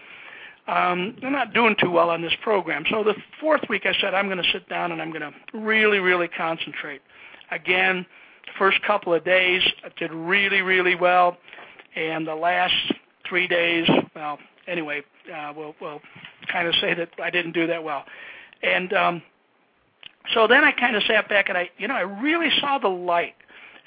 um, 0.68 1.16
I'm 1.22 1.32
not 1.32 1.52
doing 1.52 1.74
too 1.80 1.90
well 1.90 2.10
on 2.10 2.22
this 2.22 2.34
program. 2.42 2.84
So 2.90 3.02
the 3.02 3.14
fourth 3.40 3.62
week 3.68 3.86
I 3.86 3.92
said 4.00 4.14
I'm 4.14 4.26
going 4.26 4.42
to 4.42 4.52
sit 4.52 4.68
down 4.68 4.92
and 4.92 5.02
I'm 5.02 5.10
going 5.10 5.22
to 5.22 5.32
really, 5.58 5.98
really 5.98 6.28
concentrate. 6.28 7.02
Again, 7.50 8.06
first 8.58 8.80
couple 8.82 9.12
of 9.12 9.24
days 9.24 9.62
I 9.84 9.88
did 9.98 10.12
really, 10.12 10.62
really 10.62 10.94
well, 10.94 11.36
and 11.96 12.26
the 12.26 12.34
last 12.34 12.74
three 13.28 13.48
days, 13.48 13.88
well, 14.14 14.38
anyway, 14.68 15.02
uh, 15.34 15.52
we'll, 15.56 15.74
we'll 15.80 16.00
kind 16.52 16.68
of 16.68 16.74
say 16.76 16.94
that 16.94 17.08
I 17.22 17.30
didn't 17.30 17.52
do 17.52 17.66
that 17.66 17.82
well. 17.82 18.04
And 18.62 18.92
um, 18.92 19.22
so 20.34 20.46
then 20.46 20.64
I 20.64 20.72
kind 20.72 20.94
of 20.94 21.02
sat 21.04 21.28
back 21.28 21.48
and 21.48 21.58
I, 21.58 21.70
you 21.78 21.88
know, 21.88 21.94
I 21.94 22.02
really 22.02 22.50
saw 22.60 22.78
the 22.78 22.88
light 22.88 23.34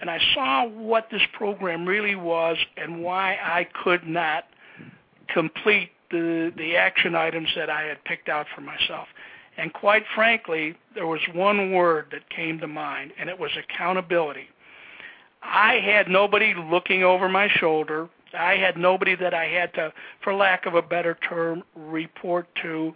and 0.04 0.12
I 0.12 0.20
saw 0.34 0.68
what 0.68 1.08
this 1.10 1.22
program 1.32 1.86
really 1.86 2.16
was 2.16 2.58
and 2.76 3.02
why 3.02 3.38
I 3.42 3.66
could 3.86 4.06
not 4.06 4.44
complete 5.30 5.92
the 6.12 6.52
the 6.58 6.76
action 6.76 7.16
items 7.16 7.48
that 7.56 7.70
I 7.70 7.84
had 7.84 8.04
picked 8.04 8.28
out 8.28 8.46
for 8.54 8.60
myself. 8.60 9.08
And 9.56 9.72
quite 9.72 10.04
frankly, 10.14 10.76
there 10.94 11.08
was 11.08 11.22
one 11.34 11.72
word 11.72 12.08
that 12.12 12.30
came 12.30 12.60
to 12.60 12.68
mind, 12.68 13.14
and 13.18 13.30
it 13.30 13.40
was 13.40 13.52
accountability. 13.58 14.50
I 15.42 15.76
had 15.76 16.10
nobody 16.10 16.54
looking 16.54 17.06
over 17.06 17.30
my 17.30 17.48
shoulder. 17.48 18.10
I 18.38 18.58
had 18.58 18.76
nobody 18.76 19.16
that 19.16 19.34
I 19.34 19.46
had 19.46 19.74
to, 19.76 19.94
for 20.22 20.34
lack 20.34 20.66
of 20.66 20.76
a 20.76 20.82
better 20.82 21.18
term, 21.30 21.64
report 21.78 22.50
to. 22.62 22.94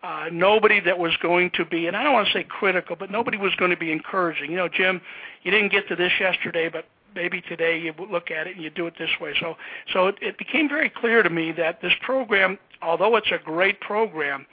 Uh, 0.00 0.26
nobody 0.30 0.78
that 0.78 0.96
was 0.96 1.16
going 1.20 1.50
to 1.54 1.64
be, 1.64 1.88
and 1.88 1.96
I 1.96 2.04
don't 2.04 2.12
want 2.12 2.28
to 2.28 2.32
say 2.32 2.44
critical, 2.44 2.94
but 2.94 3.10
nobody 3.10 3.36
was 3.36 3.52
going 3.56 3.72
to 3.72 3.76
be 3.76 3.90
encouraging. 3.90 4.52
You 4.52 4.56
know, 4.56 4.68
Jim, 4.68 5.00
you 5.42 5.50
didn't 5.50 5.72
get 5.72 5.88
to 5.88 5.96
this 5.96 6.12
yesterday, 6.20 6.68
but 6.68 6.84
maybe 7.16 7.40
today 7.40 7.80
you 7.80 7.92
look 8.10 8.30
at 8.30 8.46
it 8.46 8.54
and 8.54 8.62
you 8.62 8.70
do 8.70 8.86
it 8.86 8.94
this 8.96 9.10
way. 9.20 9.34
So, 9.40 9.56
so 9.92 10.06
it, 10.06 10.14
it 10.22 10.38
became 10.38 10.68
very 10.68 10.88
clear 10.88 11.24
to 11.24 11.30
me 11.30 11.50
that 11.52 11.80
this 11.82 11.92
program, 12.02 12.58
although 12.80 13.16
it's 13.16 13.30
a 13.32 13.44
great 13.44 13.80
program, 13.80 14.46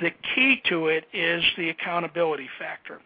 the 0.00 0.10
key 0.34 0.60
to 0.68 0.88
it 0.88 1.04
is 1.12 1.44
the 1.56 1.68
accountability 1.68 2.48
factor. 2.58 3.00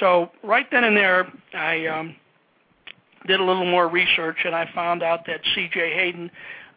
So 0.00 0.30
right 0.42 0.66
then 0.70 0.84
and 0.84 0.96
there, 0.96 1.32
I 1.54 1.86
um, 1.86 2.16
did 3.26 3.40
a 3.40 3.44
little 3.44 3.64
more 3.64 3.88
research, 3.88 4.38
and 4.44 4.54
I 4.54 4.68
found 4.74 5.02
out 5.02 5.26
that 5.26 5.40
C.J. 5.54 5.94
Hayden 5.94 6.30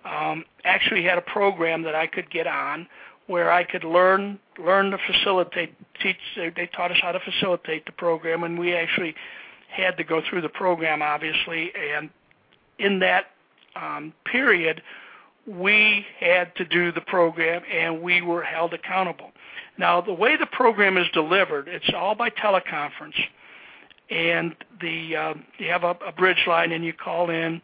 um, 0.05 0.45
actually 0.63 1.03
had 1.03 1.17
a 1.17 1.21
program 1.21 1.81
that 1.83 1.95
I 1.95 2.07
could 2.07 2.29
get 2.29 2.47
on 2.47 2.87
where 3.27 3.51
I 3.51 3.63
could 3.63 3.83
learn 3.83 4.39
learn 4.57 4.91
to 4.91 4.97
facilitate. 4.97 5.75
Teach. 6.01 6.17
They 6.35 6.69
taught 6.75 6.91
us 6.91 6.97
how 7.01 7.11
to 7.11 7.19
facilitate 7.19 7.85
the 7.85 7.91
program, 7.91 8.43
and 8.43 8.57
we 8.57 8.73
actually 8.73 9.15
had 9.69 9.97
to 9.97 10.03
go 10.03 10.21
through 10.29 10.41
the 10.41 10.49
program, 10.49 11.01
obviously. 11.01 11.71
And 11.75 12.09
in 12.79 12.99
that 12.99 13.25
um, 13.75 14.13
period, 14.25 14.81
we 15.45 16.05
had 16.19 16.55
to 16.55 16.65
do 16.65 16.91
the 16.91 17.01
program, 17.01 17.63
and 17.71 18.01
we 18.01 18.21
were 18.21 18.43
held 18.43 18.73
accountable. 18.73 19.31
Now, 19.77 20.01
the 20.01 20.13
way 20.13 20.35
the 20.37 20.47
program 20.47 20.97
is 20.97 21.07
delivered, 21.13 21.67
it's 21.67 21.89
all 21.95 22.15
by 22.15 22.29
teleconference 22.29 23.15
and 24.09 24.55
the 24.81 25.15
uh, 25.15 25.33
you 25.57 25.69
have 25.69 25.83
a, 25.83 25.97
a 26.05 26.11
bridge 26.11 26.43
line 26.47 26.71
and 26.71 26.83
you 26.83 26.93
call 26.93 27.29
in 27.29 27.61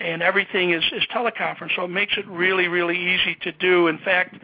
and 0.00 0.22
everything 0.22 0.72
is, 0.72 0.84
is 0.92 1.02
teleconference 1.14 1.74
so 1.76 1.84
it 1.84 1.88
makes 1.88 2.14
it 2.16 2.26
really 2.26 2.68
really 2.68 2.96
easy 2.96 3.36
to 3.42 3.52
do. 3.52 3.88
In 3.88 3.98
fact 3.98 4.36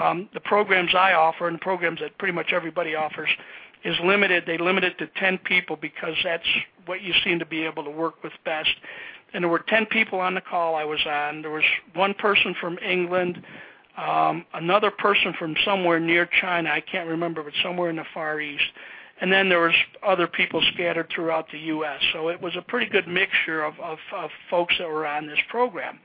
um, 0.00 0.28
the 0.34 0.40
programs 0.40 0.94
i 0.94 1.12
offer 1.12 1.48
and 1.48 1.60
programs 1.60 2.00
that 2.00 2.16
pretty 2.18 2.34
much 2.34 2.52
everybody 2.52 2.94
offers 2.94 3.30
is 3.84 3.96
limited. 4.02 4.44
They 4.46 4.58
limit 4.58 4.82
it 4.82 4.98
to 4.98 5.06
10 5.18 5.38
people 5.38 5.76
because 5.76 6.14
that's 6.24 6.46
what 6.86 7.02
you 7.02 7.12
seem 7.22 7.38
to 7.38 7.46
be 7.46 7.64
able 7.64 7.84
to 7.84 7.90
work 7.90 8.22
with 8.22 8.32
best. 8.44 8.70
And 9.32 9.44
there 9.44 9.50
were 9.50 9.64
10 9.68 9.86
people 9.86 10.20
on 10.20 10.34
the 10.34 10.40
call 10.40 10.74
i 10.74 10.84
was 10.84 11.00
on. 11.06 11.42
There 11.42 11.50
was 11.50 11.64
one 11.94 12.14
person 12.14 12.54
from 12.60 12.78
england 12.78 13.42
um, 13.96 14.44
another 14.54 14.90
person 14.90 15.34
from 15.38 15.54
somewhere 15.64 16.00
near 16.00 16.28
china. 16.40 16.70
I 16.70 16.80
can't 16.80 17.08
remember 17.08 17.42
but 17.42 17.52
somewhere 17.62 17.90
in 17.90 17.96
the 17.96 18.04
far 18.12 18.40
east 18.40 18.64
and 19.20 19.32
then 19.32 19.48
there 19.48 19.60
was 19.60 19.74
other 20.06 20.26
people 20.26 20.62
scattered 20.74 21.08
throughout 21.14 21.46
the 21.52 21.58
U.S. 21.58 22.00
So 22.12 22.28
it 22.28 22.40
was 22.40 22.56
a 22.56 22.62
pretty 22.62 22.90
good 22.90 23.06
mixture 23.06 23.62
of, 23.62 23.78
of, 23.80 23.98
of 24.12 24.30
folks 24.50 24.74
that 24.78 24.88
were 24.88 25.06
on 25.06 25.26
this 25.26 25.38
program. 25.48 25.98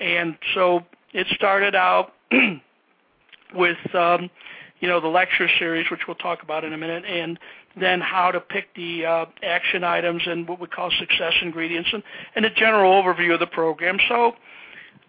And 0.00 0.36
so 0.54 0.80
it 1.12 1.26
started 1.34 1.74
out 1.74 2.12
with, 3.54 3.94
um, 3.94 4.30
you 4.80 4.88
know, 4.88 5.00
the 5.00 5.08
lecture 5.08 5.48
series, 5.58 5.88
which 5.90 6.00
we'll 6.08 6.16
talk 6.16 6.42
about 6.42 6.64
in 6.64 6.72
a 6.72 6.78
minute, 6.78 7.04
and 7.04 7.38
then 7.78 8.00
how 8.00 8.30
to 8.30 8.40
pick 8.40 8.74
the 8.74 9.06
uh, 9.06 9.26
action 9.42 9.84
items 9.84 10.22
and 10.26 10.48
what 10.48 10.60
we 10.60 10.66
call 10.66 10.90
success 10.98 11.32
ingredients, 11.40 11.90
and, 11.92 12.02
and 12.34 12.44
a 12.44 12.50
general 12.50 13.00
overview 13.00 13.34
of 13.34 13.40
the 13.40 13.46
program. 13.46 13.98
So 14.08 14.32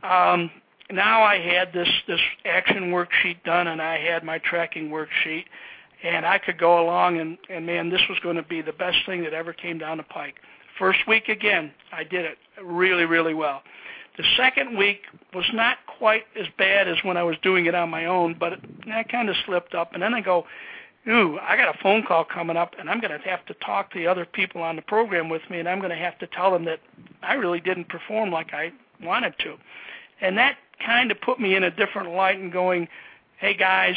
um, 0.03 0.51
now 0.91 1.23
I 1.23 1.39
had 1.39 1.73
this 1.73 1.89
this 2.07 2.19
action 2.45 2.91
worksheet 2.91 3.43
done, 3.43 3.67
and 3.67 3.81
I 3.81 3.99
had 3.99 4.23
my 4.23 4.37
tracking 4.39 4.89
worksheet 4.89 5.45
and 6.03 6.25
I 6.25 6.37
could 6.37 6.57
go 6.57 6.83
along 6.83 7.19
and, 7.19 7.37
and 7.49 7.65
man, 7.65 7.89
this 7.89 8.01
was 8.09 8.19
going 8.19 8.35
to 8.35 8.43
be 8.43 8.61
the 8.61 8.73
best 8.73 8.97
thing 9.05 9.23
that 9.23 9.33
ever 9.33 9.53
came 9.53 9.77
down 9.77 9.97
the 9.97 10.03
pike. 10.03 10.35
First 10.77 10.99
week 11.07 11.29
again, 11.29 11.71
I 11.91 12.03
did 12.03 12.25
it 12.25 12.37
really, 12.63 13.05
really 13.05 13.33
well. 13.33 13.61
The 14.17 14.23
second 14.37 14.77
week 14.77 15.01
was 15.33 15.45
not 15.53 15.77
quite 15.97 16.23
as 16.39 16.47
bad 16.57 16.87
as 16.87 16.97
when 17.03 17.17
I 17.17 17.23
was 17.23 17.35
doing 17.41 17.65
it 17.65 17.75
on 17.75 17.89
my 17.89 18.05
own, 18.05 18.35
but 18.39 18.53
I 18.91 19.03
kind 19.03 19.29
of 19.29 19.35
slipped 19.45 19.73
up. 19.73 19.93
And 19.93 20.01
then 20.01 20.13
I 20.13 20.21
go, 20.21 20.45
ooh, 21.07 21.37
I 21.39 21.57
got 21.57 21.73
a 21.73 21.77
phone 21.83 22.03
call 22.03 22.23
coming 22.23 22.55
up, 22.55 22.75
and 22.79 22.89
I'm 22.89 23.01
going 23.01 23.11
to 23.11 23.29
have 23.29 23.45
to 23.47 23.53
talk 23.55 23.91
to 23.91 23.99
the 23.99 24.07
other 24.07 24.25
people 24.25 24.61
on 24.61 24.75
the 24.77 24.81
program 24.81 25.29
with 25.29 25.41
me, 25.49 25.59
and 25.59 25.67
I'm 25.67 25.79
going 25.79 25.91
to 25.91 25.97
have 25.97 26.17
to 26.19 26.27
tell 26.27 26.51
them 26.51 26.65
that 26.65 26.79
I 27.21 27.33
really 27.33 27.59
didn't 27.59 27.89
perform 27.89 28.31
like 28.31 28.53
I 28.53 28.71
wanted 29.03 29.35
to. 29.39 29.55
And 30.21 30.37
that 30.37 30.57
kind 30.85 31.11
of 31.11 31.19
put 31.21 31.39
me 31.39 31.55
in 31.55 31.63
a 31.63 31.71
different 31.71 32.11
light 32.11 32.39
and 32.39 32.51
going, 32.51 32.87
hey 33.37 33.55
guys, 33.55 33.95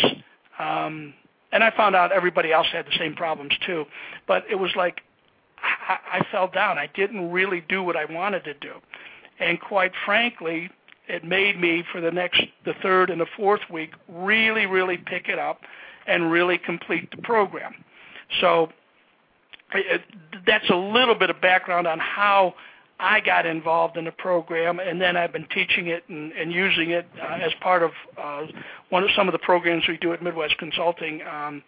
um, 0.58 1.14
and 1.52 1.64
I 1.64 1.70
found 1.76 1.96
out 1.96 2.12
everybody 2.12 2.52
else 2.52 2.66
had 2.72 2.86
the 2.86 2.96
same 2.98 3.14
problems 3.14 3.52
too. 3.66 3.84
But 4.26 4.44
it 4.50 4.56
was 4.56 4.70
like 4.76 5.00
I, 5.58 6.18
I 6.18 6.26
fell 6.30 6.48
down. 6.48 6.78
I 6.78 6.88
didn't 6.94 7.30
really 7.30 7.62
do 7.68 7.82
what 7.82 7.96
I 7.96 8.04
wanted 8.04 8.44
to 8.44 8.54
do, 8.54 8.74
and 9.40 9.60
quite 9.60 9.92
frankly, 10.04 10.70
it 11.08 11.24
made 11.24 11.58
me 11.58 11.84
for 11.90 12.00
the 12.00 12.10
next, 12.10 12.42
the 12.64 12.74
third 12.82 13.10
and 13.10 13.20
the 13.20 13.26
fourth 13.36 13.62
week, 13.70 13.92
really, 14.08 14.66
really 14.66 14.98
pick 14.98 15.28
it 15.28 15.38
up 15.38 15.62
and 16.06 16.30
really 16.30 16.58
complete 16.58 17.10
the 17.10 17.22
program. 17.22 17.74
So 18.40 18.70
it, 19.74 20.02
that's 20.46 20.68
a 20.70 20.76
little 20.76 21.14
bit 21.14 21.30
of 21.30 21.40
background 21.40 21.86
on 21.86 21.98
how 21.98 22.54
I 23.00 23.20
got 23.20 23.46
involved 23.46 23.96
in 23.96 24.04
the 24.04 24.12
program, 24.12 24.80
and 24.80 25.00
then 25.00 25.16
I've 25.16 25.32
been 25.32 25.46
teaching 25.54 25.86
it 25.86 26.04
and, 26.08 26.32
and 26.32 26.52
using 26.52 26.90
it 26.90 27.06
uh, 27.20 27.34
as 27.34 27.52
part 27.60 27.82
of 27.82 27.92
uh, 28.20 28.46
one 28.90 29.04
of 29.04 29.10
some 29.14 29.28
of 29.28 29.32
the 29.32 29.38
programs 29.38 29.84
we 29.86 29.96
do 29.98 30.12
at 30.12 30.22
Midwest 30.22 30.58
Consulting 30.58 31.22
um, 31.22 31.62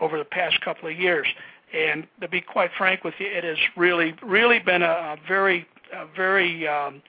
over 0.00 0.18
the 0.18 0.24
past 0.24 0.60
couple 0.60 0.88
of 0.88 0.98
years. 0.98 1.26
And 1.74 2.06
to 2.20 2.28
be 2.28 2.40
quite 2.40 2.70
frank 2.76 3.04
with 3.04 3.14
you, 3.18 3.26
it 3.26 3.42
has 3.42 3.56
really, 3.76 4.14
really 4.22 4.58
been 4.58 4.82
a, 4.82 4.86
a 4.86 5.16
very, 5.26 5.66
a 5.94 6.06
very 6.14 6.68
um, 6.68 7.02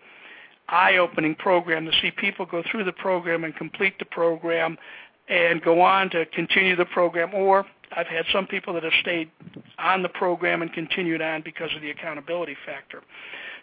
eye-opening 0.70 1.36
program 1.36 1.86
to 1.86 1.92
see 2.02 2.12
people 2.12 2.46
go 2.46 2.64
through 2.72 2.86
the 2.86 2.94
program 2.94 3.44
and 3.44 3.56
complete 3.56 4.00
the 4.00 4.06
program 4.06 4.78
and 5.28 5.62
go 5.62 5.82
on 5.82 6.10
to 6.12 6.26
continue 6.28 6.76
the 6.76 6.86
program 6.86 7.34
or 7.34 7.66
I've 7.96 8.08
had 8.08 8.26
some 8.34 8.48
people 8.48 8.74
that 8.74 8.84
have 8.84 8.94
stayed 9.02 9.30
on 9.80 10.04
the 10.04 10.10
program 10.10 10.62
and 10.62 10.72
continued 10.74 11.22
on 11.22 11.42
because 11.42 11.70
of 11.76 11.82
the 11.82 11.90
accountability 11.90 12.58
factor. 12.66 13.02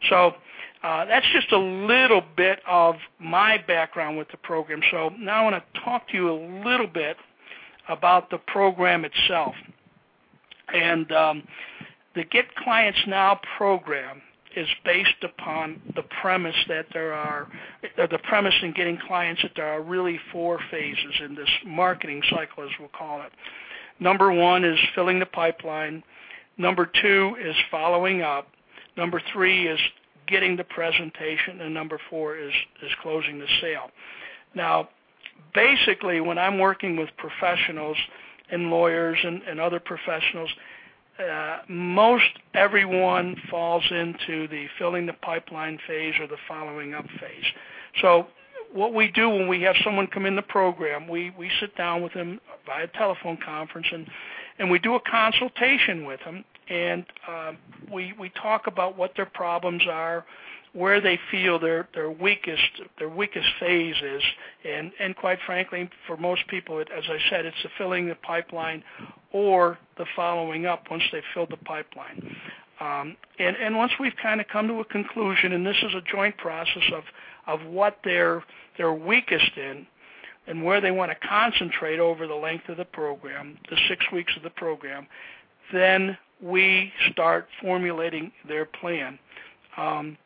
So 0.09 0.35
uh, 0.83 1.05
that's 1.07 1.27
just 1.33 1.51
a 1.53 1.59
little 1.59 2.23
bit 2.37 2.61
of 2.69 2.97
my 3.19 3.59
background 3.67 4.19
with 4.19 4.29
the 4.31 4.37
program. 4.37 4.81
So 4.91 5.11
now 5.19 5.41
I 5.41 5.51
want 5.51 5.63
to 5.75 5.81
talk 5.81 6.09
to 6.09 6.15
you 6.15 6.31
a 6.31 6.65
little 6.65 6.87
bit 6.87 7.17
about 7.89 8.31
the 8.31 8.39
program 8.39 9.05
itself. 9.05 9.55
And 10.73 11.11
um, 11.13 11.43
the 12.15 12.25
Get 12.25 12.55
Clients 12.57 12.99
Now 13.07 13.41
program 13.57 14.23
is 14.57 14.69
based 14.85 15.23
upon 15.23 15.81
the 15.97 16.03
premise 16.23 16.55
that 16.69 16.87
there 16.93 17.13
are 17.13 17.49
the 17.97 18.19
premise 18.23 18.55
in 18.63 18.73
getting 18.73 18.99
clients 19.07 19.43
that 19.43 19.51
there 19.57 19.67
are 19.67 19.83
really 19.83 20.19
four 20.33 20.61
phases 20.71 21.15
in 21.25 21.35
this 21.35 21.49
marketing 21.67 22.23
cycle, 22.31 22.63
as 22.63 22.71
we'll 22.79 22.89
call 22.89 23.21
it. 23.23 23.33
Number 24.01 24.33
one 24.33 24.65
is 24.65 24.79
filling 24.95 25.19
the 25.19 25.27
pipeline. 25.27 26.03
Number 26.57 26.89
two 27.01 27.37
is 27.41 27.57
following 27.71 28.23
up. 28.23 28.49
Number 28.97 29.21
three 29.33 29.67
is 29.67 29.81
getting 30.27 30.57
the 30.57 30.65
presentation, 30.65 31.61
and 31.61 31.75
number 31.75 31.99
four 32.11 32.37
is 32.37 32.53
is 32.83 32.93
closing 33.03 33.39
the 33.39 33.49
sale. 33.61 33.91
Now, 34.55 34.89
basically, 35.55 36.21
when 36.21 36.39
I'm 36.39 36.59
working 36.59 36.97
with 36.97 37.11
professionals 37.17 37.97
and 38.51 38.71
lawyers 38.71 39.19
and, 39.23 39.43
and 39.43 39.61
other 39.61 39.81
professionals, 39.81 40.51
uh, 41.19 41.59
most 41.69 42.31
everyone 42.55 43.37
falls 43.51 43.85
into 43.91 44.49
the 44.49 44.67
filling 44.79 45.07
the 45.07 45.13
pipeline 45.13 45.79
phase 45.87 46.15
or 46.21 46.27
the 46.27 46.37
following 46.49 46.95
up 46.95 47.07
phase. 47.21 47.45
So 48.01 48.27
what 48.73 48.93
we 48.93 49.09
do 49.09 49.29
when 49.31 49.47
we 49.47 49.63
have 49.63 49.77
someone 49.85 50.09
come 50.09 50.27
in 50.27 50.35
the 50.35 50.43
program, 50.43 51.07
we, 51.07 51.31
we 51.39 51.51
sit 51.61 51.77
down 51.77 52.03
with 52.03 52.13
them 52.15 52.41
via 52.67 52.89
telephone 52.89 53.39
conference 53.45 53.87
and, 53.93 54.09
and 54.59 54.71
we 54.71 54.81
do 54.81 54.97
a 54.97 55.01
consultation 55.01 56.05
with 56.05 56.19
them 56.25 56.45
and 56.69 57.05
uh, 57.29 57.53
we, 57.93 58.15
we 58.19 58.31
talk 58.31 58.67
about 58.67 58.97
what 58.97 59.13
their 59.17 59.27
problems 59.27 59.83
are, 59.89 60.25
where 60.73 61.01
they 61.01 61.19
feel 61.31 61.59
their 61.59 61.89
their 61.95 62.11
weakest 62.11 62.83
their 62.99 63.09
weakest 63.09 63.49
phase 63.61 63.95
is, 64.03 64.23
and 64.65 64.93
and 64.99 65.17
quite 65.17 65.39
frankly, 65.47 65.89
for 66.07 66.17
most 66.17 66.47
people, 66.49 66.81
it, 66.81 66.89
as 66.97 67.05
I 67.09 67.19
said, 67.31 67.47
it's 67.47 67.63
the 67.63 67.69
filling 67.79 68.09
the 68.09 68.17
pipeline 68.17 68.83
or 69.33 69.79
the 69.97 70.07
following 70.17 70.67
up 70.67 70.91
once 70.91 71.03
they've 71.13 71.23
filled 71.33 71.51
the 71.51 71.57
pipeline. 71.59 72.37
Um, 72.81 73.17
and 73.39 73.57
and 73.57 73.77
once 73.77 73.93
we've 74.01 74.17
kind 74.21 74.41
of 74.41 74.49
come 74.49 74.67
to 74.67 74.81
a 74.81 74.85
conclusion, 74.85 75.53
and 75.53 75.65
this 75.65 75.77
is 75.83 75.95
a 75.95 76.03
joint 76.11 76.37
process 76.39 76.83
of 76.93 77.05
of 77.47 77.65
what 77.67 77.99
they're 78.03 78.43
they're 78.77 78.93
weakest 78.93 79.57
in, 79.57 79.87
and 80.49 80.65
where 80.65 80.81
they 80.81 80.91
want 80.91 81.13
to 81.13 81.29
concentrate 81.29 82.01
over 82.01 82.27
the 82.27 82.35
length 82.35 82.69
of 82.69 82.77
the 82.77 82.85
program, 82.85 83.59
the 83.71 83.77
six 83.89 84.05
weeks 84.13 84.33
of 84.37 84.43
the 84.43 84.51
program, 84.51 85.07
then 85.73 86.19
we 86.43 86.93
start 87.11 87.47
formulating 87.61 88.33
their 88.47 88.65
plan. 88.65 89.19
Um, 89.77 90.17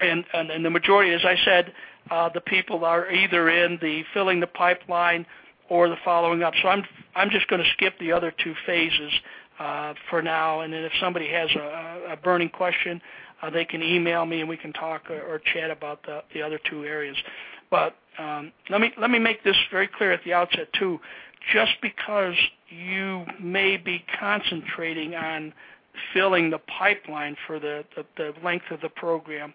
and, 0.00 0.24
and, 0.32 0.50
and 0.50 0.64
the 0.64 0.70
majority, 0.70 1.12
as 1.12 1.24
I 1.24 1.36
said, 1.44 1.72
uh, 2.10 2.30
the 2.32 2.40
people 2.40 2.84
are 2.84 3.10
either 3.10 3.50
in 3.50 3.78
the 3.80 4.02
filling 4.14 4.40
the 4.40 4.46
pipeline 4.46 5.26
or 5.68 5.88
the 5.88 5.96
following 6.04 6.42
up. 6.42 6.54
So 6.62 6.68
I'm 6.68 6.84
I'm 7.14 7.30
just 7.30 7.48
going 7.48 7.62
to 7.62 7.68
skip 7.72 7.98
the 7.98 8.12
other 8.12 8.32
two 8.42 8.54
phases 8.66 9.12
uh, 9.58 9.94
for 10.08 10.22
now, 10.22 10.60
and 10.60 10.72
then 10.72 10.84
if 10.84 10.92
somebody 11.00 11.28
has 11.28 11.50
a, 11.54 12.12
a 12.12 12.16
burning 12.16 12.48
question, 12.48 13.00
uh, 13.42 13.50
they 13.50 13.64
can 13.64 13.82
email 13.82 14.24
me 14.26 14.40
and 14.40 14.48
we 14.48 14.56
can 14.56 14.72
talk 14.72 15.10
or, 15.10 15.20
or 15.20 15.40
chat 15.52 15.70
about 15.70 16.02
the, 16.04 16.22
the 16.34 16.42
other 16.42 16.58
two 16.68 16.84
areas. 16.84 17.16
But 17.70 17.94
um, 18.18 18.52
let 18.68 18.80
me 18.80 18.92
let 18.98 19.10
me 19.10 19.18
make 19.18 19.44
this 19.44 19.56
very 19.70 19.88
clear 19.88 20.12
at 20.12 20.24
the 20.24 20.32
outset 20.32 20.72
too. 20.72 21.00
Just 21.52 21.72
because 21.82 22.34
you 22.68 23.24
may 23.40 23.76
be 23.76 24.04
concentrating 24.18 25.14
on 25.14 25.52
filling 26.12 26.50
the 26.50 26.58
pipeline 26.58 27.36
for 27.46 27.58
the, 27.58 27.84
the, 27.96 28.04
the 28.16 28.32
length 28.44 28.70
of 28.70 28.80
the 28.80 28.88
program, 28.88 29.54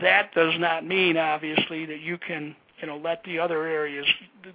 that 0.00 0.34
does 0.34 0.54
not 0.58 0.86
mean, 0.86 1.16
obviously, 1.16 1.86
that 1.86 2.00
you 2.00 2.18
can 2.18 2.56
you 2.80 2.86
know 2.86 2.98
let 2.98 3.22
the 3.24 3.38
other 3.38 3.66
areas 3.66 4.06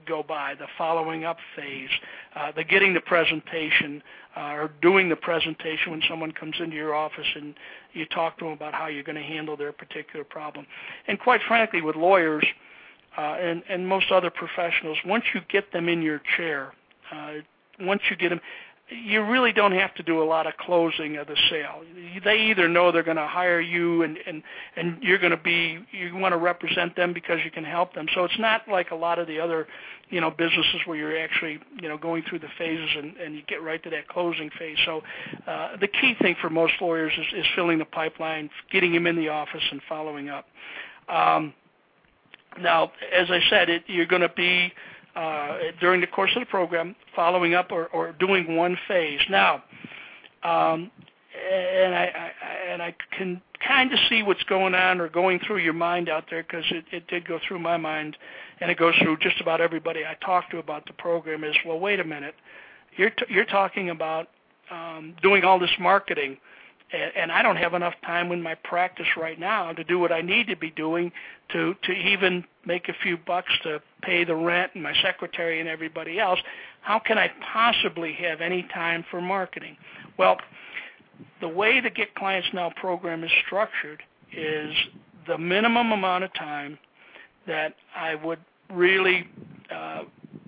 go 0.06 0.24
by. 0.24 0.56
The 0.56 0.68
following 0.78 1.24
up 1.24 1.38
phase, 1.56 1.90
uh, 2.36 2.52
the 2.52 2.64
getting 2.64 2.94
the 2.94 3.02
presentation, 3.02 4.04
uh, 4.36 4.54
or 4.54 4.72
doing 4.82 5.10
the 5.10 5.16
presentation 5.16 5.92
when 5.92 6.02
someone 6.10 6.32
comes 6.32 6.56
into 6.60 6.76
your 6.76 6.94
office 6.94 7.28
and 7.36 7.56
you 7.94 8.06
talk 8.06 8.38
to 8.40 8.46
them 8.46 8.54
about 8.54 8.74
how 8.74 8.88
you're 8.88 9.04
going 9.04 9.16
to 9.16 9.22
handle 9.22 9.58
their 9.58 9.72
particular 9.72 10.24
problem. 10.24 10.66
And 11.08 11.20
quite 11.20 11.42
frankly, 11.48 11.82
with 11.82 11.96
lawyers 11.96 12.44
uh, 12.44 12.50
and 13.18 13.64
and 13.70 13.88
most 13.88 14.12
other 14.12 14.30
professionals, 14.30 14.98
once 15.06 15.26
you 15.34 15.42
get 15.50 15.72
them 15.74 15.90
in 15.90 16.02
your 16.02 16.22
chair, 16.38 16.74
uh, 17.12 17.34
once 17.80 18.02
you 18.10 18.16
get 18.16 18.30
them, 18.30 18.42
you 18.92 19.24
really 19.24 19.54
don't 19.54 19.72
have 19.72 19.94
to 19.96 20.04
do 20.04 20.22
a 20.22 20.26
lot 20.26 20.48
of 20.48 20.58
closing 20.58 21.16
of 21.18 21.28
the 21.28 21.38
sale. 21.50 21.82
They 22.24 22.38
either 22.50 22.68
know 22.68 22.92
they're 22.92 23.04
going 23.04 23.18
to 23.18 23.28
hire 23.28 23.62
you 23.62 24.04
and 24.04 24.18
and 24.28 24.44
and 24.76 25.02
you're 25.02 25.18
going 25.18 25.32
to 25.32 25.38
be 25.38 25.80
you 25.92 26.16
want 26.16 26.34
to 26.34 26.38
represent 26.38 26.96
them 26.96 27.14
because 27.14 27.40
you 27.46 27.52
can 27.52 27.64
help 27.64 27.94
them. 27.94 28.08
So 28.14 28.26
it's 28.26 28.40
not 28.40 28.68
like 28.68 28.92
a 28.92 28.96
lot 28.96 29.18
of 29.18 29.28
the 29.28 29.40
other, 29.40 29.68
you 30.10 30.20
know, 30.20 30.30
businesses 30.30 30.82
where 30.86 30.98
you're 30.98 31.18
actually, 31.18 31.60
you 31.82 31.88
know, 31.88 31.98
going 31.98 32.24
through 32.30 32.40
the 32.40 32.50
phases 32.58 32.90
and 32.98 33.16
and 33.18 33.36
you 33.36 33.44
get 33.48 33.64
right 33.64 33.82
to 33.84 33.90
that 33.92 34.10
closing 34.10 34.50
phase. 34.60 34.78
So 34.86 35.02
uh 35.48 35.78
the 35.78 35.88
key 35.88 36.16
thing 36.22 36.36
for 36.42 36.50
most 36.50 36.74
lawyers 36.82 37.14
is 37.18 37.28
is 37.34 37.46
filling 37.56 37.80
the 37.80 37.86
pipeline, 37.86 38.50
getting 38.72 38.94
them 38.94 39.08
in 39.08 39.16
the 39.16 39.30
office 39.30 39.64
and 39.72 39.82
following 39.88 40.30
up. 40.30 40.48
Um 41.08 41.54
now, 42.60 42.92
as 43.14 43.30
I 43.30 43.40
said, 43.50 43.70
it, 43.70 43.84
you're 43.88 44.06
going 44.06 44.22
to 44.22 44.30
be 44.30 44.72
uh, 45.16 45.58
during 45.80 46.02
the 46.02 46.08
course 46.08 46.32
of 46.36 46.42
the 46.42 46.46
program, 46.46 46.96
following 47.16 47.54
up 47.54 47.72
or, 47.72 47.88
or 47.88 48.14
doing 48.14 48.56
one 48.56 48.78
phase. 48.88 49.20
Now, 49.30 49.64
um, 50.44 50.92
and 51.52 51.96
I, 51.96 52.32
I 52.40 52.72
and 52.72 52.82
I 52.82 52.96
can 53.18 53.42
kind 53.66 53.92
of 53.94 54.00
see 54.10 54.24
what's 54.24 54.44
going 54.44 54.74
on 54.74 55.00
or 55.00 55.08
going 55.10 55.40
through 55.46 55.60
your 55.60 55.74
mind 55.74 56.10
out 56.10 56.26
there 56.30 56.44
because 56.44 56.66
it, 56.72 56.86
it 56.92 57.08
did 57.08 57.28
go 57.28 57.40
through 57.48 57.60
my 57.60 57.78
mind, 57.78 58.18
and 58.60 58.72
it 58.72 58.78
goes 58.78 58.96
through 59.02 59.18
just 59.18 59.40
about 59.42 59.62
everybody 59.62 60.02
I 60.06 60.16
talk 60.26 60.50
to 60.52 60.58
about 60.58 60.86
the 60.86 60.94
program. 60.94 61.44
Is 61.44 61.56
well, 61.66 61.80
wait 61.80 62.00
a 62.00 62.04
minute, 62.04 62.36
you're 62.98 63.12
t- 63.12 63.26
you're 63.30 63.46
talking 63.46 63.90
about 63.90 64.30
um, 64.70 65.16
doing 65.22 65.44
all 65.44 65.60
this 65.60 65.72
marketing 65.80 66.38
and, 66.94 67.32
I 67.32 67.42
don't 67.42 67.56
have 67.56 67.74
enough 67.74 67.94
time 68.06 68.32
in 68.32 68.42
my 68.42 68.56
practice 68.56 69.08
right 69.18 69.40
now 69.40 69.72
to 69.72 69.84
do 69.84 70.00
what 70.00 70.12
I 70.12 70.22
need 70.22 70.48
to 70.48 70.56
be 70.56 70.72
doing 70.72 71.12
to 71.50 71.76
to 71.84 71.92
even 71.92 72.44
make 72.66 72.90
a 72.90 72.94
few 73.02 73.18
bucks 73.18 73.52
to 73.64 73.82
pay 74.02 74.24
the 74.24 74.36
rent 74.36 74.72
and 74.74 74.84
my 74.84 74.94
secretary 75.02 75.60
and 75.60 75.70
everybody 75.70 76.20
else. 76.20 76.40
How 76.82 77.00
can 77.00 77.18
I 77.18 77.32
possibly 77.54 78.14
have 78.14 78.42
any 78.42 78.64
time 78.74 79.06
for 79.10 79.22
marketing? 79.22 79.78
Well, 80.18 80.38
the 81.40 81.48
way 81.48 81.80
the 81.80 81.90
Get 81.90 82.14
Clients 82.16 82.50
Now 82.54 82.72
program 82.76 83.24
is 83.24 83.32
structured 83.46 84.04
is 84.36 84.76
the 85.28 85.38
minimum 85.38 85.92
amount 85.92 86.24
of 86.24 86.34
time 86.34 86.78
that 87.48 87.76
I 87.96 88.16
would 88.16 88.40
really 88.72 89.28
uh, 89.74 90.04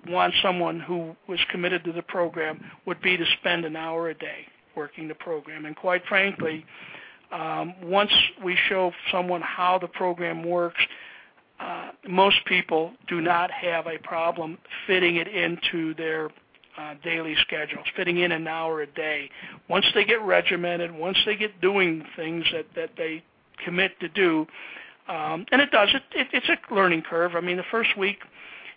want 0.08 0.34
someone 0.42 0.80
who 0.80 1.16
was 1.28 1.40
committed 1.50 1.84
to 1.84 1.92
the 1.92 2.02
program 2.02 2.64
would 2.86 3.00
be 3.00 3.16
to 3.16 3.24
spend 3.40 3.64
an 3.64 3.76
hour 3.76 4.08
a 4.08 4.14
day 4.14 4.46
working 4.76 5.08
the 5.08 5.14
program. 5.14 5.64
And 5.64 5.76
quite 5.76 6.04
frankly, 6.06 6.64
um, 7.32 7.74
once 7.82 8.12
we 8.42 8.56
show 8.68 8.92
someone 9.10 9.42
how 9.42 9.78
the 9.78 9.88
program 9.88 10.44
works, 10.44 10.80
uh, 11.60 11.90
most 12.08 12.44
people 12.46 12.92
do 13.08 13.20
not 13.20 13.50
have 13.50 13.86
a 13.86 13.98
problem 13.98 14.58
fitting 14.86 15.16
it 15.16 15.28
into 15.28 15.94
their 15.94 16.30
uh, 16.76 16.94
daily 17.04 17.36
schedules, 17.40 17.86
fitting 17.96 18.18
in 18.18 18.32
an 18.32 18.46
hour 18.46 18.82
a 18.82 18.86
day. 18.86 19.30
Once 19.68 19.86
they 19.94 20.04
get 20.04 20.20
regimented, 20.22 20.92
once 20.92 21.18
they 21.24 21.36
get 21.36 21.60
doing 21.60 22.04
things 22.16 22.44
that, 22.52 22.66
that 22.74 22.90
they 22.96 23.22
commit 23.64 23.98
to 24.00 24.08
do, 24.08 24.46
um, 25.08 25.46
and 25.52 25.60
it 25.60 25.70
does, 25.70 25.90
it, 25.94 26.02
it, 26.12 26.26
it's 26.32 26.48
a 26.48 26.74
learning 26.74 27.02
curve. 27.02 27.36
I 27.36 27.40
mean, 27.40 27.56
the 27.56 27.64
first 27.70 27.96
week, 27.96 28.18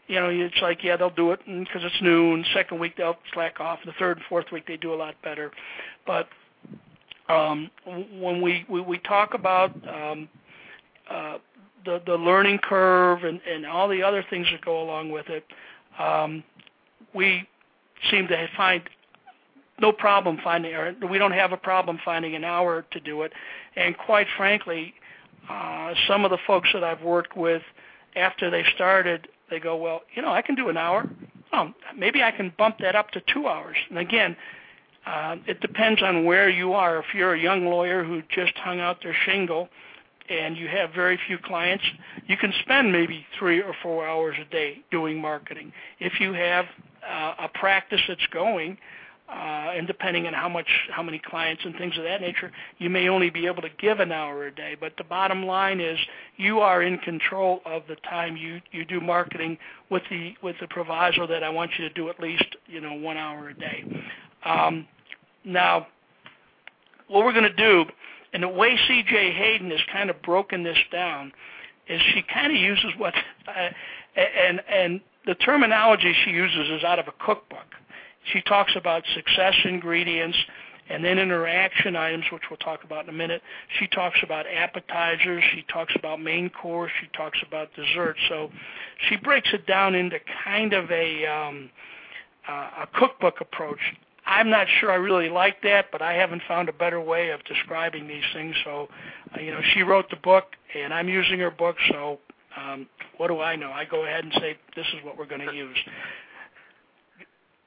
you 0.08 0.16
know, 0.16 0.30
it's 0.30 0.62
like, 0.62 0.84
yeah, 0.84 0.96
they'll 0.96 1.10
do 1.10 1.32
it 1.32 1.40
because 1.46 1.82
it's 1.84 2.02
and 2.02 2.46
second 2.54 2.80
week 2.80 2.96
they'll 2.98 3.18
slack 3.34 3.60
off. 3.60 3.80
The 3.86 3.92
third 4.00 4.18
and 4.18 4.26
fourth 4.28 4.46
week 4.52 4.66
they 4.68 4.78
do 4.78 4.94
a 4.94 4.96
lot 4.96 5.16
better. 5.22 5.52
But 6.06 6.28
um, 7.30 7.70
when 7.86 8.42
we, 8.42 8.66
we, 8.70 8.82
we 8.82 9.00
talk 9.00 9.34
about 9.34 9.72
um, 9.88 10.30
uh, 11.10 11.38
the, 11.86 12.02
the 12.06 12.16
learning 12.16 12.60
curve 12.60 13.24
and, 13.24 13.42
and 13.42 13.66
all 13.66 13.90
the 13.90 14.02
other 14.02 14.24
things 14.30 14.48
that 14.52 14.64
go 14.64 14.82
along 14.82 15.12
with 15.12 15.28
it, 15.28 15.46
um, 16.00 16.44
we 17.14 17.48
seem 18.10 18.28
to 18.28 18.48
find 18.56 18.84
no 19.80 19.92
problem 19.92 20.40
finding, 20.44 20.74
or 20.74 20.96
we 21.10 21.18
don't 21.18 21.34
have 21.34 21.52
a 21.52 21.58
problem 21.58 22.00
finding 22.04 22.34
an 22.36 22.44
hour 22.44 22.86
to 22.92 23.00
do 23.00 23.24
it. 23.24 23.34
And 23.76 23.96
quite 23.98 24.28
frankly, 24.38 24.94
uh, 25.50 25.94
some 26.08 26.26
of 26.26 26.32
the 26.32 26.38
folks 26.48 26.70
that 26.74 26.84
I've 26.84 27.02
worked 27.02 27.38
with 27.38 27.62
after 28.16 28.50
they 28.50 28.64
started 28.76 29.28
they 29.50 29.60
go, 29.60 29.76
well, 29.76 30.02
you 30.16 30.22
know, 30.22 30.32
I 30.32 30.42
can 30.42 30.56
do 30.56 30.70
an 30.70 30.78
hour. 30.78 31.10
Oh, 31.54 31.72
maybe 31.96 32.24
I 32.24 32.32
can 32.32 32.54
bump 32.58 32.78
that 32.80 32.96
up 32.96 33.12
to 33.12 33.22
two 33.34 33.48
hours. 33.48 33.78
And 33.90 33.98
again, 33.98 34.36
uh, 35.06 35.38
it 35.48 35.62
depends 35.62 36.02
on 36.04 36.26
where 36.26 36.50
you 36.50 36.74
are. 36.74 37.00
If 37.00 37.06
you're 37.14 37.34
a 37.34 37.40
young 37.40 37.66
lawyer 37.66 38.04
who 38.04 38.22
just 38.30 38.58
hung 38.58 38.80
out 38.80 39.02
their 39.02 39.16
shingle 39.26 39.70
and 40.30 40.58
you 40.58 40.68
have 40.68 40.92
very 40.94 41.18
few 41.28 41.38
clients, 41.38 41.86
you 42.28 42.36
can 42.36 42.54
spend 42.62 42.92
maybe 42.92 43.26
three 43.40 43.62
or 43.62 43.74
four 43.82 44.06
hours 44.06 44.36
a 44.42 44.52
day 44.52 44.80
doing 44.92 45.22
marketing. 45.22 45.72
If 46.00 46.20
you 46.20 46.34
have 46.34 46.66
uh, 47.10 47.36
a 47.40 47.50
practice 47.54 48.02
that's 48.08 48.28
going, 48.34 48.74
uh, 48.74 48.76
and 49.30 49.88
depending 49.88 50.26
on 50.28 50.34
how 50.34 50.48
much, 50.50 50.68
how 50.90 51.04
many 51.04 51.20
clients 51.20 51.64
and 51.66 51.76
things 51.76 51.98
of 51.98 52.04
that 52.04 52.22
nature, 52.22 52.52
you 52.78 52.90
may 52.90 53.10
only 53.10 53.30
be 53.30 53.46
able 53.46 53.62
to 53.62 53.70
give 53.78 54.00
an 54.00 54.12
hour 54.12 54.48
a 54.48 54.56
day. 54.56 54.76
But 54.80 54.94
the 54.98 55.04
bottom 55.04 55.46
line 55.46 55.80
is, 55.82 56.00
you 56.38 56.60
are 56.60 56.82
in 56.82 56.98
control 57.00 57.62
of 57.66 57.84
the 57.88 57.98
time 57.98 58.38
you 58.38 58.62
you 58.72 58.86
do 58.86 59.02
marketing 59.02 59.58
with 59.90 60.04
the 60.10 60.34
with 60.42 60.56
the 60.62 60.68
proviso 60.68 61.28
that 61.28 61.44
I 61.44 61.50
want 61.50 61.72
you 61.78 61.88
to 61.88 61.94
do 61.94 62.10
at 62.10 62.20
least 62.20 62.46
you 62.68 62.80
know 62.82 62.94
one 62.94 63.18
hour 63.18 63.50
a 63.50 63.54
day. 63.54 63.84
Um, 64.46 64.88
now, 65.44 65.88
what 67.08 67.26
we're 67.26 67.34
going 67.34 67.44
to 67.44 67.54
do 67.54 67.86
And 68.34 68.44
the 68.44 68.48
way 68.50 68.78
C.J. 68.88 69.32
Hayden 69.34 69.72
has 69.72 69.80
kind 69.92 70.10
of 70.10 70.22
broken 70.22 70.64
this 70.64 70.78
down 70.92 71.32
is 71.88 72.02
she 72.14 72.22
kind 72.22 72.52
of 72.52 72.60
uses 72.60 72.92
what, 72.98 73.14
uh, 73.48 73.70
and 74.16 74.62
and 74.70 75.02
the 75.26 75.36
terminology 75.36 76.14
she 76.24 76.32
uses 76.32 76.70
is 76.70 76.84
out 76.84 77.00
of 77.00 77.08
a 77.08 77.14
cookbook. 77.26 77.66
She 78.34 78.42
talks 78.42 78.76
about 78.76 79.04
success 79.16 79.56
ingredients 79.64 80.38
and 80.90 81.04
then 81.04 81.20
interaction 81.20 81.96
items, 81.96 82.26
which 82.32 82.44
we'll 82.50 82.58
talk 82.58 82.84
about 82.84 83.04
in 83.04 83.10
a 83.10 83.18
minute. 83.18 83.42
She 83.80 83.88
talks 83.88 84.18
about 84.24 84.46
appetizers. 84.48 85.44
She 85.54 85.66
talks 85.72 85.94
about 85.98 86.22
main 86.22 86.50
course. 86.50 86.92
She 87.02 87.08
talks 87.16 87.40
about 87.46 87.74
dessert. 87.76 88.16
So 88.30 88.50
she 89.10 89.18
breaks 89.18 89.50
it 89.54 89.68
down 89.68 89.96
into 89.96 90.20
kind 90.46 90.74
of 90.74 90.90
a 90.92 91.26
um, 91.26 91.70
uh, 92.48 92.84
a 92.84 92.88
cookbook 92.94 93.42
approach. 93.42 93.80
I'm 94.26 94.50
not 94.50 94.68
sure 94.80 94.92
I 94.92 94.96
really 94.96 95.30
like 95.30 95.62
that, 95.64 95.86
but 95.92 96.02
I 96.02 96.14
haven't 96.14 96.42
found 96.48 96.68
a 96.68 96.74
better 96.74 97.00
way 97.00 97.30
of 97.30 97.44
describing 97.46 98.08
these 98.08 98.24
things. 98.34 98.56
So, 98.66 98.90
uh, 99.36 99.40
you 99.40 99.52
know, 99.52 99.62
she 99.74 99.84
wrote 99.84 100.10
the 100.10 100.18
book, 100.18 100.56
and 100.76 100.94
I'm 100.94 101.08
using 101.08 101.40
her 101.40 101.52
book. 101.52 101.78
So, 101.90 102.20
um, 102.58 102.88
what 103.18 103.28
do 103.30 103.40
I 103.40 103.56
know? 103.56 103.72
I 103.72 103.86
go 103.86 104.06
ahead 104.06 104.26
and 104.26 104.34
say 104.34 104.58
this 104.76 104.86
is 104.88 105.04
what 105.04 105.18
we're 105.18 105.28
going 105.28 105.48
to 105.48 105.54
use. 105.54 105.78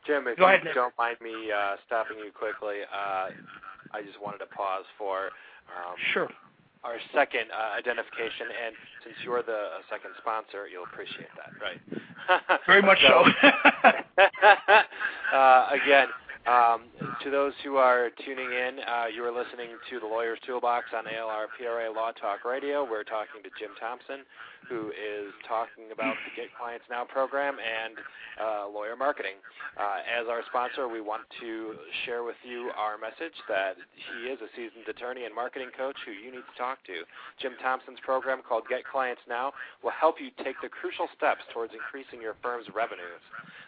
Jim, 0.07 0.27
if 0.29 0.39
Go 0.39 0.47
you 0.49 0.55
ahead, 0.55 0.65
Nick. 0.65 0.75
don't 0.75 0.95
mind 0.99 1.17
me 1.21 1.51
uh, 1.53 1.77
stopping 1.87 2.19
you 2.19 2.33
quickly, 2.33 2.79
uh, 2.89 3.29
I 3.93 4.03
just 4.05 4.21
wanted 4.21 4.39
to 4.39 4.47
pause 4.47 4.85
for 4.97 5.27
um, 5.71 5.95
Sure. 6.13 6.29
our 6.85 6.97
second 7.15 7.51
uh, 7.53 7.77
identification, 7.77 8.47
and 8.67 8.75
since 9.05 9.17
you're 9.25 9.43
the 9.43 9.53
uh, 9.53 9.81
second 9.91 10.13
sponsor, 10.19 10.67
you'll 10.69 10.85
appreciate 10.85 11.29
that, 11.37 11.53
right? 11.61 11.81
Very 12.67 12.83
much 12.83 12.99
so. 13.07 13.25
uh, 15.37 15.69
again, 15.73 16.09
um, 16.47 16.83
to 17.23 17.31
those 17.31 17.53
who 17.63 17.77
are 17.77 18.09
tuning 18.25 18.49
in, 18.49 18.81
uh, 18.81 19.05
you 19.13 19.23
are 19.25 19.33
listening 19.33 19.77
to 19.91 20.01
the 20.01 20.07
Lawyer's 20.07 20.39
Toolbox 20.47 20.87
on 20.97 21.05
ALR 21.05 21.53
PRA 21.53 21.93
Law 21.93 22.13
Talk 22.13 22.45
Radio. 22.45 22.81
We're 22.81 23.05
talking 23.05 23.45
to 23.45 23.51
Jim 23.61 23.77
Thompson, 23.77 24.25
who 24.65 24.89
is 24.89 25.29
talking 25.45 25.93
about 25.93 26.17
the 26.25 26.33
Get 26.33 26.49
Clients 26.57 26.89
Now 26.89 27.05
program 27.05 27.61
and 27.61 27.99
uh, 28.41 28.73
lawyer 28.73 28.97
marketing. 28.97 29.37
Uh, 29.77 30.01
as 30.09 30.33
our 30.33 30.41
sponsor, 30.49 30.89
we 30.89 31.05
want 31.05 31.29
to 31.45 31.77
share 32.07 32.25
with 32.25 32.41
you 32.41 32.73
our 32.73 32.97
message 32.97 33.37
that 33.53 33.77
he 33.93 34.33
is 34.33 34.41
a 34.41 34.49
seasoned 34.57 34.89
attorney 34.89 35.29
and 35.29 35.35
marketing 35.35 35.69
coach 35.77 35.97
who 36.09 36.17
you 36.17 36.33
need 36.33 36.47
to 36.49 36.57
talk 36.57 36.81
to. 36.89 37.05
Jim 37.37 37.53
Thompson's 37.61 38.01
program 38.01 38.41
called 38.41 38.65
Get 38.71 38.89
Clients 38.89 39.23
Now 39.29 39.53
will 39.85 39.93
help 39.93 40.17
you 40.17 40.33
take 40.41 40.57
the 40.65 40.73
crucial 40.73 41.11
steps 41.13 41.45
towards 41.53 41.77
increasing 41.77 42.23
your 42.23 42.39
firm's 42.41 42.71
revenues. 42.73 43.21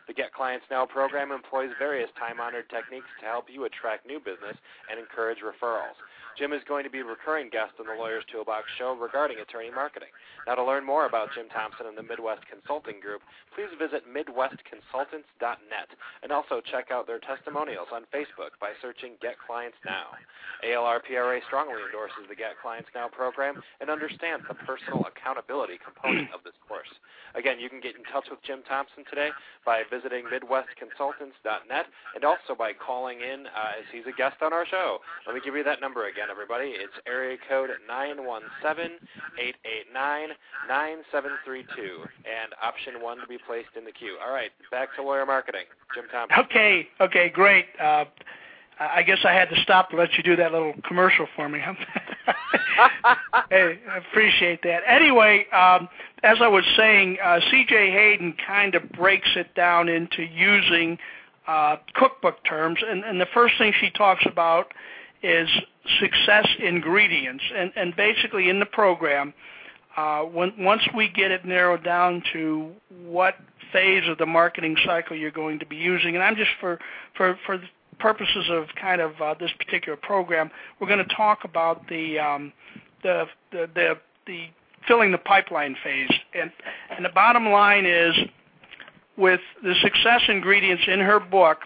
The 0.09 0.15
Get 0.15 0.33
Clients 0.33 0.65
Now 0.71 0.87
program 0.87 1.33
employs 1.33 1.71
various 1.79 2.11
time 2.19 2.41
honored 2.41 2.71
techniques 2.71 3.11
to 3.21 3.27
help 3.27 3.42
you 3.49 3.65
attract 3.65 4.07
new 4.07 4.19
business 4.19 4.57
and 4.91 4.99
encourage 5.01 5.39
referrals. 5.39 5.99
Jim 6.39 6.53
is 6.53 6.63
going 6.67 6.85
to 6.85 6.91
be 6.91 7.01
a 7.01 7.05
recurring 7.05 7.51
guest 7.51 7.77
on 7.79 7.87
the 7.87 7.95
Lawyer's 7.95 8.25
Toolbox 8.33 8.65
show 8.79 8.97
regarding 8.97 9.39
attorney 9.39 9.71
marketing. 9.71 10.09
Now, 10.47 10.55
to 10.57 10.65
learn 10.65 10.85
more 10.85 11.07
about 11.07 11.29
Jim 11.35 11.49
Thompson 11.53 11.87
and 11.87 11.97
the 11.97 12.03
Midwest 12.03 12.43
Consulting 12.49 13.01
Group, 13.01 13.23
please 13.55 13.71
visit 13.79 14.09
MidwestConsultants.net 14.09 15.91
and 16.23 16.33
also 16.33 16.61
check 16.65 16.91
out 16.91 17.07
their 17.07 17.21
testimonials 17.21 17.89
on 17.93 18.09
Facebook 18.15 18.57
by 18.61 18.73
searching 18.81 19.21
Get 19.21 19.37
Clients 19.39 19.77
Now. 19.85 20.17
ALRPRA 20.65 21.45
strongly 21.47 21.83
endorses 21.85 22.25
the 22.29 22.37
Get 22.37 22.59
Clients 22.61 22.89
Now 22.95 23.09
program 23.09 23.61
and 23.81 23.91
understands 23.91 24.45
the 24.49 24.55
personal 24.55 25.05
accountability 25.05 25.79
component 25.79 26.33
of 26.35 26.43
this 26.45 26.57
course. 26.67 26.91
Again, 27.35 27.59
you 27.59 27.69
can 27.69 27.81
get 27.81 27.97
in 27.97 28.05
touch 28.13 28.29
with 28.31 28.43
Jim 28.45 28.61
Thompson 28.69 29.05
today 29.09 29.31
by 29.65 29.83
visiting 29.89 30.25
MidwestConsultants.net 30.29 31.87
and 32.15 32.25
also 32.25 32.55
by 32.57 32.73
calling 32.73 33.21
in 33.21 33.47
uh, 33.47 33.81
as 33.81 33.87
he's 33.91 34.05
a 34.07 34.15
guest 34.17 34.43
on 34.43 34.53
our 34.53 34.67
show. 34.67 34.99
Let 35.27 35.35
me 35.35 35.41
give 35.45 35.57
you 35.57 35.65
that 35.65 35.81
number 35.81 36.09
again, 36.09 36.22
everybody. 36.31 36.75
It's 36.77 36.93
area 37.07 37.37
code 37.49 37.71
917-889-9732 37.91 38.93
and 42.27 42.53
option 42.63 43.01
1 43.01 43.19
to 43.19 43.27
be 43.27 43.39
placed 43.47 43.71
in 43.77 43.85
the 43.85 43.93
queue. 43.93 44.19
All 44.25 44.33
right, 44.33 44.51
back 44.71 44.95
to 44.97 45.03
lawyer 45.03 45.27
marketing. 45.27 45.65
Jim 45.95 46.05
Thompson. 46.11 46.39
Okay, 46.45 46.89
okay, 47.01 47.29
great. 47.31 47.67
Uh, 47.81 48.05
I 48.81 49.03
guess 49.03 49.19
I 49.25 49.33
had 49.33 49.49
to 49.51 49.61
stop 49.63 49.91
to 49.91 49.97
let 49.97 50.15
you 50.17 50.23
do 50.23 50.37
that 50.37 50.53
little 50.53 50.75
commercial 50.87 51.27
for 51.37 51.49
me. 51.49 51.61
hey, 53.51 53.79
I 53.91 53.99
appreciate 53.99 54.63
that. 54.63 54.83
Anyway, 54.87 55.47
um, 55.53 55.89
as 56.23 56.39
I 56.41 56.49
was 56.49 56.65
saying, 56.77 57.19
uh, 57.23 57.41
C.J. 57.51 57.91
Hayden 57.91 58.35
kind 58.47 58.75
of 58.75 58.91
breaks 58.93 59.29
it 59.37 59.55
down 59.55 59.89
into 59.89 60.23
using 60.23 60.99
uh, 61.47 61.77
cookbook 61.95 62.45
terms, 62.45 62.79
and, 62.87 63.05
and 63.05 63.21
the 63.21 63.27
first 63.35 63.55
thing 63.59 63.73
she 63.81 63.91
talks 63.91 64.25
about 64.27 64.73
is 65.23 65.49
success 66.01 66.47
ingredients, 66.59 67.45
and, 67.55 67.97
basically 67.97 68.49
in 68.49 68.61
the 68.61 68.67
program, 68.67 69.33
uh, 69.97 70.25
once 70.25 70.83
we 70.97 71.09
get 71.09 71.31
it 71.31 71.45
narrowed 71.45 71.85
down 71.85 72.23
to 72.33 72.71
what 73.05 73.35
phase 73.73 74.09
of 74.09 74.19
the 74.19 74.27
marketing 74.27 74.77
cycle 74.85 75.17
you're 75.17 75.31
going 75.31 75.59
to 75.59 75.67
be 75.67 75.77
using, 75.77 76.15
and 76.15 76.25
I'm 76.25 76.37
just 76.37 76.51
for 76.61 76.79
purposes 77.99 78.47
of 78.51 78.67
kind 78.81 79.01
of 79.01 79.13
uh, 79.21 79.35
this 79.39 79.51
particular 79.59 79.97
program, 79.97 80.51
we're 80.81 80.89
going 80.89 81.07
to 81.07 81.15
talk 81.15 81.45
about 81.45 81.87
the 81.89 82.19
um, 82.19 82.53
the, 83.03 83.27
the 83.51 83.69
the 83.75 83.95
the 84.27 84.47
filling 84.89 85.13
the 85.13 85.19
pipeline 85.19 85.77
phase, 85.83 86.11
and 86.35 86.51
and 86.95 87.05
the 87.05 87.11
bottom 87.11 87.49
line 87.49 87.87
is 87.87 88.15
with 89.17 89.41
the 89.63 89.75
success 89.83 90.23
ingredients 90.29 90.85
in 90.87 91.01
her 91.01 91.21
book, 91.21 91.59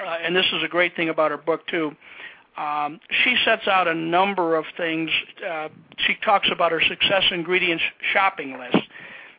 uh, 0.00 0.18
and 0.22 0.36
this 0.36 0.46
is 0.52 0.62
a 0.62 0.68
great 0.68 0.94
thing 0.96 1.08
about 1.08 1.30
her 1.30 1.36
book 1.36 1.66
too. 1.66 1.92
Um, 2.56 3.00
she 3.24 3.36
sets 3.44 3.66
out 3.66 3.88
a 3.88 3.94
number 3.94 4.56
of 4.56 4.64
things. 4.76 5.10
Uh, 5.46 5.68
she 6.06 6.16
talks 6.24 6.48
about 6.52 6.72
her 6.72 6.82
success 6.82 7.24
ingredients 7.30 7.82
shopping 8.12 8.58
list, 8.58 8.86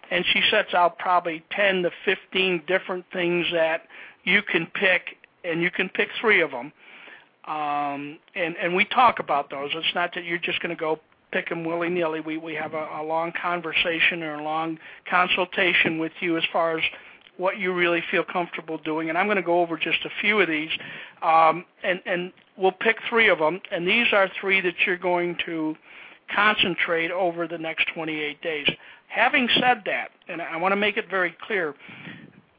and 0.10 0.26
she 0.34 0.42
sets 0.50 0.74
out 0.74 0.98
probably 0.98 1.44
10 1.52 1.84
to 1.84 1.92
15 2.06 2.64
different 2.68 3.06
things 3.14 3.46
that 3.54 3.84
you 4.24 4.42
can 4.42 4.66
pick, 4.68 5.18
and 5.44 5.62
you 5.62 5.70
can 5.70 5.90
pick 5.90 6.10
three 6.20 6.42
of 6.42 6.52
them. 6.52 6.72
Um, 7.46 8.20
and 8.36 8.56
and 8.56 8.74
we 8.74 8.86
talk 8.86 9.20
about 9.20 9.50
those. 9.50 9.72
It's 9.74 9.94
not 9.94 10.12
that 10.16 10.24
you're 10.24 10.38
just 10.38 10.62
going 10.62 10.74
to 10.76 10.80
go 10.80 11.00
pick 11.34 11.50
them 11.50 11.66
willy 11.66 11.90
nilly. 11.90 12.22
We 12.22 12.38
we 12.38 12.56
have 12.56 12.74
a, 12.74 12.88
a 13.02 13.04
long 13.04 13.34
conversation 13.40 14.24
or 14.24 14.36
a 14.36 14.44
long 14.44 14.80
consultation 15.10 16.00
with 16.00 16.14
you 16.22 16.38
as 16.38 16.44
far 16.54 16.78
as 16.78 16.84
what 17.38 17.58
you 17.58 17.74
really 17.74 18.02
feel 18.12 18.24
comfortable 18.24 18.78
doing. 18.78 19.10
And 19.10 19.18
I'm 19.18 19.26
going 19.26 19.38
to 19.38 19.44
go 19.44 19.60
over 19.60 19.78
just 19.78 20.06
a 20.06 20.10
few 20.22 20.40
of 20.40 20.48
these, 20.48 20.70
um, 21.22 21.66
and 21.84 22.02
and 22.06 22.32
we'll 22.58 22.72
pick 22.72 22.98
three 23.10 23.30
of 23.30 23.40
them. 23.40 23.62
And 23.72 23.88
these 23.88 24.08
are 24.14 24.30
three 24.40 24.62
that 24.62 24.76
you're 24.86 24.98
going 24.98 25.38
to 25.46 25.76
concentrate 26.34 27.12
over 27.12 27.48
the 27.48 27.58
next 27.58 27.88
28 27.94 28.42
days. 28.42 28.68
Having 29.08 29.50
said 29.60 29.84
that, 29.86 30.10
and 30.28 30.42
I 30.42 30.58
want 30.58 30.72
to 30.72 30.76
make 30.76 30.98
it 30.98 31.10
very 31.10 31.36
clear, 31.46 31.76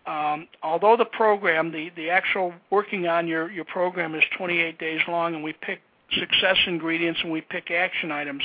um, 0.07 0.47
although 0.62 0.97
the 0.97 1.05
program, 1.05 1.72
the, 1.72 1.90
the 1.97 2.11
actual 2.11 2.53
working 2.70 3.07
on 3.07 3.26
your, 3.26 3.51
your 3.51 3.64
program 3.64 4.14
is 4.14 4.22
28 4.36 4.78
days 4.78 5.01
long 5.09 5.34
and 5.34 5.42
we 5.42 5.53
pick 5.53 5.80
success 6.18 6.57
ingredients 6.66 7.20
and 7.22 7.32
we 7.32 7.40
pick 7.40 7.70
action 7.70 8.12
items, 8.12 8.42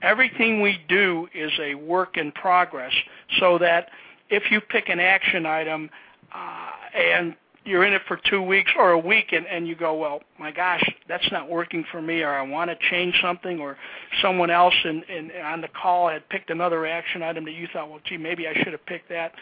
everything 0.00 0.62
we 0.62 0.78
do 0.88 1.28
is 1.34 1.50
a 1.60 1.74
work 1.74 2.16
in 2.16 2.32
progress 2.32 2.92
so 3.40 3.58
that 3.58 3.88
if 4.30 4.50
you 4.50 4.60
pick 4.60 4.88
an 4.88 5.00
action 5.00 5.44
item 5.44 5.90
uh, 6.34 6.70
and 6.96 7.34
you're 7.64 7.84
in 7.84 7.92
it 7.92 8.02
for 8.08 8.18
two 8.28 8.42
weeks 8.42 8.72
or 8.76 8.90
a 8.90 8.98
week 8.98 9.32
and, 9.32 9.46
and 9.46 9.68
you 9.68 9.76
go, 9.76 9.94
well, 9.94 10.20
my 10.38 10.50
gosh, 10.50 10.82
that's 11.08 11.30
not 11.30 11.48
working 11.48 11.84
for 11.92 12.02
me, 12.02 12.22
or 12.22 12.30
I 12.30 12.42
want 12.42 12.70
to 12.70 12.76
change 12.90 13.18
something, 13.22 13.60
or 13.60 13.76
someone 14.20 14.50
else 14.50 14.74
in, 14.84 15.02
in, 15.04 15.30
on 15.44 15.60
the 15.60 15.68
call 15.68 16.08
had 16.08 16.28
picked 16.28 16.50
another 16.50 16.86
action 16.86 17.22
item 17.22 17.44
that 17.44 17.52
you 17.52 17.68
thought, 17.72 17.88
well, 17.88 18.00
gee, 18.04 18.16
maybe 18.16 18.48
I 18.48 18.54
should 18.54 18.72
have 18.72 18.84
picked 18.86 19.08
that. 19.10 19.32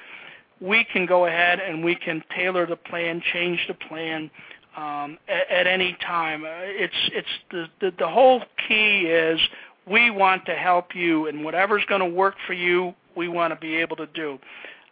We 0.60 0.84
can 0.92 1.06
go 1.06 1.26
ahead 1.26 1.60
and 1.60 1.82
we 1.82 1.94
can 1.94 2.22
tailor 2.36 2.66
the 2.66 2.76
plan, 2.76 3.22
change 3.32 3.60
the 3.66 3.74
plan 3.74 4.30
um, 4.76 5.18
at, 5.26 5.50
at 5.50 5.66
any 5.66 5.96
time. 6.06 6.42
It's 6.44 6.94
it's 7.12 7.28
the, 7.50 7.66
the 7.80 7.92
the 7.98 8.08
whole 8.08 8.42
key 8.68 9.06
is 9.06 9.40
we 9.86 10.10
want 10.10 10.44
to 10.46 10.54
help 10.54 10.94
you, 10.94 11.26
and 11.28 11.44
whatever's 11.44 11.84
going 11.86 12.02
to 12.02 12.06
work 12.06 12.34
for 12.46 12.52
you, 12.52 12.94
we 13.16 13.28
want 13.28 13.52
to 13.52 13.58
be 13.58 13.76
able 13.76 13.96
to 13.96 14.06
do. 14.08 14.38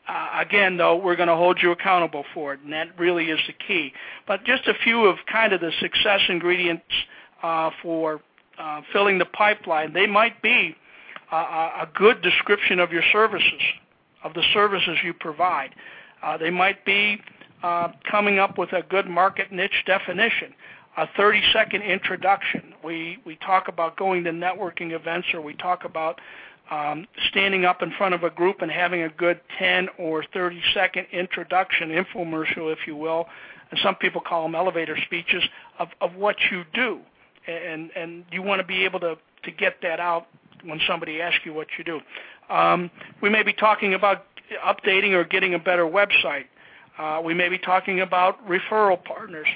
Uh, 0.09 0.41
again, 0.41 0.79
though, 0.79 0.97
we're 0.97 1.17
going 1.17 1.29
to 1.29 1.37
hold 1.37 1.59
you 1.63 1.71
accountable 1.71 2.25
for 2.33 2.55
it, 2.55 2.61
and 2.65 2.73
that 2.73 2.99
really 2.99 3.27
is 3.27 3.39
the 3.47 3.53
key. 3.53 3.93
But 4.27 4.45
just 4.45 4.67
a 4.67 4.75
few 4.83 5.05
of 5.05 5.19
kind 5.31 5.53
of 5.53 5.61
the 5.61 5.71
success 5.81 6.21
ingredients 6.29 6.85
uh, 7.43 7.71
for 7.83 8.21
uh, 8.59 8.81
filling 8.93 9.19
the 9.19 9.27
pipeline. 9.27 9.93
They 9.93 10.07
might 10.07 10.41
be 10.41 10.75
uh, 11.31 11.37
a 11.83 11.89
good 11.95 12.23
description 12.23 12.81
of 12.81 12.91
your 12.91 13.03
services, 13.13 13.61
of 14.25 14.33
the 14.33 14.43
services 14.55 14.97
you 15.05 15.13
provide. 15.13 15.75
Uh, 16.23 16.39
they 16.39 16.51
might 16.51 16.85
be 16.87 17.21
uh, 17.63 17.89
coming 18.11 18.39
up 18.39 18.57
with 18.57 18.73
a 18.73 18.83
good 18.89 19.07
market 19.07 19.53
niche 19.53 19.85
definition 19.87 20.55
a 20.99 21.09
30 21.17 21.41
second 21.53 21.83
introduction. 21.83 22.75
We 22.83 23.19
we 23.25 23.37
talk 23.37 23.69
about 23.69 23.97
going 23.97 24.25
to 24.25 24.31
networking 24.31 24.93
events 24.93 25.29
or 25.33 25.41
we 25.41 25.55
talk 25.55 25.85
about 25.85 26.21
um, 26.71 27.07
standing 27.31 27.65
up 27.65 27.83
in 27.83 27.93
front 27.93 28.15
of 28.15 28.25
a 28.25 28.31
group 28.31 28.61
and 28.61 28.71
having 28.71 29.03
a 29.03 29.09
good 29.09 29.41
10 29.59 29.89
or 29.99 30.25
30 30.33 30.61
second 30.75 31.07
introduction, 31.13 31.91
infomercial, 31.91 32.73
if 32.73 32.81
you 32.87 32.97
will, 32.97 33.27
and 33.71 33.81
some 33.83 33.95
people 33.95 34.21
call 34.21 34.43
them 34.43 34.55
elevator 34.55 34.97
speeches, 35.07 35.43
of, 35.79 35.89
of 36.01 36.15
what 36.15 36.37
you 36.51 36.65
do. 36.75 37.01
and 37.47 37.91
and 37.97 38.25
you 38.31 38.43
want 38.43 38.61
to 38.61 38.67
be 38.67 38.85
able 38.85 39.01
to 39.01 39.17
to 39.45 39.51
get 39.51 39.77
that 39.83 40.01
out 40.01 40.27
when 40.65 40.81
somebody 40.87 41.21
asks 41.21 41.41
you 41.45 41.55
what 41.55 41.69
you 41.79 41.85
do. 41.85 42.01
Um, 42.51 42.91
we 43.23 43.29
may 43.29 43.43
be 43.43 43.53
talking 43.53 43.95
about 43.95 44.25
updating 44.65 45.13
or 45.13 45.25
getting 45.25 45.55
a 45.55 45.59
better 45.59 45.85
website. 45.85 46.47
Uh, 46.99 47.21
we 47.25 47.35
may 47.35 47.49
be 47.49 47.59
talking 47.59 48.01
about 48.01 48.47
referral 48.49 49.03
partners. 49.03 49.47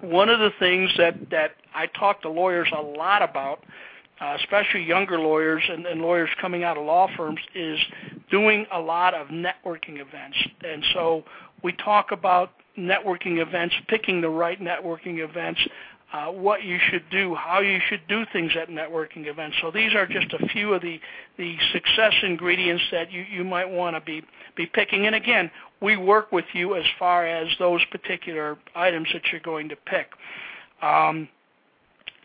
One 0.00 0.28
of 0.28 0.40
the 0.40 0.50
things 0.58 0.90
that 0.96 1.30
that 1.30 1.52
I 1.74 1.86
talk 1.86 2.22
to 2.22 2.28
lawyers 2.28 2.68
a 2.76 2.82
lot 2.82 3.22
about 3.22 3.64
uh, 4.20 4.36
especially 4.40 4.84
younger 4.84 5.18
lawyers 5.18 5.62
and, 5.68 5.86
and 5.86 6.00
lawyers 6.02 6.30
coming 6.40 6.62
out 6.64 6.76
of 6.76 6.84
law 6.84 7.08
firms, 7.16 7.40
is 7.54 7.78
doing 8.30 8.66
a 8.72 8.78
lot 8.78 9.14
of 9.14 9.28
networking 9.28 10.00
events. 10.00 10.36
And 10.62 10.84
so 10.94 11.24
we 11.62 11.72
talk 11.72 12.12
about 12.12 12.52
networking 12.78 13.40
events, 13.40 13.74
picking 13.88 14.20
the 14.20 14.28
right 14.28 14.60
networking 14.60 15.18
events, 15.18 15.60
uh, 16.12 16.26
what 16.26 16.64
you 16.64 16.78
should 16.90 17.04
do, 17.10 17.34
how 17.34 17.60
you 17.60 17.78
should 17.88 18.00
do 18.08 18.24
things 18.32 18.52
at 18.60 18.68
networking 18.68 19.26
events. 19.26 19.56
So 19.62 19.70
these 19.70 19.94
are 19.94 20.06
just 20.06 20.32
a 20.32 20.46
few 20.48 20.74
of 20.74 20.82
the, 20.82 21.00
the 21.38 21.56
success 21.72 22.12
ingredients 22.22 22.82
that 22.90 23.12
you, 23.12 23.24
you 23.30 23.44
might 23.44 23.68
want 23.68 23.94
to 23.94 24.00
be, 24.00 24.22
be 24.56 24.66
picking. 24.66 25.06
And 25.06 25.14
again, 25.14 25.50
we 25.80 25.96
work 25.96 26.32
with 26.32 26.46
you 26.52 26.74
as 26.74 26.84
far 26.98 27.26
as 27.26 27.48
those 27.58 27.80
particular 27.92 28.58
items 28.74 29.08
that 29.12 29.22
you're 29.30 29.40
going 29.40 29.68
to 29.68 29.76
pick. 29.76 30.10
Um, 30.82 31.28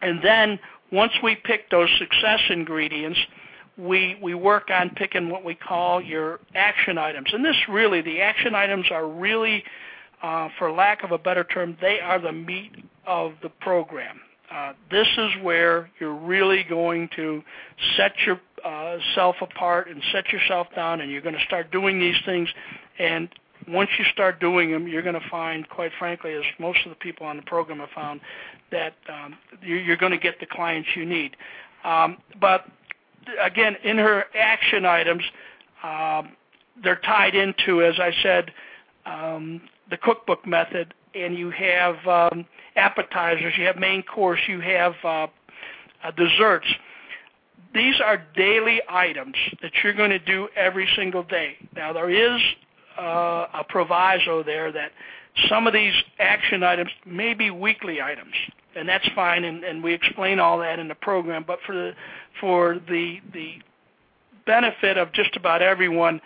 and 0.01 0.19
then 0.23 0.59
once 0.95 1.11
we 1.21 1.35
pick 1.35 1.69
those 1.69 1.89
success 1.99 2.39
ingredients, 2.49 3.19
we 3.77 4.17
we 4.21 4.33
work 4.33 4.69
on 4.71 4.89
picking 4.91 5.29
what 5.29 5.43
we 5.43 5.53
call 5.53 6.01
your 6.01 6.39
action 6.55 6.97
items. 6.97 7.27
And 7.33 7.43
this 7.43 7.57
really, 7.69 8.01
the 8.01 8.21
action 8.21 8.55
items 8.55 8.85
are 8.89 9.07
really, 9.07 9.63
uh, 10.23 10.49
for 10.57 10.71
lack 10.71 11.03
of 11.03 11.11
a 11.11 11.17
better 11.17 11.43
term, 11.43 11.77
they 11.81 11.99
are 11.99 12.19
the 12.19 12.31
meat 12.31 12.71
of 13.05 13.33
the 13.43 13.49
program. 13.49 14.21
Uh, 14.49 14.73
this 14.89 15.07
is 15.17 15.31
where 15.41 15.89
you're 15.99 16.15
really 16.15 16.63
going 16.63 17.09
to 17.15 17.43
set 17.97 18.13
yourself 18.19 19.35
uh, 19.41 19.45
apart 19.45 19.89
and 19.89 20.01
set 20.13 20.29
yourself 20.29 20.67
down, 20.75 21.01
and 21.01 21.11
you're 21.11 21.21
going 21.21 21.35
to 21.35 21.45
start 21.45 21.71
doing 21.71 21.99
these 21.99 22.15
things. 22.25 22.47
And 22.97 23.27
once 23.67 23.89
you 23.97 24.05
start 24.13 24.39
doing 24.39 24.71
them, 24.71 24.87
you're 24.87 25.01
going 25.01 25.19
to 25.19 25.29
find, 25.29 25.67
quite 25.67 25.91
frankly, 25.97 26.33
as 26.33 26.43
most 26.59 26.79
of 26.85 26.89
the 26.89 26.95
people 26.95 27.25
on 27.25 27.37
the 27.37 27.43
program 27.43 27.79
have 27.79 27.89
found, 27.95 28.21
that 28.71 28.93
um, 29.09 29.37
you're 29.61 29.97
going 29.97 30.11
to 30.11 30.17
get 30.17 30.39
the 30.39 30.45
clients 30.45 30.89
you 30.95 31.05
need. 31.05 31.35
Um, 31.83 32.17
but 32.39 32.65
again, 33.41 33.75
in 33.83 33.97
her 33.97 34.25
action 34.37 34.85
items, 34.85 35.23
um, 35.83 36.31
they're 36.83 36.99
tied 37.05 37.35
into, 37.35 37.83
as 37.83 37.95
I 37.99 38.11
said, 38.21 38.51
um, 39.05 39.61
the 39.89 39.97
cookbook 39.97 40.45
method, 40.45 40.93
and 41.13 41.37
you 41.37 41.51
have 41.51 41.95
um, 42.07 42.45
appetizers, 42.75 43.53
you 43.57 43.65
have 43.65 43.77
main 43.77 44.03
course, 44.03 44.39
you 44.47 44.59
have 44.59 44.93
uh, 45.03 45.27
uh, 46.03 46.11
desserts. 46.17 46.67
These 47.73 47.99
are 48.03 48.23
daily 48.35 48.81
items 48.89 49.35
that 49.61 49.71
you're 49.83 49.93
going 49.93 50.09
to 50.09 50.19
do 50.19 50.47
every 50.55 50.87
single 50.95 51.23
day. 51.23 51.55
Now, 51.75 51.93
there 51.93 52.09
is 52.09 52.41
uh, 52.97 53.47
a 53.53 53.65
proviso 53.67 54.43
there 54.43 54.71
that 54.71 54.91
some 55.49 55.67
of 55.67 55.73
these 55.73 55.93
action 56.19 56.63
items 56.63 56.91
may 57.05 57.33
be 57.33 57.51
weekly 57.51 58.01
items, 58.01 58.33
and 58.75 58.87
that's 58.87 59.07
fine, 59.15 59.43
and, 59.43 59.63
and 59.63 59.83
we 59.83 59.93
explain 59.93 60.39
all 60.39 60.59
that 60.59 60.79
in 60.79 60.87
the 60.87 60.95
program. 60.95 61.43
But 61.45 61.59
for 61.65 61.73
the 61.73 61.93
for 62.39 62.79
the 62.87 63.19
the 63.33 63.55
benefit 64.45 64.97
of 64.97 65.11
just 65.11 65.35
about 65.35 65.61
everyone, 65.61 66.21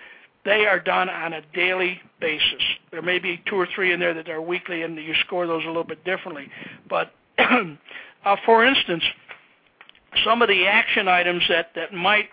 they 0.45 0.65
are 0.65 0.79
done 0.79 1.09
on 1.09 1.33
a 1.33 1.41
daily 1.53 1.99
basis. 2.19 2.61
There 2.91 3.01
may 3.01 3.19
be 3.19 3.41
two 3.47 3.55
or 3.55 3.67
three 3.73 3.93
in 3.93 3.99
there 3.99 4.13
that 4.13 4.29
are 4.29 4.41
weekly, 4.41 4.83
and 4.83 4.95
you 4.97 5.13
score 5.25 5.47
those 5.47 5.63
a 5.63 5.67
little 5.67 5.83
bit 5.83 6.03
differently. 6.03 6.49
But 6.87 7.11
uh, 7.39 8.35
for 8.45 8.63
instance, 8.63 9.03
some 10.23 10.41
of 10.41 10.49
the 10.49 10.67
action 10.67 11.07
items 11.07 11.43
that 11.49 11.71
that 11.75 11.93
might 11.93 12.29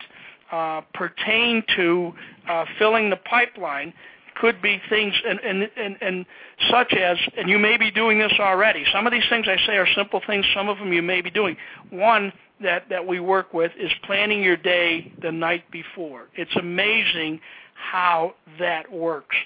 uh, 0.52 0.82
pertain 0.94 1.62
to 1.76 2.12
uh, 2.48 2.64
filling 2.78 3.10
the 3.10 3.16
pipeline 3.16 3.92
could 4.40 4.60
be 4.62 4.80
things 4.88 5.14
and, 5.26 5.40
and, 5.40 5.70
and, 5.76 5.96
and 6.00 6.26
such 6.70 6.92
as, 6.92 7.18
and 7.36 7.48
you 7.48 7.58
may 7.58 7.76
be 7.76 7.90
doing 7.90 8.18
this 8.18 8.32
already. 8.38 8.84
Some 8.92 9.06
of 9.06 9.12
these 9.12 9.24
things 9.28 9.46
I 9.48 9.56
say 9.66 9.76
are 9.76 9.86
simple 9.94 10.20
things. 10.26 10.44
Some 10.54 10.68
of 10.68 10.78
them 10.78 10.92
you 10.92 11.02
may 11.02 11.20
be 11.20 11.30
doing. 11.30 11.56
One 11.90 12.32
that, 12.60 12.88
that 12.88 13.06
we 13.06 13.20
work 13.20 13.52
with 13.52 13.72
is 13.78 13.90
planning 14.04 14.42
your 14.42 14.56
day 14.56 15.12
the 15.22 15.32
night 15.32 15.70
before. 15.70 16.28
It's 16.34 16.54
amazing 16.56 17.40
how 17.74 18.34
that 18.58 18.90
works. 18.90 19.36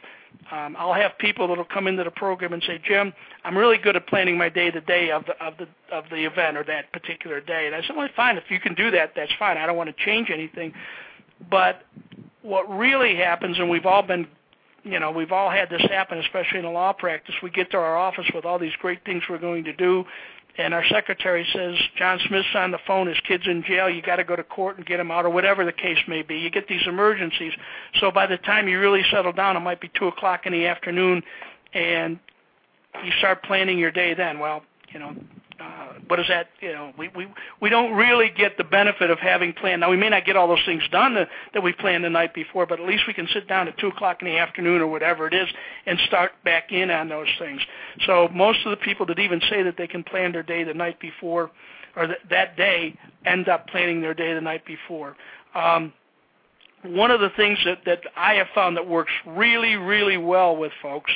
Um, 0.53 0.77
I'll 0.79 0.95
have 0.95 1.19
people 1.19 1.49
that'll 1.49 1.65
come 1.65 1.87
into 1.87 2.05
the 2.05 2.11
program 2.11 2.53
and 2.53 2.63
say, 2.63 2.81
Jim, 2.85 3.13
I'm 3.45 3.57
really 3.57 3.79
good 3.79 3.97
at 3.97 4.07
planning 4.07 4.39
my 4.39 4.49
day 4.49 4.71
the 4.71 4.81
day 4.81 5.11
of 5.11 5.25
the 5.27 5.45
of 5.45 5.55
the 5.59 5.67
of 5.95 6.05
the 6.11 6.25
event 6.25 6.57
or 6.57 6.65
that 6.65 6.93
particular 6.93 7.41
day. 7.41 7.67
And 7.67 7.75
I 7.75 7.83
said, 7.83 7.97
well, 7.97 8.09
fine. 8.17 8.37
If 8.37 8.45
you 8.49 8.61
can 8.61 8.75
do 8.75 8.91
that, 8.93 9.13
that's 9.15 9.33
fine. 9.39 9.59
I 9.59 9.67
don't 9.67 9.77
want 9.77 9.95
to 9.95 10.05
change 10.05 10.31
anything. 10.31 10.73
But 11.51 11.83
what 12.43 12.69
really 12.71 13.17
happens, 13.17 13.59
and 13.59 13.69
we've 13.69 13.87
all 13.87 14.03
been 14.03 14.27
you 14.83 14.99
know, 14.99 15.11
we've 15.11 15.33
all 15.33 15.51
had 15.51 15.71
this 15.71 15.83
happen, 15.83 16.19
especially 16.19 16.59
in 16.61 16.65
a 16.65 16.73
law 16.73 16.93
practice. 16.93 17.35
We 17.43 17.51
get 17.51 17.71
to 17.73 17.77
our 17.77 17.97
office 17.97 18.27
with 18.35 18.45
all 18.45 18.59
these 18.59 18.73
great 18.81 19.05
things 19.05 19.23
we're 19.29 19.39
going 19.39 19.65
to 19.65 19.73
do, 19.73 20.05
and 20.59 20.75
our 20.75 20.85
secretary 20.87 21.47
says, 21.53 21.77
John 21.97 22.19
Smith's 22.27 22.49
on 22.55 22.71
the 22.71 22.79
phone, 22.87 23.07
his 23.07 23.21
kid's 23.27 23.47
in 23.47 23.63
jail, 23.63 23.89
you 23.89 24.03
got 24.03 24.17
to 24.17 24.25
go 24.25 24.37
to 24.37 24.43
court 24.43 24.77
and 24.77 24.87
get 24.87 24.99
him 24.99 25.11
out, 25.11 25.25
or 25.25 25.31
whatever 25.31 25.65
the 25.65 25.73
case 25.73 25.99
may 26.09 26.23
be. 26.23 26.39
You 26.39 26.51
get 26.51 26.67
these 26.69 26.87
emergencies. 26.87 27.53
So 28.01 28.11
by 28.11 28.27
the 28.27 28.37
time 28.39 28.69
you 28.69 28.81
really 28.81 29.03
settle 29.11 29.33
down, 29.33 29.57
it 29.57 29.61
might 29.61 29.81
be 29.81 29.91
2 29.99 30.09
o'clock 30.09 30.47
in 30.47 30.53
the 30.53 30.67
afternoon, 30.67 31.23
and 31.73 32.19
you 33.05 33.13
start 33.19 33.43
planning 33.45 33.79
your 33.79 33.93
day 33.93 34.15
then. 34.15 34.39
Well, 34.39 34.63
you 34.93 34.99
know, 34.99 35.15
uh, 35.61 35.93
what 36.09 36.19
is 36.19 36.27
that? 36.29 36.49
You 36.61 36.73
know, 36.73 36.93
we 36.99 37.09
we 37.15 37.27
we 37.61 37.69
don't 37.69 37.93
really 37.95 38.31
get 38.37 38.57
the 38.57 38.65
benefit 38.65 39.11
of 39.11 39.19
having 39.19 39.53
planned. 39.53 39.81
Now 39.81 39.91
we 39.91 39.97
may 39.97 40.09
not 40.09 40.25
get 40.25 40.37
all 40.37 40.49
those 40.49 40.65
things 40.65 40.83
done 40.91 41.15
that, 41.15 41.29
that 41.55 41.63
we 41.63 41.73
planned 41.73 42.05
the 42.05 42.11
night 42.11 42.35
before, 42.35 42.67
but 42.67 42.81
at 42.81 42.87
least 42.87 43.05
we 43.07 43.13
can 43.13 43.29
sit 43.33 43.47
down 43.47 43.69
at 43.69 43.77
two 43.79 43.89
o'clock 43.89 44.23
in 44.23 44.29
the 44.29 44.39
afternoon 44.39 44.81
or 44.81 44.87
whatever 44.87 45.27
it 45.27 45.35
is 45.35 45.49
and 45.87 45.99
start 46.07 46.33
back 46.45 46.73
in 46.73 46.91
on 46.91 47.09
those 47.09 47.29
things. 47.39 47.61
So 48.07 48.29
most 48.33 48.65
of 48.65 48.71
the 48.71 48.79
people 48.79 49.07
that 49.07 49.19
even 49.19 49.41
say 49.51 49.63
that 49.63 49.77
they 49.77 49.87
can 49.87 50.03
plan 50.03 50.33
their 50.33 50.43
day 50.43 50.65
the 50.65 50.75
night 50.75 50.99
before 50.99 51.51
or 51.97 52.07
th- 52.07 52.19
that 52.31 52.57
day 52.57 52.97
end 53.27 53.49
up 53.49 53.67
planning 53.69 54.01
their 54.01 54.15
day 54.15 54.33
the 54.35 54.41
night 54.41 54.65
before. 54.65 55.17
Um, 55.55 55.93
one 56.83 57.11
of 57.11 57.21
the 57.21 57.31
things 57.37 57.59
that, 57.67 57.81
that 57.85 58.01
I 58.17 58.35
have 58.35 58.47
found 58.55 58.77
that 58.77 58.89
works 58.89 59.13
really, 59.27 59.77
really 59.77 60.17
well 60.17 60.57
with 60.57 60.73
folks 60.81 61.13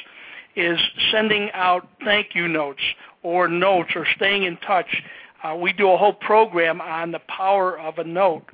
is 0.56 0.78
sending 1.10 1.50
out 1.52 1.88
thank 2.04 2.34
you 2.34 2.48
notes 2.48 2.82
or 3.22 3.48
notes 3.48 3.90
or 3.94 4.06
staying 4.16 4.44
in 4.44 4.56
touch. 4.58 5.02
Uh, 5.42 5.54
we 5.54 5.72
do 5.72 5.90
a 5.90 5.96
whole 5.96 6.12
program 6.12 6.80
on 6.80 7.10
the 7.12 7.20
power 7.28 7.78
of 7.78 7.98
a 7.98 8.04
note, 8.04 8.44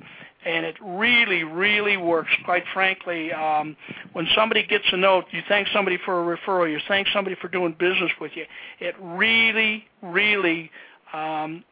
and 0.45 0.65
it 0.65 0.75
really, 0.83 1.43
really 1.43 1.97
works. 1.97 2.31
Quite 2.43 2.63
frankly, 2.73 3.31
um, 3.31 3.77
when 4.13 4.27
somebody 4.35 4.65
gets 4.65 4.85
a 4.91 4.97
note, 4.97 5.25
you 5.31 5.41
thank 5.47 5.67
somebody 5.69 5.97
for 6.03 6.33
a 6.33 6.37
referral, 6.37 6.69
you 6.69 6.79
thank 6.87 7.07
somebody 7.13 7.35
for 7.39 7.47
doing 7.47 7.75
business 7.79 8.11
with 8.19 8.31
you. 8.35 8.45
It 8.79 8.95
really, 8.99 9.85
really 10.01 10.71
um, 11.13 11.63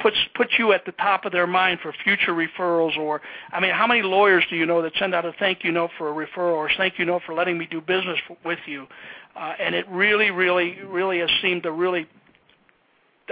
puts 0.00 0.16
puts 0.34 0.52
you 0.58 0.72
at 0.72 0.84
the 0.84 0.92
top 0.92 1.24
of 1.24 1.32
their 1.32 1.46
mind 1.46 1.80
for 1.80 1.92
future 2.04 2.32
referrals 2.32 2.96
or 2.96 3.20
I 3.52 3.60
mean 3.60 3.72
how 3.72 3.86
many 3.86 4.02
lawyers 4.02 4.44
do 4.50 4.56
you 4.56 4.66
know 4.66 4.82
that 4.82 4.92
send 4.98 5.14
out 5.14 5.24
a 5.24 5.32
thank 5.38 5.64
you 5.64 5.72
note 5.72 5.90
for 5.98 6.10
a 6.10 6.26
referral 6.26 6.54
or 6.54 6.70
thank 6.76 6.98
you 6.98 7.04
note 7.04 7.22
for 7.26 7.34
letting 7.34 7.58
me 7.58 7.66
do 7.70 7.80
business 7.80 8.18
with 8.44 8.58
you? 8.66 8.86
Uh, 9.36 9.54
and 9.60 9.74
it 9.74 9.88
really 9.88 10.30
really 10.30 10.80
really 10.82 11.20
has 11.20 11.30
seemed 11.42 11.62
to 11.64 11.72
really 11.72 12.08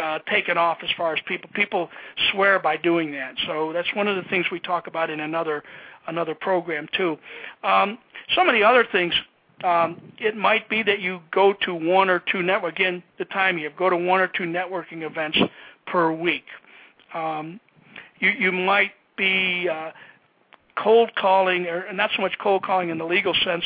uh, 0.00 0.18
taken 0.30 0.56
off 0.56 0.78
as 0.82 0.90
far 0.96 1.14
as 1.14 1.20
people 1.26 1.50
people 1.54 1.90
swear 2.32 2.58
by 2.58 2.76
doing 2.76 3.12
that. 3.12 3.34
So 3.46 3.72
that's 3.72 3.88
one 3.94 4.08
of 4.08 4.16
the 4.16 4.28
things 4.28 4.46
we 4.50 4.60
talk 4.60 4.86
about 4.86 5.10
in 5.10 5.20
another 5.20 5.64
another 6.06 6.34
program 6.34 6.86
too. 6.96 7.18
Um, 7.62 7.98
some 8.34 8.48
of 8.48 8.54
the 8.54 8.62
other 8.62 8.86
things. 8.90 9.14
Um, 9.64 10.12
it 10.18 10.36
might 10.36 10.68
be 10.70 10.84
that 10.84 11.00
you 11.00 11.18
go 11.32 11.52
to 11.64 11.74
one 11.74 12.08
or 12.08 12.22
two 12.30 12.42
network 12.42 12.74
again 12.74 13.02
the 13.18 13.24
time 13.24 13.58
you 13.58 13.64
have 13.68 13.76
go 13.76 13.90
to 13.90 13.96
one 13.96 14.20
or 14.20 14.28
two 14.28 14.44
networking 14.44 15.02
events 15.02 15.36
per 15.90 16.12
week. 16.12 16.44
Um, 17.14 17.60
you, 18.20 18.30
you 18.30 18.52
might 18.52 18.92
be 19.16 19.68
uh, 19.68 19.90
cold 20.82 21.14
calling, 21.16 21.66
or 21.66 21.92
not 21.92 22.10
so 22.14 22.22
much 22.22 22.38
cold 22.40 22.62
calling 22.62 22.90
in 22.90 22.98
the 22.98 23.04
legal 23.04 23.34
sense, 23.44 23.64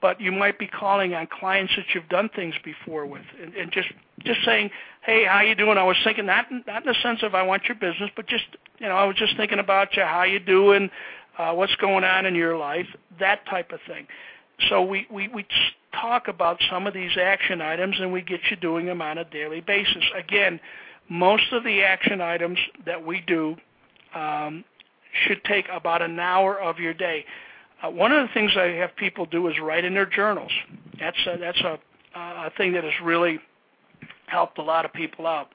but 0.00 0.20
you 0.20 0.32
might 0.32 0.58
be 0.58 0.66
calling 0.66 1.14
on 1.14 1.26
clients 1.26 1.72
that 1.76 1.86
you've 1.94 2.08
done 2.08 2.28
things 2.34 2.54
before 2.62 3.06
with, 3.06 3.22
and, 3.42 3.54
and 3.54 3.72
just 3.72 3.88
just 4.20 4.40
saying, 4.44 4.70
"Hey, 5.02 5.24
how 5.24 5.40
you 5.40 5.54
doing?" 5.54 5.78
I 5.78 5.84
was 5.84 5.96
thinking 6.04 6.26
not 6.26 6.46
not 6.66 6.82
in 6.82 6.92
the 6.92 6.96
sense 7.02 7.22
of 7.22 7.34
I 7.34 7.42
want 7.42 7.64
your 7.64 7.76
business, 7.76 8.10
but 8.14 8.26
just 8.26 8.44
you 8.78 8.88
know, 8.88 8.94
I 8.94 9.04
was 9.04 9.16
just 9.16 9.36
thinking 9.36 9.58
about 9.58 9.96
you, 9.96 10.02
how 10.02 10.24
you 10.24 10.40
doing, 10.40 10.90
uh, 11.38 11.52
what's 11.54 11.74
going 11.76 12.04
on 12.04 12.26
in 12.26 12.34
your 12.34 12.56
life, 12.56 12.86
that 13.18 13.46
type 13.46 13.72
of 13.72 13.80
thing. 13.86 14.06
So 14.68 14.82
we 14.82 15.06
we 15.10 15.28
we 15.28 15.46
talk 16.00 16.28
about 16.28 16.60
some 16.70 16.86
of 16.86 16.94
these 16.94 17.16
action 17.20 17.60
items, 17.60 17.96
and 17.98 18.12
we 18.12 18.22
get 18.22 18.40
you 18.50 18.56
doing 18.56 18.86
them 18.86 19.00
on 19.00 19.18
a 19.18 19.24
daily 19.24 19.60
basis. 19.60 20.04
Again, 20.16 20.60
most 21.08 21.52
of 21.52 21.64
the 21.64 21.82
action 21.82 22.20
items 22.20 22.58
that 22.86 23.04
we 23.04 23.20
do 23.26 23.56
um, 24.14 24.64
should 25.26 25.42
take 25.44 25.66
about 25.72 26.02
an 26.02 26.18
hour 26.18 26.60
of 26.60 26.78
your 26.78 26.94
day. 26.94 27.24
Uh, 27.82 27.90
one 27.90 28.12
of 28.12 28.26
the 28.26 28.32
things 28.32 28.52
I 28.56 28.68
have 28.78 28.94
people 28.96 29.26
do 29.26 29.48
is 29.48 29.54
write 29.60 29.84
in 29.84 29.94
their 29.94 30.06
journals. 30.06 30.52
That's 30.98 31.18
a, 31.26 31.36
that's 31.38 31.60
a, 31.60 31.78
a 32.16 32.50
thing 32.56 32.72
that 32.72 32.84
has 32.84 32.92
really 33.02 33.38
helped 34.26 34.58
a 34.58 34.62
lot 34.62 34.84
of 34.84 34.92
people 34.92 35.26
out. 35.26 35.48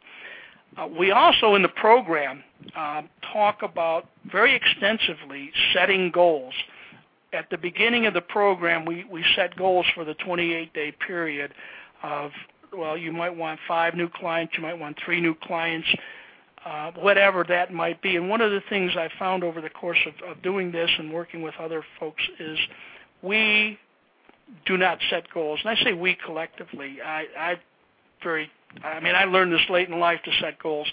Uh, 0.78 0.88
we 0.88 1.12
also 1.12 1.56
in 1.56 1.62
the 1.62 1.70
program 1.70 2.44
uh, 2.76 3.02
talk 3.34 3.64
about 3.64 4.10
very 4.32 4.56
extensively 4.56 5.52
setting 5.74 6.12
goals. 6.12 6.54
At 7.34 7.50
the 7.50 7.58
beginning 7.58 8.06
of 8.06 8.14
the 8.14 8.22
program, 8.22 8.86
we, 8.86 9.06
we 9.12 9.24
set 9.36 9.56
goals 9.56 9.86
for 9.94 10.04
the 10.04 10.16
28-day 10.16 10.96
period 11.06 11.54
of, 12.04 12.32
well, 12.76 12.98
you 12.98 13.12
might 13.12 13.36
want 13.36 13.60
five 13.68 13.96
new 13.96 14.10
clients, 14.10 14.54
you 14.56 14.64
might 14.64 14.78
want 14.78 14.98
three 15.04 15.22
new 15.22 15.36
clients, 15.36 15.88
uh, 16.66 16.92
whatever 16.92 17.44
that 17.48 17.74
might 17.74 18.02
be. 18.02 18.16
And 18.16 18.30
one 18.30 18.42
of 18.42 18.52
the 18.52 18.62
things 18.70 18.92
I 18.96 19.10
found 19.18 19.44
over 19.44 19.62
the 19.62 19.70
course 19.70 20.00
of, 20.06 20.30
of 20.30 20.42
doing 20.42 20.72
this 20.72 20.90
and 20.98 21.12
working 21.12 21.42
with 21.42 21.56
other 21.60 21.84
folks 22.00 22.22
is 22.40 22.60
we 23.22 23.78
do 24.66 24.78
not 24.78 25.00
set 25.10 25.32
goals. 25.34 25.60
And 25.64 25.78
I 25.78 25.84
say 25.84 25.94
we 25.94 26.16
collectively. 26.26 26.98
I, 27.04 27.26
I 27.38 27.60
very 28.24 28.50
I 28.84 29.00
mean, 29.00 29.16
I 29.16 29.26
learned 29.26 29.52
this 29.52 29.68
late 29.70 29.90
in 29.90 30.00
life 30.00 30.22
to 30.24 30.32
set 30.40 30.60
goals, 30.60 30.88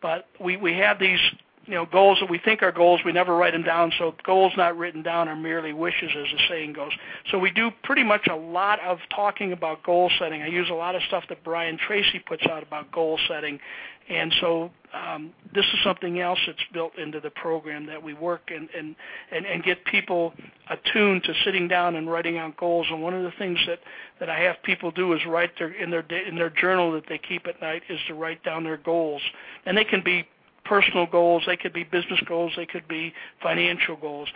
but 0.00 0.26
we 0.40 0.56
we 0.56 0.74
have 0.78 0.98
these 0.98 1.20
you 1.66 1.74
know 1.74 1.86
goals 1.86 2.18
that 2.20 2.30
we 2.30 2.38
think 2.38 2.62
are 2.62 2.72
goals. 2.72 3.00
We 3.04 3.12
never 3.12 3.36
write 3.36 3.52
them 3.52 3.62
down, 3.62 3.92
so 3.98 4.14
goals 4.24 4.52
not 4.56 4.76
written 4.76 5.02
down 5.02 5.28
are 5.28 5.36
merely 5.36 5.72
wishes, 5.72 6.10
as 6.16 6.26
the 6.32 6.38
saying 6.48 6.72
goes. 6.72 6.92
So 7.30 7.38
we 7.38 7.50
do 7.50 7.70
pretty 7.82 8.02
much 8.02 8.26
a 8.28 8.36
lot 8.36 8.80
of 8.80 8.98
talking 9.14 9.52
about 9.52 9.82
goal 9.82 10.10
setting. 10.18 10.42
I 10.42 10.48
use 10.48 10.68
a 10.70 10.74
lot 10.74 10.94
of 10.94 11.02
stuff 11.08 11.24
that 11.28 11.44
Brian 11.44 11.78
Tracy 11.78 12.18
puts 12.18 12.44
out 12.46 12.62
about 12.62 12.90
goal 12.92 13.18
setting, 13.28 13.60
and 14.08 14.34
so 14.40 14.70
um, 14.92 15.32
this 15.54 15.64
is 15.66 15.78
something 15.84 16.18
else 16.18 16.38
that's 16.46 16.58
built 16.72 16.98
into 16.98 17.20
the 17.20 17.30
program 17.30 17.86
that 17.86 18.02
we 18.02 18.12
work 18.12 18.50
and, 18.52 18.68
and, 18.76 18.96
and, 19.30 19.46
and 19.46 19.62
get 19.62 19.84
people 19.84 20.34
attuned 20.68 21.22
to 21.24 21.34
sitting 21.44 21.68
down 21.68 21.94
and 21.94 22.10
writing 22.10 22.36
out 22.36 22.56
goals. 22.56 22.86
And 22.90 23.00
one 23.00 23.14
of 23.14 23.22
the 23.22 23.30
things 23.38 23.58
that, 23.68 23.78
that 24.18 24.28
I 24.28 24.40
have 24.40 24.56
people 24.64 24.90
do 24.90 25.12
is 25.12 25.20
write 25.26 25.50
their 25.58 25.70
in 25.70 25.90
their 25.90 26.00
in 26.00 26.34
their 26.34 26.50
journal 26.50 26.92
that 26.92 27.04
they 27.08 27.18
keep 27.18 27.46
at 27.46 27.60
night 27.60 27.82
is 27.88 28.00
to 28.08 28.14
write 28.14 28.42
down 28.42 28.64
their 28.64 28.78
goals, 28.78 29.22
and 29.64 29.76
they 29.76 29.84
can 29.84 30.02
be 30.02 30.26
personal 30.64 31.06
goals, 31.06 31.42
they 31.46 31.56
could 31.56 31.72
be 31.72 31.84
business 31.84 32.20
goals, 32.26 32.52
they 32.56 32.66
could 32.66 32.86
be 32.88 33.12
financial 33.42 33.96
goals. 33.96 34.28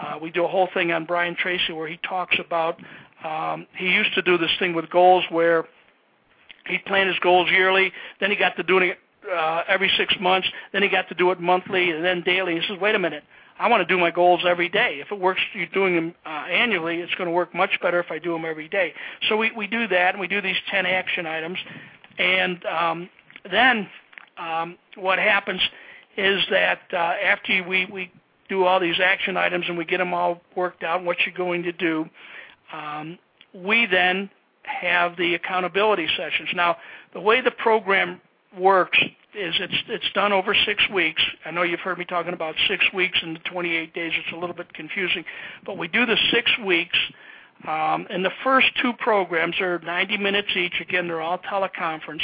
Uh, 0.00 0.18
we 0.20 0.30
do 0.30 0.44
a 0.44 0.48
whole 0.48 0.68
thing 0.72 0.90
on 0.92 1.04
Brian 1.04 1.36
Tracy 1.36 1.72
where 1.72 1.88
he 1.88 1.98
talks 1.98 2.36
about 2.38 2.78
um, 3.24 3.66
he 3.76 3.86
used 3.86 4.14
to 4.14 4.22
do 4.22 4.36
this 4.38 4.50
thing 4.58 4.74
with 4.74 4.90
goals 4.90 5.24
where 5.30 5.66
he'd 6.66 6.84
plan 6.86 7.06
his 7.06 7.18
goals 7.20 7.48
yearly, 7.50 7.92
then 8.20 8.30
he 8.30 8.36
got 8.36 8.56
to 8.56 8.62
doing 8.62 8.90
it 8.90 8.98
uh, 9.32 9.62
every 9.68 9.90
six 9.96 10.14
months. 10.20 10.48
Then 10.72 10.82
he 10.82 10.88
got 10.88 11.08
to 11.08 11.14
do 11.14 11.30
it 11.30 11.40
monthly 11.40 11.90
and 11.90 12.04
then 12.04 12.22
daily. 12.22 12.58
He 12.58 12.66
says, 12.66 12.78
wait 12.80 12.94
a 12.94 12.98
minute. 12.98 13.22
I 13.58 13.68
want 13.68 13.86
to 13.86 13.94
do 13.94 14.00
my 14.00 14.10
goals 14.10 14.40
every 14.46 14.68
day. 14.68 15.00
If 15.00 15.12
it 15.12 15.20
works, 15.20 15.40
you're 15.54 15.66
doing 15.66 15.94
them 15.94 16.14
uh, 16.26 16.46
annually, 16.50 16.96
it's 16.96 17.14
going 17.14 17.28
to 17.28 17.32
work 17.32 17.54
much 17.54 17.78
better 17.80 18.00
if 18.00 18.10
I 18.10 18.18
do 18.18 18.32
them 18.32 18.44
every 18.44 18.68
day. 18.68 18.92
So 19.28 19.36
we, 19.36 19.52
we 19.52 19.66
do 19.66 19.86
that, 19.88 20.14
and 20.14 20.20
we 20.20 20.26
do 20.26 20.40
these 20.40 20.56
10 20.70 20.86
action 20.86 21.26
items. 21.26 21.58
And 22.18 22.64
um, 22.66 23.10
then 23.50 23.88
um, 24.38 24.76
what 24.96 25.18
happens 25.18 25.60
is 26.16 26.42
that 26.50 26.80
uh, 26.92 26.96
after 26.96 27.64
we, 27.66 27.86
we 27.86 28.12
do 28.48 28.64
all 28.64 28.80
these 28.80 29.00
action 29.02 29.36
items 29.36 29.66
and 29.68 29.78
we 29.78 29.84
get 29.84 29.98
them 29.98 30.12
all 30.12 30.40
worked 30.56 30.82
out, 30.82 31.04
what 31.04 31.16
you're 31.24 31.34
going 31.34 31.62
to 31.62 31.72
do, 31.72 32.08
um, 32.72 33.18
we 33.54 33.86
then 33.86 34.30
have 34.62 35.16
the 35.16 35.34
accountability 35.34 36.06
sessions. 36.16 36.50
Now, 36.54 36.76
the 37.12 37.20
way 37.20 37.40
the 37.40 37.50
program 37.50 38.20
works 38.58 38.98
is 39.34 39.54
it's 39.58 39.82
it's 39.88 40.12
done 40.14 40.32
over 40.32 40.54
six 40.66 40.82
weeks. 40.92 41.22
I 41.44 41.50
know 41.50 41.62
you've 41.62 41.80
heard 41.80 41.98
me 41.98 42.04
talking 42.04 42.34
about 42.34 42.54
six 42.68 42.84
weeks 42.92 43.18
and 43.22 43.36
the 43.36 43.40
28 43.40 43.94
days. 43.94 44.12
It's 44.14 44.32
a 44.32 44.36
little 44.36 44.54
bit 44.54 44.72
confusing, 44.74 45.24
but 45.64 45.78
we 45.78 45.88
do 45.88 46.04
the 46.04 46.16
six 46.30 46.50
weeks. 46.64 46.98
Um, 47.66 48.08
and 48.10 48.24
the 48.24 48.32
first 48.42 48.66
two 48.82 48.92
programs 48.94 49.60
are 49.60 49.78
90 49.78 50.18
minutes 50.18 50.48
each. 50.56 50.80
Again, 50.80 51.06
they're 51.06 51.20
all 51.20 51.38
teleconference. 51.38 52.22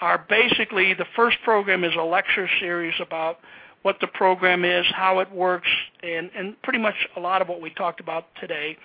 Are 0.00 0.24
basically 0.28 0.94
the 0.94 1.06
first 1.14 1.38
program 1.44 1.84
is 1.84 1.92
a 1.98 2.02
lecture 2.02 2.48
series 2.58 2.94
about 3.00 3.38
what 3.82 3.96
the 4.00 4.06
program 4.06 4.64
is, 4.64 4.86
how 4.94 5.20
it 5.20 5.30
works, 5.30 5.68
and 6.02 6.30
and 6.34 6.60
pretty 6.62 6.78
much 6.78 6.94
a 7.16 7.20
lot 7.20 7.42
of 7.42 7.48
what 7.48 7.60
we 7.60 7.70
talked 7.70 8.00
about 8.00 8.26
today, 8.40 8.76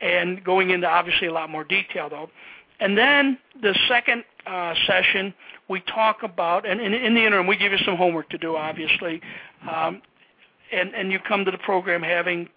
and 0.00 0.42
going 0.44 0.70
into 0.70 0.86
obviously 0.86 1.26
a 1.26 1.32
lot 1.32 1.50
more 1.50 1.64
detail 1.64 2.08
though. 2.08 2.30
And 2.78 2.96
then 2.96 3.38
the 3.62 3.76
second 3.88 4.24
uh, 4.46 4.74
session, 4.86 5.32
we 5.68 5.80
talk 5.80 6.22
about, 6.22 6.68
and 6.68 6.80
in, 6.80 6.92
in, 6.92 7.14
the 7.14 7.24
interim, 7.24 7.46
we 7.46 7.56
give 7.56 7.72
you 7.72 7.78
some 7.78 7.96
homework 7.96 8.28
to 8.30 8.38
do, 8.38 8.54
obviously, 8.54 9.20
um, 9.70 10.02
and 10.72 10.94
and 10.94 11.10
you 11.10 11.18
come 11.18 11.44
to 11.44 11.50
the 11.50 11.58
program 11.58 12.02
having 12.02 12.48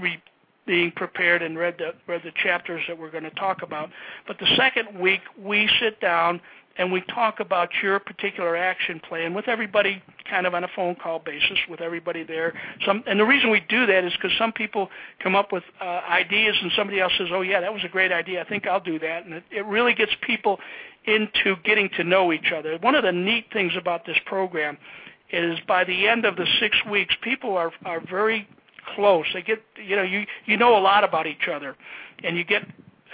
re, 0.00 0.22
being 0.66 0.90
prepared 0.92 1.42
and 1.42 1.58
read 1.58 1.76
the 1.78 1.94
read 2.06 2.22
the 2.24 2.32
chapters 2.42 2.82
that 2.88 2.98
we're 2.98 3.10
going 3.10 3.24
to 3.24 3.30
talk 3.30 3.62
about. 3.62 3.90
But 4.26 4.38
the 4.38 4.46
second 4.56 4.98
week, 4.98 5.20
we 5.38 5.68
sit 5.80 6.00
down 6.00 6.40
and 6.78 6.92
we 6.92 7.00
talk 7.02 7.40
about 7.40 7.70
your 7.82 7.98
particular 7.98 8.56
action 8.56 9.00
plan 9.00 9.34
with 9.34 9.48
everybody 9.48 10.02
kind 10.28 10.46
of 10.46 10.54
on 10.54 10.64
a 10.64 10.68
phone 10.74 10.94
call 10.94 11.18
basis 11.18 11.58
with 11.70 11.80
everybody 11.80 12.22
there. 12.22 12.52
Some, 12.84 13.02
and 13.06 13.18
the 13.18 13.24
reason 13.24 13.50
we 13.50 13.60
do 13.68 13.86
that 13.86 14.04
is 14.04 14.12
because 14.12 14.36
some 14.38 14.52
people 14.52 14.90
come 15.22 15.34
up 15.34 15.52
with 15.52 15.62
uh, 15.80 15.84
ideas 15.84 16.56
and 16.60 16.70
somebody 16.76 17.00
else 17.00 17.12
says, 17.16 17.28
oh 17.32 17.42
yeah, 17.42 17.60
that 17.60 17.72
was 17.72 17.82
a 17.84 17.88
great 17.88 18.12
idea. 18.12 18.42
I 18.42 18.48
think 18.48 18.66
I'll 18.66 18.80
do 18.80 18.98
that. 18.98 19.24
And 19.24 19.34
it, 19.34 19.44
it 19.50 19.66
really 19.66 19.94
gets 19.94 20.12
people 20.20 20.58
into 21.04 21.56
getting 21.64 21.88
to 21.96 22.04
know 22.04 22.32
each 22.32 22.52
other. 22.54 22.76
One 22.80 22.94
of 22.94 23.04
the 23.04 23.12
neat 23.12 23.46
things 23.52 23.72
about 23.78 24.04
this 24.04 24.18
program 24.26 24.76
is 25.32 25.58
by 25.66 25.84
the 25.84 26.08
end 26.08 26.24
of 26.24 26.36
the 26.36 26.46
six 26.60 26.76
weeks, 26.90 27.14
people 27.22 27.56
are, 27.56 27.72
are 27.84 28.00
very 28.00 28.48
close. 28.94 29.26
They 29.34 29.42
get, 29.42 29.62
you 29.82 29.96
know, 29.96 30.02
you, 30.02 30.26
you 30.46 30.56
know 30.56 30.76
a 30.76 30.80
lot 30.80 31.04
about 31.04 31.26
each 31.26 31.48
other 31.48 31.76
and 32.22 32.36
you 32.36 32.44
get 32.44 32.62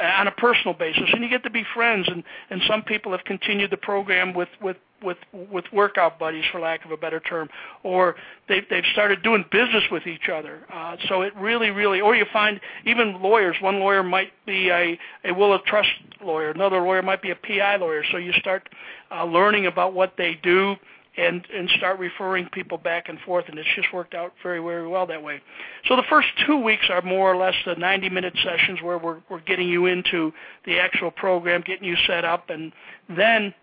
on 0.00 0.26
a 0.26 0.32
personal 0.32 0.74
basis, 0.74 1.08
and 1.12 1.22
you 1.22 1.28
get 1.28 1.42
to 1.44 1.50
be 1.50 1.64
friends. 1.74 2.08
And 2.08 2.24
and 2.50 2.62
some 2.66 2.82
people 2.82 3.12
have 3.12 3.24
continued 3.24 3.70
the 3.70 3.76
program 3.76 4.34
with 4.34 4.48
with 4.60 4.76
with 5.02 5.18
with 5.32 5.64
workout 5.72 6.18
buddies, 6.18 6.44
for 6.50 6.60
lack 6.60 6.84
of 6.84 6.90
a 6.90 6.96
better 6.96 7.20
term, 7.20 7.48
or 7.82 8.16
they've 8.48 8.64
they've 8.70 8.84
started 8.92 9.22
doing 9.22 9.44
business 9.50 9.84
with 9.90 10.06
each 10.06 10.28
other. 10.28 10.60
Uh, 10.72 10.96
so 11.08 11.22
it 11.22 11.34
really, 11.36 11.70
really, 11.70 12.00
or 12.00 12.14
you 12.16 12.24
find 12.32 12.60
even 12.86 13.20
lawyers. 13.20 13.56
One 13.60 13.80
lawyer 13.80 14.02
might 14.02 14.32
be 14.46 14.70
a 14.70 14.98
a 15.24 15.32
will 15.32 15.52
of 15.52 15.64
trust 15.64 15.90
lawyer, 16.24 16.50
another 16.50 16.80
lawyer 16.80 17.02
might 17.02 17.22
be 17.22 17.30
a 17.30 17.36
PI 17.36 17.76
lawyer. 17.76 18.02
So 18.10 18.16
you 18.16 18.32
start 18.32 18.68
uh, 19.10 19.24
learning 19.24 19.66
about 19.66 19.92
what 19.92 20.14
they 20.16 20.38
do 20.42 20.76
and 21.16 21.46
and 21.54 21.68
start 21.76 21.98
referring 21.98 22.48
people 22.48 22.78
back 22.78 23.08
and 23.08 23.18
forth 23.20 23.44
and 23.48 23.58
it's 23.58 23.68
just 23.76 23.92
worked 23.92 24.14
out 24.14 24.32
very 24.42 24.60
very 24.60 24.86
well 24.88 25.06
that 25.06 25.22
way. 25.22 25.40
So 25.86 25.96
the 25.96 26.04
first 26.08 26.28
two 26.46 26.56
weeks 26.56 26.86
are 26.90 27.02
more 27.02 27.30
or 27.30 27.36
less 27.36 27.54
the 27.66 27.74
90 27.74 28.08
minute 28.10 28.34
sessions 28.42 28.80
where 28.82 28.98
we're 28.98 29.20
we're 29.28 29.40
getting 29.40 29.68
you 29.68 29.86
into 29.86 30.32
the 30.64 30.78
actual 30.78 31.10
program 31.10 31.62
getting 31.62 31.86
you 31.86 31.96
set 32.06 32.24
up 32.24 32.50
and 32.50 32.72
then 33.08 33.54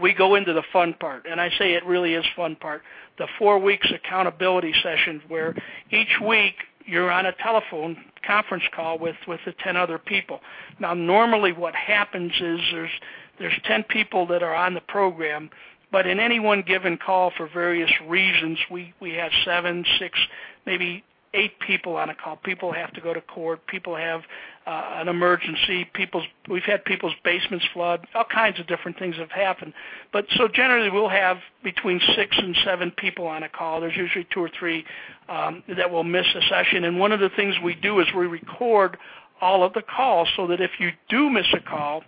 we 0.00 0.12
go 0.12 0.34
into 0.34 0.52
the 0.52 0.64
fun 0.72 0.94
part. 0.94 1.26
And 1.28 1.40
i 1.40 1.50
say 1.58 1.74
it 1.74 1.84
really 1.84 2.14
is 2.14 2.24
fun 2.34 2.56
part. 2.56 2.82
The 3.18 3.28
four 3.38 3.58
weeks 3.58 3.88
accountability 3.94 4.74
session 4.82 5.22
where 5.28 5.54
each 5.90 6.18
week 6.24 6.54
you're 6.86 7.10
on 7.10 7.26
a 7.26 7.32
telephone 7.42 7.96
conference 8.26 8.64
call 8.74 8.98
with 8.98 9.16
with 9.28 9.40
the 9.44 9.52
10 9.62 9.76
other 9.76 9.98
people. 9.98 10.40
Now 10.80 10.94
normally 10.94 11.52
what 11.52 11.74
happens 11.74 12.32
is 12.40 12.60
there's 12.72 12.90
there's 13.38 13.60
10 13.64 13.84
people 13.84 14.26
that 14.28 14.42
are 14.42 14.54
on 14.54 14.74
the 14.74 14.80
program 14.80 15.50
but 15.94 16.08
in 16.08 16.18
any 16.18 16.40
one 16.40 16.62
given 16.62 16.98
call, 16.98 17.30
for 17.36 17.46
various 17.46 17.92
reasons, 18.08 18.58
we, 18.68 18.92
we 18.98 19.12
have 19.12 19.30
seven, 19.44 19.84
six, 20.00 20.18
maybe 20.66 21.04
eight 21.34 21.52
people 21.64 21.94
on 21.94 22.10
a 22.10 22.16
call. 22.16 22.34
People 22.34 22.72
have 22.72 22.92
to 22.94 23.00
go 23.00 23.14
to 23.14 23.20
court. 23.20 23.64
People 23.68 23.94
have 23.94 24.22
uh, 24.66 24.94
an 24.96 25.06
emergency. 25.06 25.88
People's 25.94 26.24
we've 26.48 26.64
had 26.64 26.84
people's 26.84 27.12
basements 27.22 27.64
flood. 27.72 28.08
All 28.12 28.24
kinds 28.24 28.58
of 28.58 28.66
different 28.66 28.98
things 28.98 29.14
have 29.18 29.30
happened. 29.30 29.72
But 30.12 30.26
so 30.30 30.48
generally, 30.48 30.90
we'll 30.90 31.08
have 31.08 31.36
between 31.62 32.00
six 32.16 32.36
and 32.38 32.56
seven 32.64 32.90
people 32.90 33.28
on 33.28 33.44
a 33.44 33.48
call. 33.48 33.80
There's 33.80 33.96
usually 33.96 34.26
two 34.34 34.40
or 34.40 34.50
three 34.58 34.84
um, 35.28 35.62
that 35.76 35.92
will 35.92 36.02
miss 36.02 36.26
a 36.34 36.42
session. 36.48 36.82
And 36.82 36.98
one 36.98 37.12
of 37.12 37.20
the 37.20 37.30
things 37.36 37.54
we 37.62 37.76
do 37.76 38.00
is 38.00 38.08
we 38.16 38.26
record 38.26 38.96
all 39.40 39.62
of 39.62 39.74
the 39.74 39.82
calls 39.82 40.26
so 40.34 40.48
that 40.48 40.60
if 40.60 40.72
you 40.80 40.90
do 41.08 41.30
miss 41.30 41.46
a 41.54 41.60
call, 41.60 42.02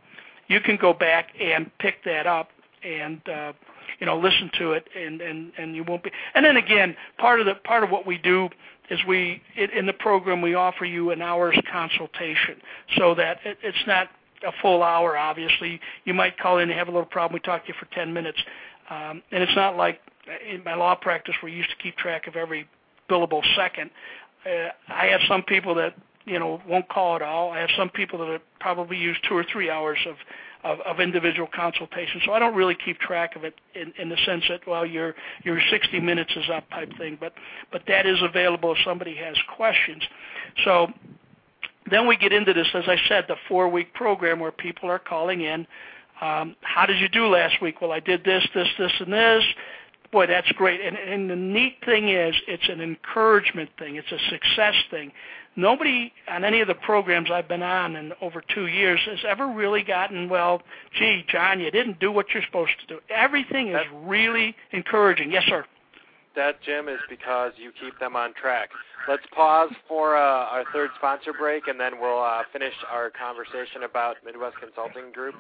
you 0.49 0.59
can 0.59 0.76
go 0.76 0.93
back 0.93 1.28
and 1.41 1.70
pick 1.78 2.03
that 2.05 2.26
up 2.26 2.49
and 2.87 3.20
uh, 3.28 3.53
you 4.01 4.07
know 4.07 4.18
listen 4.18 4.51
to 4.59 4.72
it 4.72 4.89
and 4.97 5.20
and 5.20 5.53
and 5.59 5.76
you 5.76 5.84
won't 5.84 6.03
be 6.03 6.11
and 6.34 6.45
then 6.45 6.57
again 6.57 6.97
part 7.18 7.41
of 7.41 7.47
the 7.47 7.55
part 7.55 7.84
of 7.84 7.91
what 7.91 8.07
we 8.07 8.18
do 8.18 8.49
is 8.91 9.01
we 9.07 9.43
in 9.57 9.87
the 9.87 9.93
program 9.93 10.41
we 10.43 10.55
offer 10.55 10.84
you 10.84 11.11
an 11.11 11.20
hour's 11.20 11.59
consultation 11.70 12.57
so 12.97 13.14
that 13.14 13.39
it, 13.45 13.59
it's 13.62 13.87
not 13.87 14.09
a 14.47 14.53
full 14.62 14.82
hour 14.82 15.16
obviously. 15.16 15.80
You 16.05 16.14
might 16.14 16.39
call 16.39 16.59
in 16.59 16.70
and 16.70 16.78
have 16.78 16.89
a 16.89 16.91
little 16.91 17.07
problem. 17.07 17.34
We 17.34 17.41
talk 17.41 17.62
to 17.66 17.68
you 17.68 17.74
for 17.78 17.87
10 17.95 18.12
minutes. 18.12 18.39
Um, 18.91 19.22
and 19.32 19.43
it's 19.43 19.57
not 19.57 19.76
like 19.76 20.01
in 20.49 20.62
my 20.64 20.74
law 20.74 20.95
practice 20.95 21.34
we 21.43 21.53
used 21.53 21.70
to 21.70 21.76
keep 21.76 21.97
track 21.97 22.26
of 22.26 22.37
every 22.37 22.68
billable 23.11 23.43
second. 23.57 23.91
Uh, 24.45 24.68
i 24.89 25.07
have 25.07 25.20
some 25.26 25.43
people 25.43 25.74
that 25.74 25.95
you 26.24 26.39
know 26.39 26.61
won't 26.68 26.89
call 26.89 27.16
at 27.16 27.22
all. 27.22 27.51
I 27.51 27.61
have 27.61 27.70
some 27.76 27.89
people 27.89 28.18
that 28.20 28.41
probably 28.61 28.97
use 28.97 29.16
two 29.28 29.37
or 29.37 29.45
three 29.45 29.70
hours 29.70 29.99
of 30.07 30.16
of, 30.66 30.80
of 30.80 31.00
individual 31.00 31.48
consultation. 31.54 32.20
So 32.26 32.32
I 32.32 32.38
don't 32.40 32.54
really 32.54 32.76
keep 32.84 32.98
track 32.98 33.36
of 33.36 33.44
it 33.44 33.54
in, 33.74 33.92
in 33.98 34.08
the 34.08 34.16
sense 34.26 34.44
that 34.48 34.66
well 34.66 34.84
your 34.84 35.14
your 35.44 35.60
60 35.70 36.00
minutes 36.00 36.32
is 36.36 36.50
up 36.52 36.68
type 36.70 36.90
thing, 36.98 37.16
but 37.20 37.32
but 37.70 37.82
that 37.86 38.04
is 38.04 38.18
available 38.22 38.72
if 38.72 38.78
somebody 38.84 39.14
has 39.14 39.36
questions. 39.56 40.02
So 40.64 40.88
then 41.88 42.08
we 42.08 42.16
get 42.16 42.32
into 42.32 42.52
this, 42.52 42.66
as 42.74 42.84
I 42.88 42.96
said, 43.08 43.26
the 43.28 43.36
four 43.48 43.68
week 43.68 43.94
program 43.94 44.40
where 44.40 44.50
people 44.50 44.90
are 44.90 44.98
calling 44.98 45.42
in. 45.42 45.66
Um, 46.20 46.56
how 46.62 46.86
did 46.86 46.98
you 46.98 47.08
do 47.08 47.26
last 47.26 47.62
week? 47.62 47.80
Well, 47.80 47.92
I 47.92 48.00
did 48.00 48.24
this, 48.24 48.44
this, 48.54 48.68
this, 48.78 48.92
and 49.00 49.12
this. 49.12 49.44
Boy, 50.10 50.26
that's 50.26 50.50
great. 50.52 50.80
And, 50.80 50.96
and 50.96 51.28
the 51.30 51.36
neat 51.36 51.76
thing 51.84 52.08
is, 52.08 52.34
it's 52.48 52.68
an 52.68 52.80
encouragement 52.80 53.70
thing. 53.78 53.96
It's 53.96 54.10
a 54.10 54.30
success 54.30 54.74
thing. 54.90 55.12
Nobody 55.57 56.12
on 56.28 56.44
any 56.44 56.61
of 56.61 56.68
the 56.68 56.74
programs 56.74 57.30
I've 57.30 57.48
been 57.48 57.62
on 57.62 57.96
in 57.96 58.12
over 58.20 58.42
two 58.54 58.66
years 58.66 59.00
has 59.07 59.18
ever 59.26 59.46
really 59.46 59.82
gotten, 59.82 60.28
well, 60.28 60.61
gee, 60.98 61.24
John, 61.28 61.61
you 61.61 61.70
didn't 61.70 61.98
do 61.98 62.12
what 62.12 62.26
you're 62.34 62.42
supposed 62.44 62.72
to 62.80 62.94
do. 62.94 63.00
Everything 63.09 63.68
is 63.68 63.80
really 64.04 64.54
encouraging. 64.72 65.32
Yes, 65.32 65.44
sir. 65.48 65.64
That, 66.34 66.61
Jim, 66.61 66.88
is 66.88 67.00
because 67.09 67.52
you 67.57 67.72
keep 67.80 67.98
them 67.98 68.14
on 68.14 68.34
track. 68.34 68.68
Let's 69.09 69.22
pause 69.34 69.70
for 69.88 70.16
uh, 70.16 70.20
our 70.20 70.64
third 70.72 70.90
sponsor 70.98 71.32
break, 71.32 71.68
and 71.68 71.80
then 71.80 71.92
we'll 71.98 72.20
uh, 72.20 72.42
finish 72.52 72.74
our 72.90 73.11
conversation 73.11 73.84
about 73.84 74.16
Midwest 74.24 74.57
Consulting 74.61 75.12
Group 75.12 75.34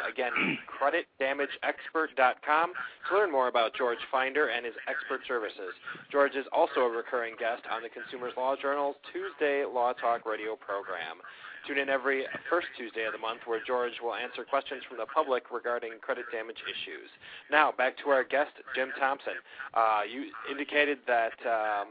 Again, 0.00 0.58
creditdamageexpert.com 0.68 2.72
to 3.08 3.16
learn 3.16 3.30
more 3.30 3.48
about 3.48 3.74
George 3.74 3.98
Finder 4.10 4.48
and 4.48 4.64
his 4.64 4.74
expert 4.88 5.20
services. 5.26 5.74
George 6.10 6.34
is 6.34 6.46
also 6.52 6.80
a 6.80 6.90
recurring 6.90 7.34
guest 7.38 7.62
on 7.70 7.82
the 7.82 7.88
Consumers 7.88 8.32
Law 8.36 8.56
Journal's 8.56 8.96
Tuesday 9.12 9.64
Law 9.64 9.92
Talk 9.92 10.26
radio 10.26 10.56
program. 10.56 11.18
Tune 11.66 11.78
in 11.78 11.88
every 11.88 12.24
first 12.50 12.66
Tuesday 12.76 13.04
of 13.04 13.12
the 13.12 13.18
month 13.18 13.40
where 13.46 13.60
George 13.64 13.92
will 14.02 14.14
answer 14.14 14.44
questions 14.44 14.82
from 14.88 14.98
the 14.98 15.06
public 15.06 15.44
regarding 15.52 15.92
credit 16.00 16.24
damage 16.32 16.58
issues. 16.66 17.08
Now, 17.50 17.70
back 17.70 17.96
to 18.02 18.10
our 18.10 18.24
guest, 18.24 18.50
Jim 18.74 18.90
Thompson. 18.98 19.34
Uh, 19.72 20.00
you 20.10 20.32
indicated 20.50 20.98
that 21.06 21.38
um, 21.46 21.88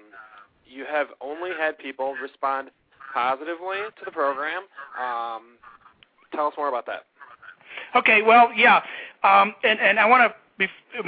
you 0.67 0.83
have 0.91 1.07
only 1.21 1.51
had 1.57 1.77
people 1.77 2.15
respond 2.21 2.69
positively 3.13 3.77
to 3.99 4.05
the 4.05 4.11
program. 4.11 4.63
Um, 4.99 5.55
tell 6.33 6.47
us 6.47 6.53
more 6.57 6.67
about 6.67 6.85
that. 6.87 7.05
Okay, 7.95 8.21
well, 8.21 8.51
yeah, 8.55 8.81
um, 9.23 9.53
and, 9.63 9.79
and 9.79 9.99
I 9.99 10.07
want 10.07 10.31
to 10.31 10.35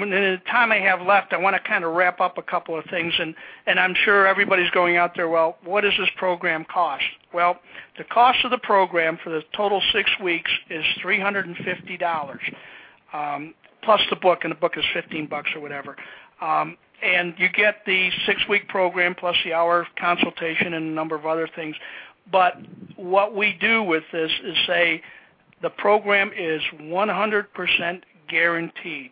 in 0.01 0.09
the 0.09 0.37
time 0.49 0.71
I 0.71 0.79
have 0.79 1.01
left, 1.01 1.33
I 1.33 1.37
want 1.37 1.55
to 1.55 1.61
kind 1.67 1.83
of 1.83 1.93
wrap 1.93 2.19
up 2.19 2.37
a 2.37 2.41
couple 2.41 2.77
of 2.77 2.85
things, 2.85 3.13
and 3.19 3.35
and 3.67 3.79
I'm 3.79 3.93
sure 4.03 4.25
everybody's 4.25 4.69
going 4.71 4.97
out 4.97 5.11
there. 5.15 5.29
Well, 5.29 5.57
what 5.63 5.81
does 5.81 5.93
this 5.99 6.09
program 6.17 6.65
cost? 6.65 7.03
Well, 7.33 7.59
the 7.97 8.03
cost 8.05 8.39
of 8.45 8.51
the 8.51 8.57
program 8.57 9.19
for 9.23 9.29
the 9.29 9.43
total 9.55 9.81
six 9.91 10.09
weeks 10.21 10.51
is 10.69 10.83
three 11.01 11.19
hundred 11.19 11.47
and 11.47 11.57
fifty 11.57 11.97
dollars, 11.97 12.41
um, 13.13 13.53
plus 13.83 14.01
the 14.09 14.15
book, 14.15 14.39
and 14.43 14.51
the 14.51 14.55
book 14.55 14.73
is 14.77 14.85
fifteen 14.93 15.27
bucks 15.27 15.51
or 15.55 15.61
whatever. 15.61 15.95
Um, 16.41 16.77
and 17.03 17.33
you 17.37 17.49
get 17.49 17.85
the 17.85 18.09
six-week 18.25 18.69
program 18.69 19.13
plus 19.13 19.35
the 19.43 19.53
hour 19.53 19.85
consultation 19.99 20.73
and 20.73 20.89
a 20.89 20.93
number 20.93 21.15
of 21.15 21.25
other 21.25 21.49
things. 21.53 21.75
But 22.31 22.53
what 22.95 23.35
we 23.35 23.57
do 23.59 23.83
with 23.83 24.03
this 24.13 24.31
is 24.41 24.55
say 24.65 25.01
the 25.63 25.71
program 25.71 26.31
is 26.37 26.61
100% 26.79 28.01
guaranteed. 28.29 29.11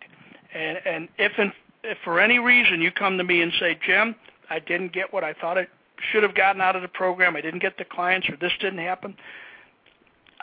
And 0.54 0.78
and 0.86 1.10
if, 1.18 1.32
in, 1.40 1.52
if 1.84 1.98
for 2.04 2.20
any 2.20 2.38
reason 2.38 2.82
you 2.82 2.92
come 2.92 3.18
to 3.18 3.24
me 3.24 3.42
and 3.42 3.52
say, 3.60 3.80
Jim, 3.84 4.16
I 4.50 4.60
didn't 4.60 4.94
get 4.94 5.12
what 5.12 5.24
I 5.24 5.34
thought 5.34 5.58
I 5.58 5.66
should 6.12 6.24
have 6.24 6.36
gotten 6.36 6.62
out 6.62 6.76
of 6.76 6.82
the 6.82 6.90
program, 6.90 7.36
I 7.36 7.42
didn't 7.42 7.62
get 7.62 7.78
the 7.78 7.86
clients, 7.86 8.30
or 8.30 8.36
this 8.36 8.52
didn't 8.60 8.80
happen, 8.80 9.16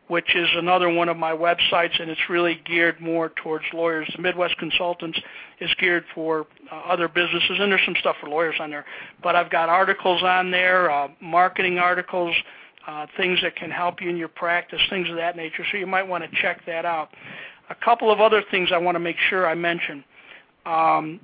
which 0.08 0.34
is 0.34 0.48
another 0.54 0.88
one 0.88 1.10
of 1.10 1.18
my 1.18 1.32
websites, 1.32 2.00
and 2.00 2.10
it's 2.10 2.30
really 2.30 2.58
geared 2.64 2.98
more 3.00 3.30
towards 3.42 3.64
lawyers. 3.74 4.10
The 4.16 4.22
Midwest 4.22 4.56
Consultants 4.58 5.20
is 5.60 5.68
geared 5.78 6.04
for 6.14 6.46
uh, 6.70 6.76
other 6.88 7.08
businesses, 7.08 7.58
and 7.60 7.70
there's 7.70 7.84
some 7.84 7.96
stuff 8.00 8.16
for 8.20 8.28
lawyers 8.28 8.54
on 8.58 8.70
there. 8.70 8.86
But 9.22 9.36
I've 9.36 9.50
got 9.50 9.68
articles 9.68 10.22
on 10.22 10.50
there, 10.50 10.90
uh, 10.90 11.08
marketing 11.20 11.76
articles, 11.78 12.34
uh, 12.86 13.06
things 13.16 13.38
that 13.42 13.54
can 13.56 13.70
help 13.70 14.00
you 14.00 14.08
in 14.08 14.16
your 14.16 14.28
practice, 14.28 14.80
things 14.88 15.10
of 15.10 15.16
that 15.16 15.36
nature. 15.36 15.66
So 15.70 15.76
you 15.76 15.86
might 15.86 16.08
want 16.08 16.24
to 16.24 16.30
check 16.40 16.64
that 16.66 16.86
out. 16.86 17.10
A 17.70 17.74
couple 17.74 18.10
of 18.10 18.20
other 18.20 18.42
things 18.50 18.70
I 18.72 18.78
want 18.78 18.96
to 18.96 19.00
make 19.00 19.18
sure 19.28 19.46
I 19.46 19.54
mention. 19.54 20.02
Um, 20.66 21.20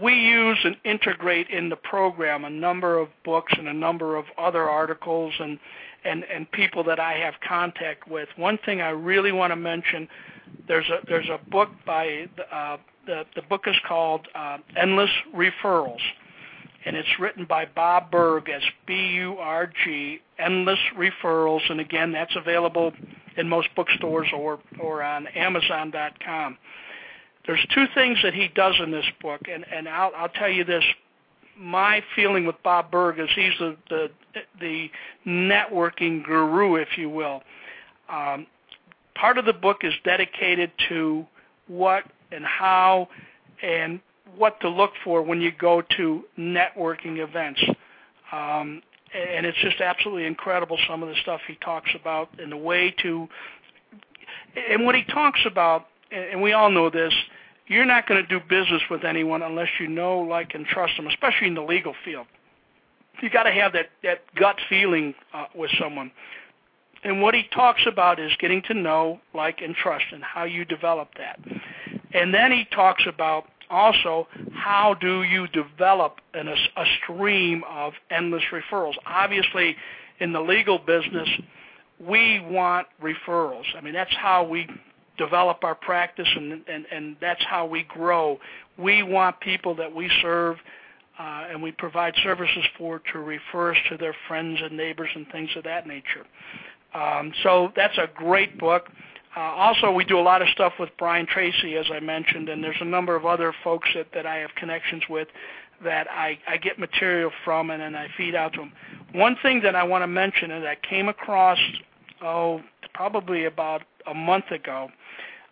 we 0.00 0.14
use 0.14 0.58
and 0.64 0.76
integrate 0.84 1.48
in 1.50 1.68
the 1.68 1.76
program 1.76 2.44
a 2.44 2.50
number 2.50 2.98
of 2.98 3.08
books 3.24 3.52
and 3.58 3.68
a 3.68 3.74
number 3.74 4.16
of 4.16 4.24
other 4.38 4.68
articles 4.68 5.34
and 5.38 5.58
and 6.04 6.24
and 6.24 6.50
people 6.50 6.82
that 6.84 6.98
I 6.98 7.12
have 7.14 7.34
contact 7.46 8.08
with. 8.08 8.28
One 8.36 8.58
thing 8.64 8.80
I 8.80 8.90
really 8.90 9.32
want 9.32 9.52
to 9.52 9.56
mention 9.56 10.08
there's 10.66 10.88
a 10.88 11.00
there's 11.06 11.28
a 11.28 11.38
book 11.50 11.68
by 11.86 12.26
uh, 12.50 12.78
the 13.06 13.24
the 13.36 13.42
book 13.42 13.62
is 13.66 13.76
called 13.86 14.26
uh, 14.34 14.58
Endless 14.76 15.10
Referrals, 15.34 16.00
and 16.86 16.96
it's 16.96 17.20
written 17.20 17.44
by 17.44 17.66
Bob 17.66 18.10
Burg 18.10 18.48
as 18.48 18.62
B 18.86 18.94
U 18.94 19.36
R 19.38 19.70
G 19.84 20.20
Endless 20.38 20.80
Referrals, 20.96 21.70
and 21.70 21.80
again 21.80 22.12
that's 22.12 22.34
available 22.34 22.92
in 23.36 23.46
most 23.48 23.68
bookstores 23.76 24.28
or 24.34 24.58
or 24.80 25.02
on 25.02 25.26
Amazon.com 25.28 26.56
there's 27.46 27.64
two 27.74 27.86
things 27.94 28.18
that 28.22 28.34
he 28.34 28.48
does 28.48 28.74
in 28.82 28.90
this 28.90 29.06
book, 29.20 29.42
and 29.50 29.64
and 29.72 29.88
I'll 29.88 30.12
I'll 30.16 30.28
tell 30.28 30.50
you 30.50 30.64
this. 30.64 30.84
My 31.56 32.02
feeling 32.16 32.46
with 32.46 32.56
Bob 32.62 32.90
Burg 32.90 33.18
is 33.18 33.28
he's 33.34 33.52
the 33.58 33.76
the, 33.88 34.10
the 34.60 34.90
networking 35.26 36.24
guru, 36.24 36.76
if 36.76 36.96
you 36.96 37.10
will. 37.10 37.42
Um, 38.08 38.46
part 39.14 39.38
of 39.38 39.44
the 39.44 39.52
book 39.52 39.78
is 39.82 39.92
dedicated 40.04 40.70
to 40.88 41.26
what 41.66 42.04
and 42.30 42.44
how 42.44 43.08
and 43.62 44.00
what 44.36 44.60
to 44.60 44.68
look 44.68 44.92
for 45.04 45.22
when 45.22 45.40
you 45.40 45.52
go 45.52 45.82
to 45.96 46.24
networking 46.38 47.18
events. 47.18 47.62
Um, 48.32 48.82
and 49.14 49.44
it's 49.44 49.58
just 49.58 49.80
absolutely 49.80 50.24
incredible 50.24 50.78
some 50.88 51.02
of 51.02 51.08
the 51.08 51.14
stuff 51.22 51.40
he 51.46 51.56
talks 51.56 51.90
about 52.00 52.30
and 52.40 52.50
the 52.50 52.56
way 52.56 52.94
to 53.02 53.28
and 54.70 54.84
what 54.84 54.94
he 54.94 55.04
talks 55.04 55.40
about 55.46 55.86
and 56.12 56.42
we 56.42 56.52
all 56.52 56.70
know 56.70 56.90
this, 56.90 57.12
you're 57.66 57.84
not 57.84 58.06
going 58.06 58.22
to 58.22 58.28
do 58.28 58.44
business 58.48 58.82
with 58.90 59.04
anyone 59.04 59.42
unless 59.42 59.68
you 59.80 59.88
know, 59.88 60.18
like, 60.18 60.54
and 60.54 60.66
trust 60.66 60.96
them, 60.96 61.06
especially 61.06 61.46
in 61.46 61.54
the 61.54 61.62
legal 61.62 61.94
field. 62.04 62.26
You 63.22 63.30
got 63.30 63.44
to 63.44 63.52
have 63.52 63.72
that 63.74 63.90
that 64.02 64.22
gut 64.34 64.56
feeling 64.68 65.14
uh, 65.32 65.46
with 65.54 65.70
someone. 65.78 66.10
And 67.04 67.20
what 67.20 67.34
he 67.34 67.44
talks 67.52 67.82
about 67.86 68.20
is 68.20 68.30
getting 68.38 68.62
to 68.62 68.74
know, 68.74 69.20
like, 69.34 69.60
and 69.60 69.74
trust, 69.74 70.04
and 70.12 70.22
how 70.22 70.44
you 70.44 70.64
develop 70.64 71.08
that. 71.18 71.40
And 72.14 72.32
then 72.32 72.52
he 72.52 72.64
talks 72.72 73.04
about 73.06 73.46
also 73.70 74.28
how 74.52 74.94
do 75.00 75.22
you 75.22 75.48
develop 75.48 76.20
an, 76.34 76.48
a, 76.48 76.52
a 76.52 76.84
stream 77.02 77.64
of 77.68 77.94
endless 78.10 78.44
referrals. 78.52 78.94
Obviously, 79.06 79.76
in 80.20 80.32
the 80.32 80.40
legal 80.40 80.78
business, 80.78 81.28
we 81.98 82.40
want 82.40 82.86
referrals. 83.02 83.64
I 83.76 83.80
mean, 83.80 83.94
that's 83.94 84.14
how 84.14 84.44
we 84.44 84.68
develop 85.18 85.64
our 85.64 85.74
practice, 85.74 86.28
and 86.34 86.62
and 86.68 86.86
and 86.90 87.16
that's 87.20 87.42
how 87.44 87.66
we 87.66 87.84
grow. 87.84 88.38
We 88.78 89.02
want 89.02 89.40
people 89.40 89.74
that 89.76 89.94
we 89.94 90.10
serve 90.22 90.56
uh, 91.18 91.46
and 91.50 91.62
we 91.62 91.72
provide 91.72 92.14
services 92.22 92.64
for 92.78 93.00
to 93.12 93.18
refer 93.18 93.72
us 93.72 93.78
to 93.90 93.96
their 93.96 94.14
friends 94.28 94.58
and 94.62 94.76
neighbors 94.76 95.10
and 95.14 95.26
things 95.30 95.50
of 95.56 95.64
that 95.64 95.86
nature. 95.86 96.26
Um, 96.94 97.32
so 97.42 97.72
that's 97.76 97.96
a 97.98 98.08
great 98.14 98.58
book. 98.58 98.88
Uh, 99.36 99.40
also, 99.40 99.90
we 99.90 100.04
do 100.04 100.18
a 100.18 100.20
lot 100.20 100.42
of 100.42 100.48
stuff 100.48 100.74
with 100.78 100.90
Brian 100.98 101.26
Tracy, 101.26 101.76
as 101.76 101.86
I 101.90 102.00
mentioned, 102.00 102.48
and 102.50 102.62
there's 102.62 102.76
a 102.80 102.86
number 102.86 103.16
of 103.16 103.24
other 103.24 103.54
folks 103.64 103.88
that, 103.94 104.08
that 104.14 104.26
I 104.26 104.36
have 104.36 104.50
connections 104.56 105.02
with 105.08 105.28
that 105.84 106.06
I, 106.10 106.38
I 106.48 106.58
get 106.58 106.78
material 106.78 107.30
from 107.44 107.70
and 107.70 107.82
then 107.82 107.94
I 107.94 108.08
feed 108.16 108.34
out 108.34 108.52
to 108.54 108.60
them. 108.60 108.72
One 109.12 109.36
thing 109.42 109.62
that 109.62 109.74
I 109.74 109.82
want 109.82 110.02
to 110.02 110.06
mention 110.06 110.50
is 110.50 110.64
I 110.64 110.76
came 110.88 111.08
across, 111.08 111.58
oh, 112.22 112.60
probably 112.94 113.46
about 113.46 113.82
a 114.06 114.14
month 114.14 114.50
ago. 114.50 114.88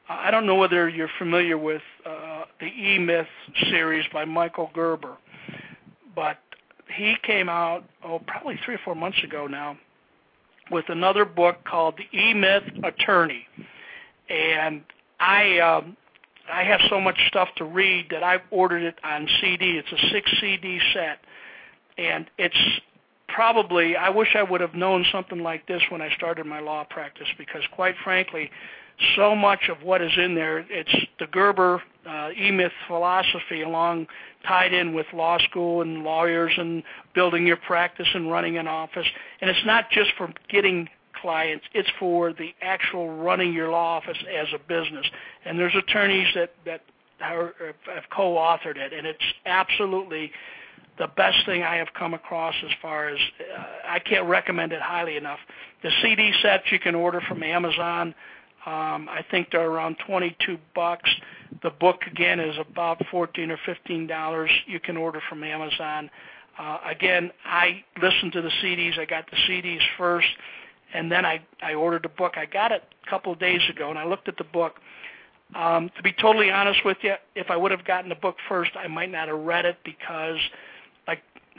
I 0.08 0.30
don't 0.30 0.44
know 0.44 0.56
whether 0.56 0.88
you're 0.88 1.10
familiar 1.18 1.56
with 1.56 1.82
uh, 2.04 2.42
the 2.58 2.66
E-Myth 2.66 3.28
series 3.70 4.04
by 4.12 4.24
Michael 4.24 4.70
Gerber, 4.74 5.16
but 6.16 6.38
he 6.92 7.14
came 7.22 7.48
out, 7.48 7.84
oh, 8.04 8.20
probably 8.26 8.58
three 8.64 8.74
or 8.74 8.80
four 8.84 8.96
months 8.96 9.18
ago 9.22 9.46
now, 9.46 9.78
with 10.70 10.86
another 10.88 11.24
book 11.24 11.58
called 11.64 11.94
The 11.96 12.18
E-Myth 12.18 12.64
Attorney. 12.82 13.46
And 14.28 14.82
I 15.20 15.58
um, 15.58 15.96
I 16.52 16.64
have 16.64 16.80
so 16.88 17.00
much 17.00 17.18
stuff 17.28 17.48
to 17.56 17.64
read 17.64 18.06
that 18.10 18.22
I've 18.22 18.42
ordered 18.50 18.82
it 18.82 18.96
on 19.04 19.28
CD. 19.40 19.78
It's 19.78 19.92
a 19.92 20.08
six 20.10 20.30
CD 20.40 20.80
set, 20.92 21.20
and 21.98 22.26
it's 22.38 22.80
probably 23.34 23.96
I 23.96 24.10
wish 24.10 24.34
I 24.34 24.42
would 24.42 24.60
have 24.60 24.74
known 24.74 25.04
something 25.12 25.42
like 25.42 25.66
this 25.66 25.82
when 25.90 26.02
I 26.02 26.14
started 26.16 26.46
my 26.46 26.60
law 26.60 26.84
practice 26.88 27.28
because 27.38 27.62
quite 27.72 27.94
frankly, 28.02 28.50
so 29.16 29.34
much 29.34 29.68
of 29.70 29.82
what 29.82 30.02
is 30.02 30.12
in 30.16 30.34
there 30.34 30.58
it's 30.68 30.94
the 31.18 31.26
Gerber 31.26 31.82
uh, 32.06 32.30
E-Myth 32.38 32.72
philosophy 32.86 33.62
along 33.62 34.06
tied 34.46 34.72
in 34.72 34.94
with 34.94 35.06
law 35.12 35.38
school 35.38 35.82
and 35.82 36.02
lawyers 36.02 36.52
and 36.56 36.82
building 37.14 37.46
your 37.46 37.56
practice 37.56 38.08
and 38.14 38.30
running 38.30 38.56
an 38.58 38.66
office. 38.66 39.06
And 39.40 39.50
it's 39.50 39.64
not 39.66 39.90
just 39.90 40.10
for 40.16 40.32
getting 40.48 40.88
clients. 41.20 41.64
It's 41.74 41.90
for 41.98 42.32
the 42.32 42.54
actual 42.62 43.16
running 43.16 43.52
your 43.52 43.70
law 43.70 43.98
office 43.98 44.16
as 44.34 44.48
a 44.54 44.58
business. 44.58 45.06
And 45.44 45.58
there's 45.58 45.74
attorneys 45.74 46.28
that 46.34 46.54
that 46.64 46.82
have 47.18 48.04
co-authored 48.14 48.76
it, 48.76 48.92
and 48.94 49.06
it's 49.06 49.18
absolutely 49.44 50.32
the 51.00 51.08
best 51.08 51.44
thing 51.46 51.64
I 51.64 51.76
have 51.76 51.88
come 51.98 52.14
across 52.14 52.54
as 52.64 52.70
far 52.80 53.08
as 53.08 53.18
uh, 53.40 53.62
I 53.88 53.98
can't 53.98 54.28
recommend 54.28 54.72
it 54.72 54.80
highly 54.80 55.16
enough. 55.16 55.40
The 55.82 55.90
CD 56.02 56.32
sets 56.40 56.64
you 56.70 56.78
can 56.78 56.94
order 56.94 57.20
from 57.26 57.42
Amazon. 57.42 58.14
Um, 58.64 59.08
I 59.08 59.24
think 59.30 59.48
they're 59.50 59.68
around 59.68 59.96
22 60.06 60.58
bucks. 60.74 61.10
The 61.62 61.70
book 61.70 62.02
again 62.08 62.38
is 62.38 62.54
about 62.58 63.02
14 63.10 63.50
or 63.50 63.58
15 63.66 64.06
dollars. 64.06 64.50
You 64.68 64.78
can 64.78 64.96
order 64.96 65.20
from 65.28 65.42
Amazon. 65.42 66.10
Uh, 66.56 66.78
again, 66.86 67.32
I 67.44 67.82
listened 68.00 68.32
to 68.34 68.42
the 68.42 68.52
CDs. 68.62 68.98
I 68.98 69.06
got 69.06 69.28
the 69.30 69.36
CDs 69.48 69.80
first 69.98 70.28
and 70.92 71.10
then 71.10 71.24
I 71.24 71.40
I 71.62 71.74
ordered 71.74 72.02
the 72.02 72.08
book. 72.08 72.34
I 72.36 72.46
got 72.46 72.72
it 72.72 72.82
a 73.06 73.10
couple 73.10 73.32
of 73.32 73.38
days 73.38 73.60
ago, 73.68 73.90
and 73.90 73.98
I 73.98 74.04
looked 74.04 74.28
at 74.28 74.36
the 74.36 74.44
book. 74.44 74.76
Um, 75.54 75.90
to 75.96 76.02
be 76.02 76.12
totally 76.12 76.50
honest 76.50 76.84
with 76.84 76.98
you, 77.02 77.14
if 77.34 77.50
I 77.50 77.56
would 77.56 77.72
have 77.72 77.84
gotten 77.84 78.08
the 78.08 78.14
book 78.14 78.36
first, 78.48 78.70
I 78.76 78.86
might 78.86 79.10
not 79.10 79.26
have 79.26 79.38
read 79.38 79.64
it 79.64 79.78
because, 79.84 80.38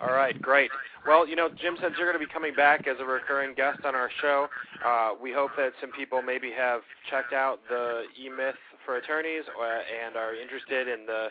All 0.02 0.14
right, 0.14 0.42
great. 0.42 0.72
Well, 1.08 1.28
you 1.28 1.36
know, 1.36 1.50
Jim 1.50 1.76
says 1.82 1.92
you're 1.98 2.08
going 2.08 2.20
to 2.20 2.26
be 2.26 2.32
coming 2.32 2.56
back 2.56 2.88
as 2.88 2.98
a 3.00 3.06
recurring 3.06 3.54
guest 3.56 3.84
on 3.86 3.96
our 3.96 4.10
show. 4.22 4.48
Uh, 4.86 5.12
we 5.22 5.34
hope 5.34 5.52
that 5.58 5.74
some 5.82 5.92
people 5.92 6.22
maybe 6.22 6.52
have 6.52 6.82
checked 7.10 7.34
out 7.34 7.60
the 7.70 8.04
E-Myth 8.20 8.56
for 8.86 8.98
attorneys 8.98 9.44
or, 9.58 9.68
and 9.68 10.16
are 10.16 10.36
interested 10.36 10.88
in 10.88 11.06
the 11.06 11.28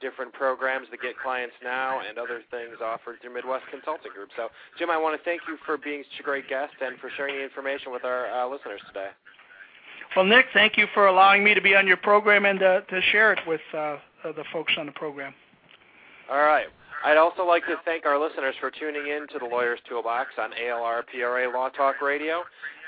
different 0.00 0.32
programs 0.32 0.88
that 0.90 1.00
get 1.00 1.18
clients 1.18 1.54
now 1.64 2.00
and 2.06 2.18
other 2.18 2.42
things 2.50 2.76
offered 2.84 3.16
through 3.20 3.32
Midwest 3.32 3.64
Consulting 3.70 4.12
Group. 4.12 4.28
So, 4.36 4.48
Jim, 4.78 4.90
I 4.90 4.98
want 4.98 5.18
to 5.18 5.24
thank 5.24 5.42
you 5.48 5.56
for 5.64 5.78
being 5.78 6.04
such 6.12 6.20
a 6.20 6.22
great 6.22 6.48
guest 6.48 6.74
and 6.80 6.98
for 6.98 7.10
sharing 7.16 7.36
the 7.36 7.44
information 7.44 7.92
with 7.92 8.04
our 8.04 8.28
uh, 8.28 8.48
listeners 8.48 8.80
today. 8.88 9.08
Well, 10.14 10.24
Nick, 10.24 10.46
thank 10.52 10.76
you 10.76 10.86
for 10.94 11.06
allowing 11.06 11.44
me 11.44 11.54
to 11.54 11.60
be 11.60 11.74
on 11.74 11.86
your 11.86 11.96
program 11.96 12.44
and 12.44 12.62
uh, 12.62 12.80
to 12.82 13.00
share 13.12 13.32
it 13.32 13.40
with 13.46 13.60
uh, 13.74 13.96
the 14.24 14.44
folks 14.52 14.72
on 14.78 14.86
the 14.86 14.92
program. 14.92 15.34
All 16.30 16.38
right. 16.38 16.66
I'd 17.04 17.18
also 17.18 17.44
like 17.44 17.62
to 17.66 17.76
thank 17.84 18.06
our 18.06 18.18
listeners 18.18 18.54
for 18.58 18.70
tuning 18.70 19.06
in 19.06 19.28
to 19.28 19.38
the 19.38 19.44
Lawyer's 19.44 19.78
Toolbox 19.88 20.30
on 20.38 20.50
ALR 20.52 21.02
PRA 21.06 21.52
Law 21.52 21.68
Talk 21.68 22.00
Radio 22.00 22.42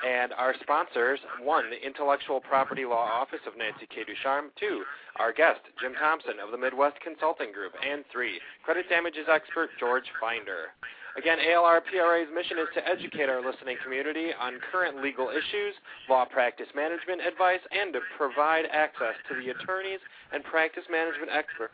and 0.07 0.33
our 0.33 0.55
sponsors, 0.63 1.21
one, 1.43 1.71
the 1.71 1.85
Intellectual 1.85 2.41
Property 2.41 2.85
Law 2.85 3.07
Office 3.07 3.41
of 3.47 3.57
Nancy 3.59 3.87
K. 3.87 4.05
Ducharme, 4.07 4.51
two, 4.59 4.83
our 5.17 5.33
guest, 5.33 5.61
Jim 5.81 5.93
Thompson 5.95 6.39
of 6.43 6.53
the 6.53 6.59
Midwest 6.59 7.01
Consulting 7.01 7.53
Group, 7.53 7.73
and 7.83 8.05
three, 8.13 8.41
credit 8.65 8.89
damages 8.89 9.27
expert 9.31 9.71
George 9.79 10.07
Finder. 10.21 10.75
Again, 11.17 11.39
ALR 11.39 11.81
PRA's 11.81 12.29
mission 12.35 12.59
is 12.59 12.69
to 12.75 12.87
educate 12.87 13.29
our 13.29 13.41
listening 13.41 13.77
community 13.83 14.31
on 14.39 14.61
current 14.71 15.03
legal 15.03 15.31
issues, 15.31 15.75
law 16.09 16.25
practice 16.25 16.69
management 16.75 17.23
advice, 17.27 17.63
and 17.73 17.93
to 17.93 18.01
provide 18.17 18.67
access 18.71 19.15
to 19.29 19.35
the 19.35 19.51
attorneys 19.51 20.01
and 20.33 20.45
practice 20.45 20.85
management 20.91 21.33
experts 21.33 21.73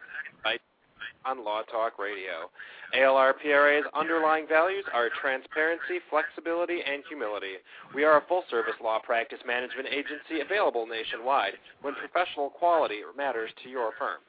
on 1.25 1.45
Law 1.45 1.63
Talk 1.63 1.99
Radio. 1.99 2.53
ALRPRA's 2.95 3.87
underlying 3.95 4.47
values 4.47 4.85
are 4.93 5.09
transparency, 5.21 5.99
flexibility, 6.11 6.81
and 6.85 7.03
humility. 7.09 7.57
We 7.95 8.05
are 8.05 8.19
a 8.19 8.27
full-service 8.29 8.77
law 8.83 9.01
practice 9.03 9.41
management 9.47 9.89
agency 9.89 10.41
available 10.45 10.87
nationwide 10.87 11.55
when 11.83 11.95
professional 11.95 12.51
quality 12.51 13.01
matters 13.17 13.51
to 13.65 13.69
your 13.69 13.93
firm. 13.99 14.21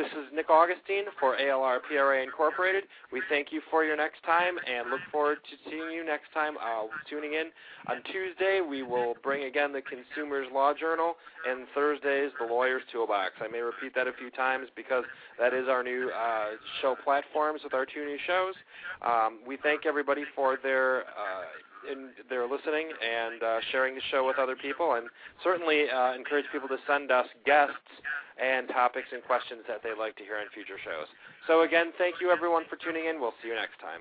This 0.00 0.24
is 0.24 0.32
Nick 0.32 0.48
Augustine 0.48 1.04
for 1.20 1.36
ALR 1.36 1.78
PRA 1.82 2.22
Incorporated. 2.22 2.84
We 3.12 3.20
thank 3.28 3.52
you 3.52 3.60
for 3.70 3.84
your 3.84 3.98
next 3.98 4.24
time 4.24 4.56
and 4.56 4.88
look 4.88 5.00
forward 5.12 5.36
to 5.44 5.70
seeing 5.70 5.92
you 5.92 6.02
next 6.02 6.32
time. 6.32 6.56
Uh, 6.56 6.88
tuning 7.10 7.34
in 7.34 7.52
on 7.86 8.02
Tuesday, 8.04 8.62
we 8.66 8.82
will 8.82 9.12
bring 9.22 9.44
again 9.44 9.74
the 9.74 9.82
Consumers 9.82 10.46
Law 10.54 10.72
Journal, 10.72 11.16
and 11.46 11.66
Thursdays 11.74 12.30
the 12.40 12.46
Lawyers 12.46 12.80
Toolbox. 12.90 13.32
I 13.42 13.48
may 13.48 13.60
repeat 13.60 13.94
that 13.94 14.08
a 14.08 14.14
few 14.14 14.30
times 14.30 14.68
because 14.74 15.04
that 15.38 15.52
is 15.52 15.68
our 15.68 15.82
new 15.82 16.10
uh, 16.16 16.56
show 16.80 16.96
platforms 17.04 17.60
with 17.62 17.74
our 17.74 17.84
two 17.84 18.06
new 18.06 18.18
shows. 18.26 18.54
Um, 19.02 19.40
we 19.46 19.58
thank 19.62 19.84
everybody 19.84 20.24
for 20.34 20.56
their. 20.62 21.00
Uh, 21.00 21.44
in 21.90 22.10
their 22.28 22.46
listening 22.48 22.90
and 22.98 23.42
uh, 23.42 23.60
sharing 23.72 23.94
the 23.94 24.04
show 24.10 24.26
with 24.26 24.38
other 24.38 24.56
people, 24.56 24.94
and 24.94 25.08
certainly 25.42 25.88
uh, 25.90 26.14
encourage 26.14 26.46
people 26.52 26.68
to 26.68 26.78
send 26.86 27.10
us 27.10 27.26
guests 27.46 27.92
and 28.40 28.68
topics 28.68 29.08
and 29.12 29.22
questions 29.24 29.62
that 29.68 29.82
they'd 29.82 29.98
like 29.98 30.16
to 30.16 30.24
hear 30.24 30.36
on 30.36 30.46
future 30.52 30.80
shows. 30.80 31.08
So 31.46 31.62
again, 31.62 31.92
thank 31.98 32.16
you 32.20 32.30
everyone 32.30 32.64
for 32.68 32.76
tuning 32.76 33.06
in. 33.06 33.20
We'll 33.20 33.36
see 33.42 33.48
you 33.48 33.54
next 33.54 33.78
time. 33.80 34.00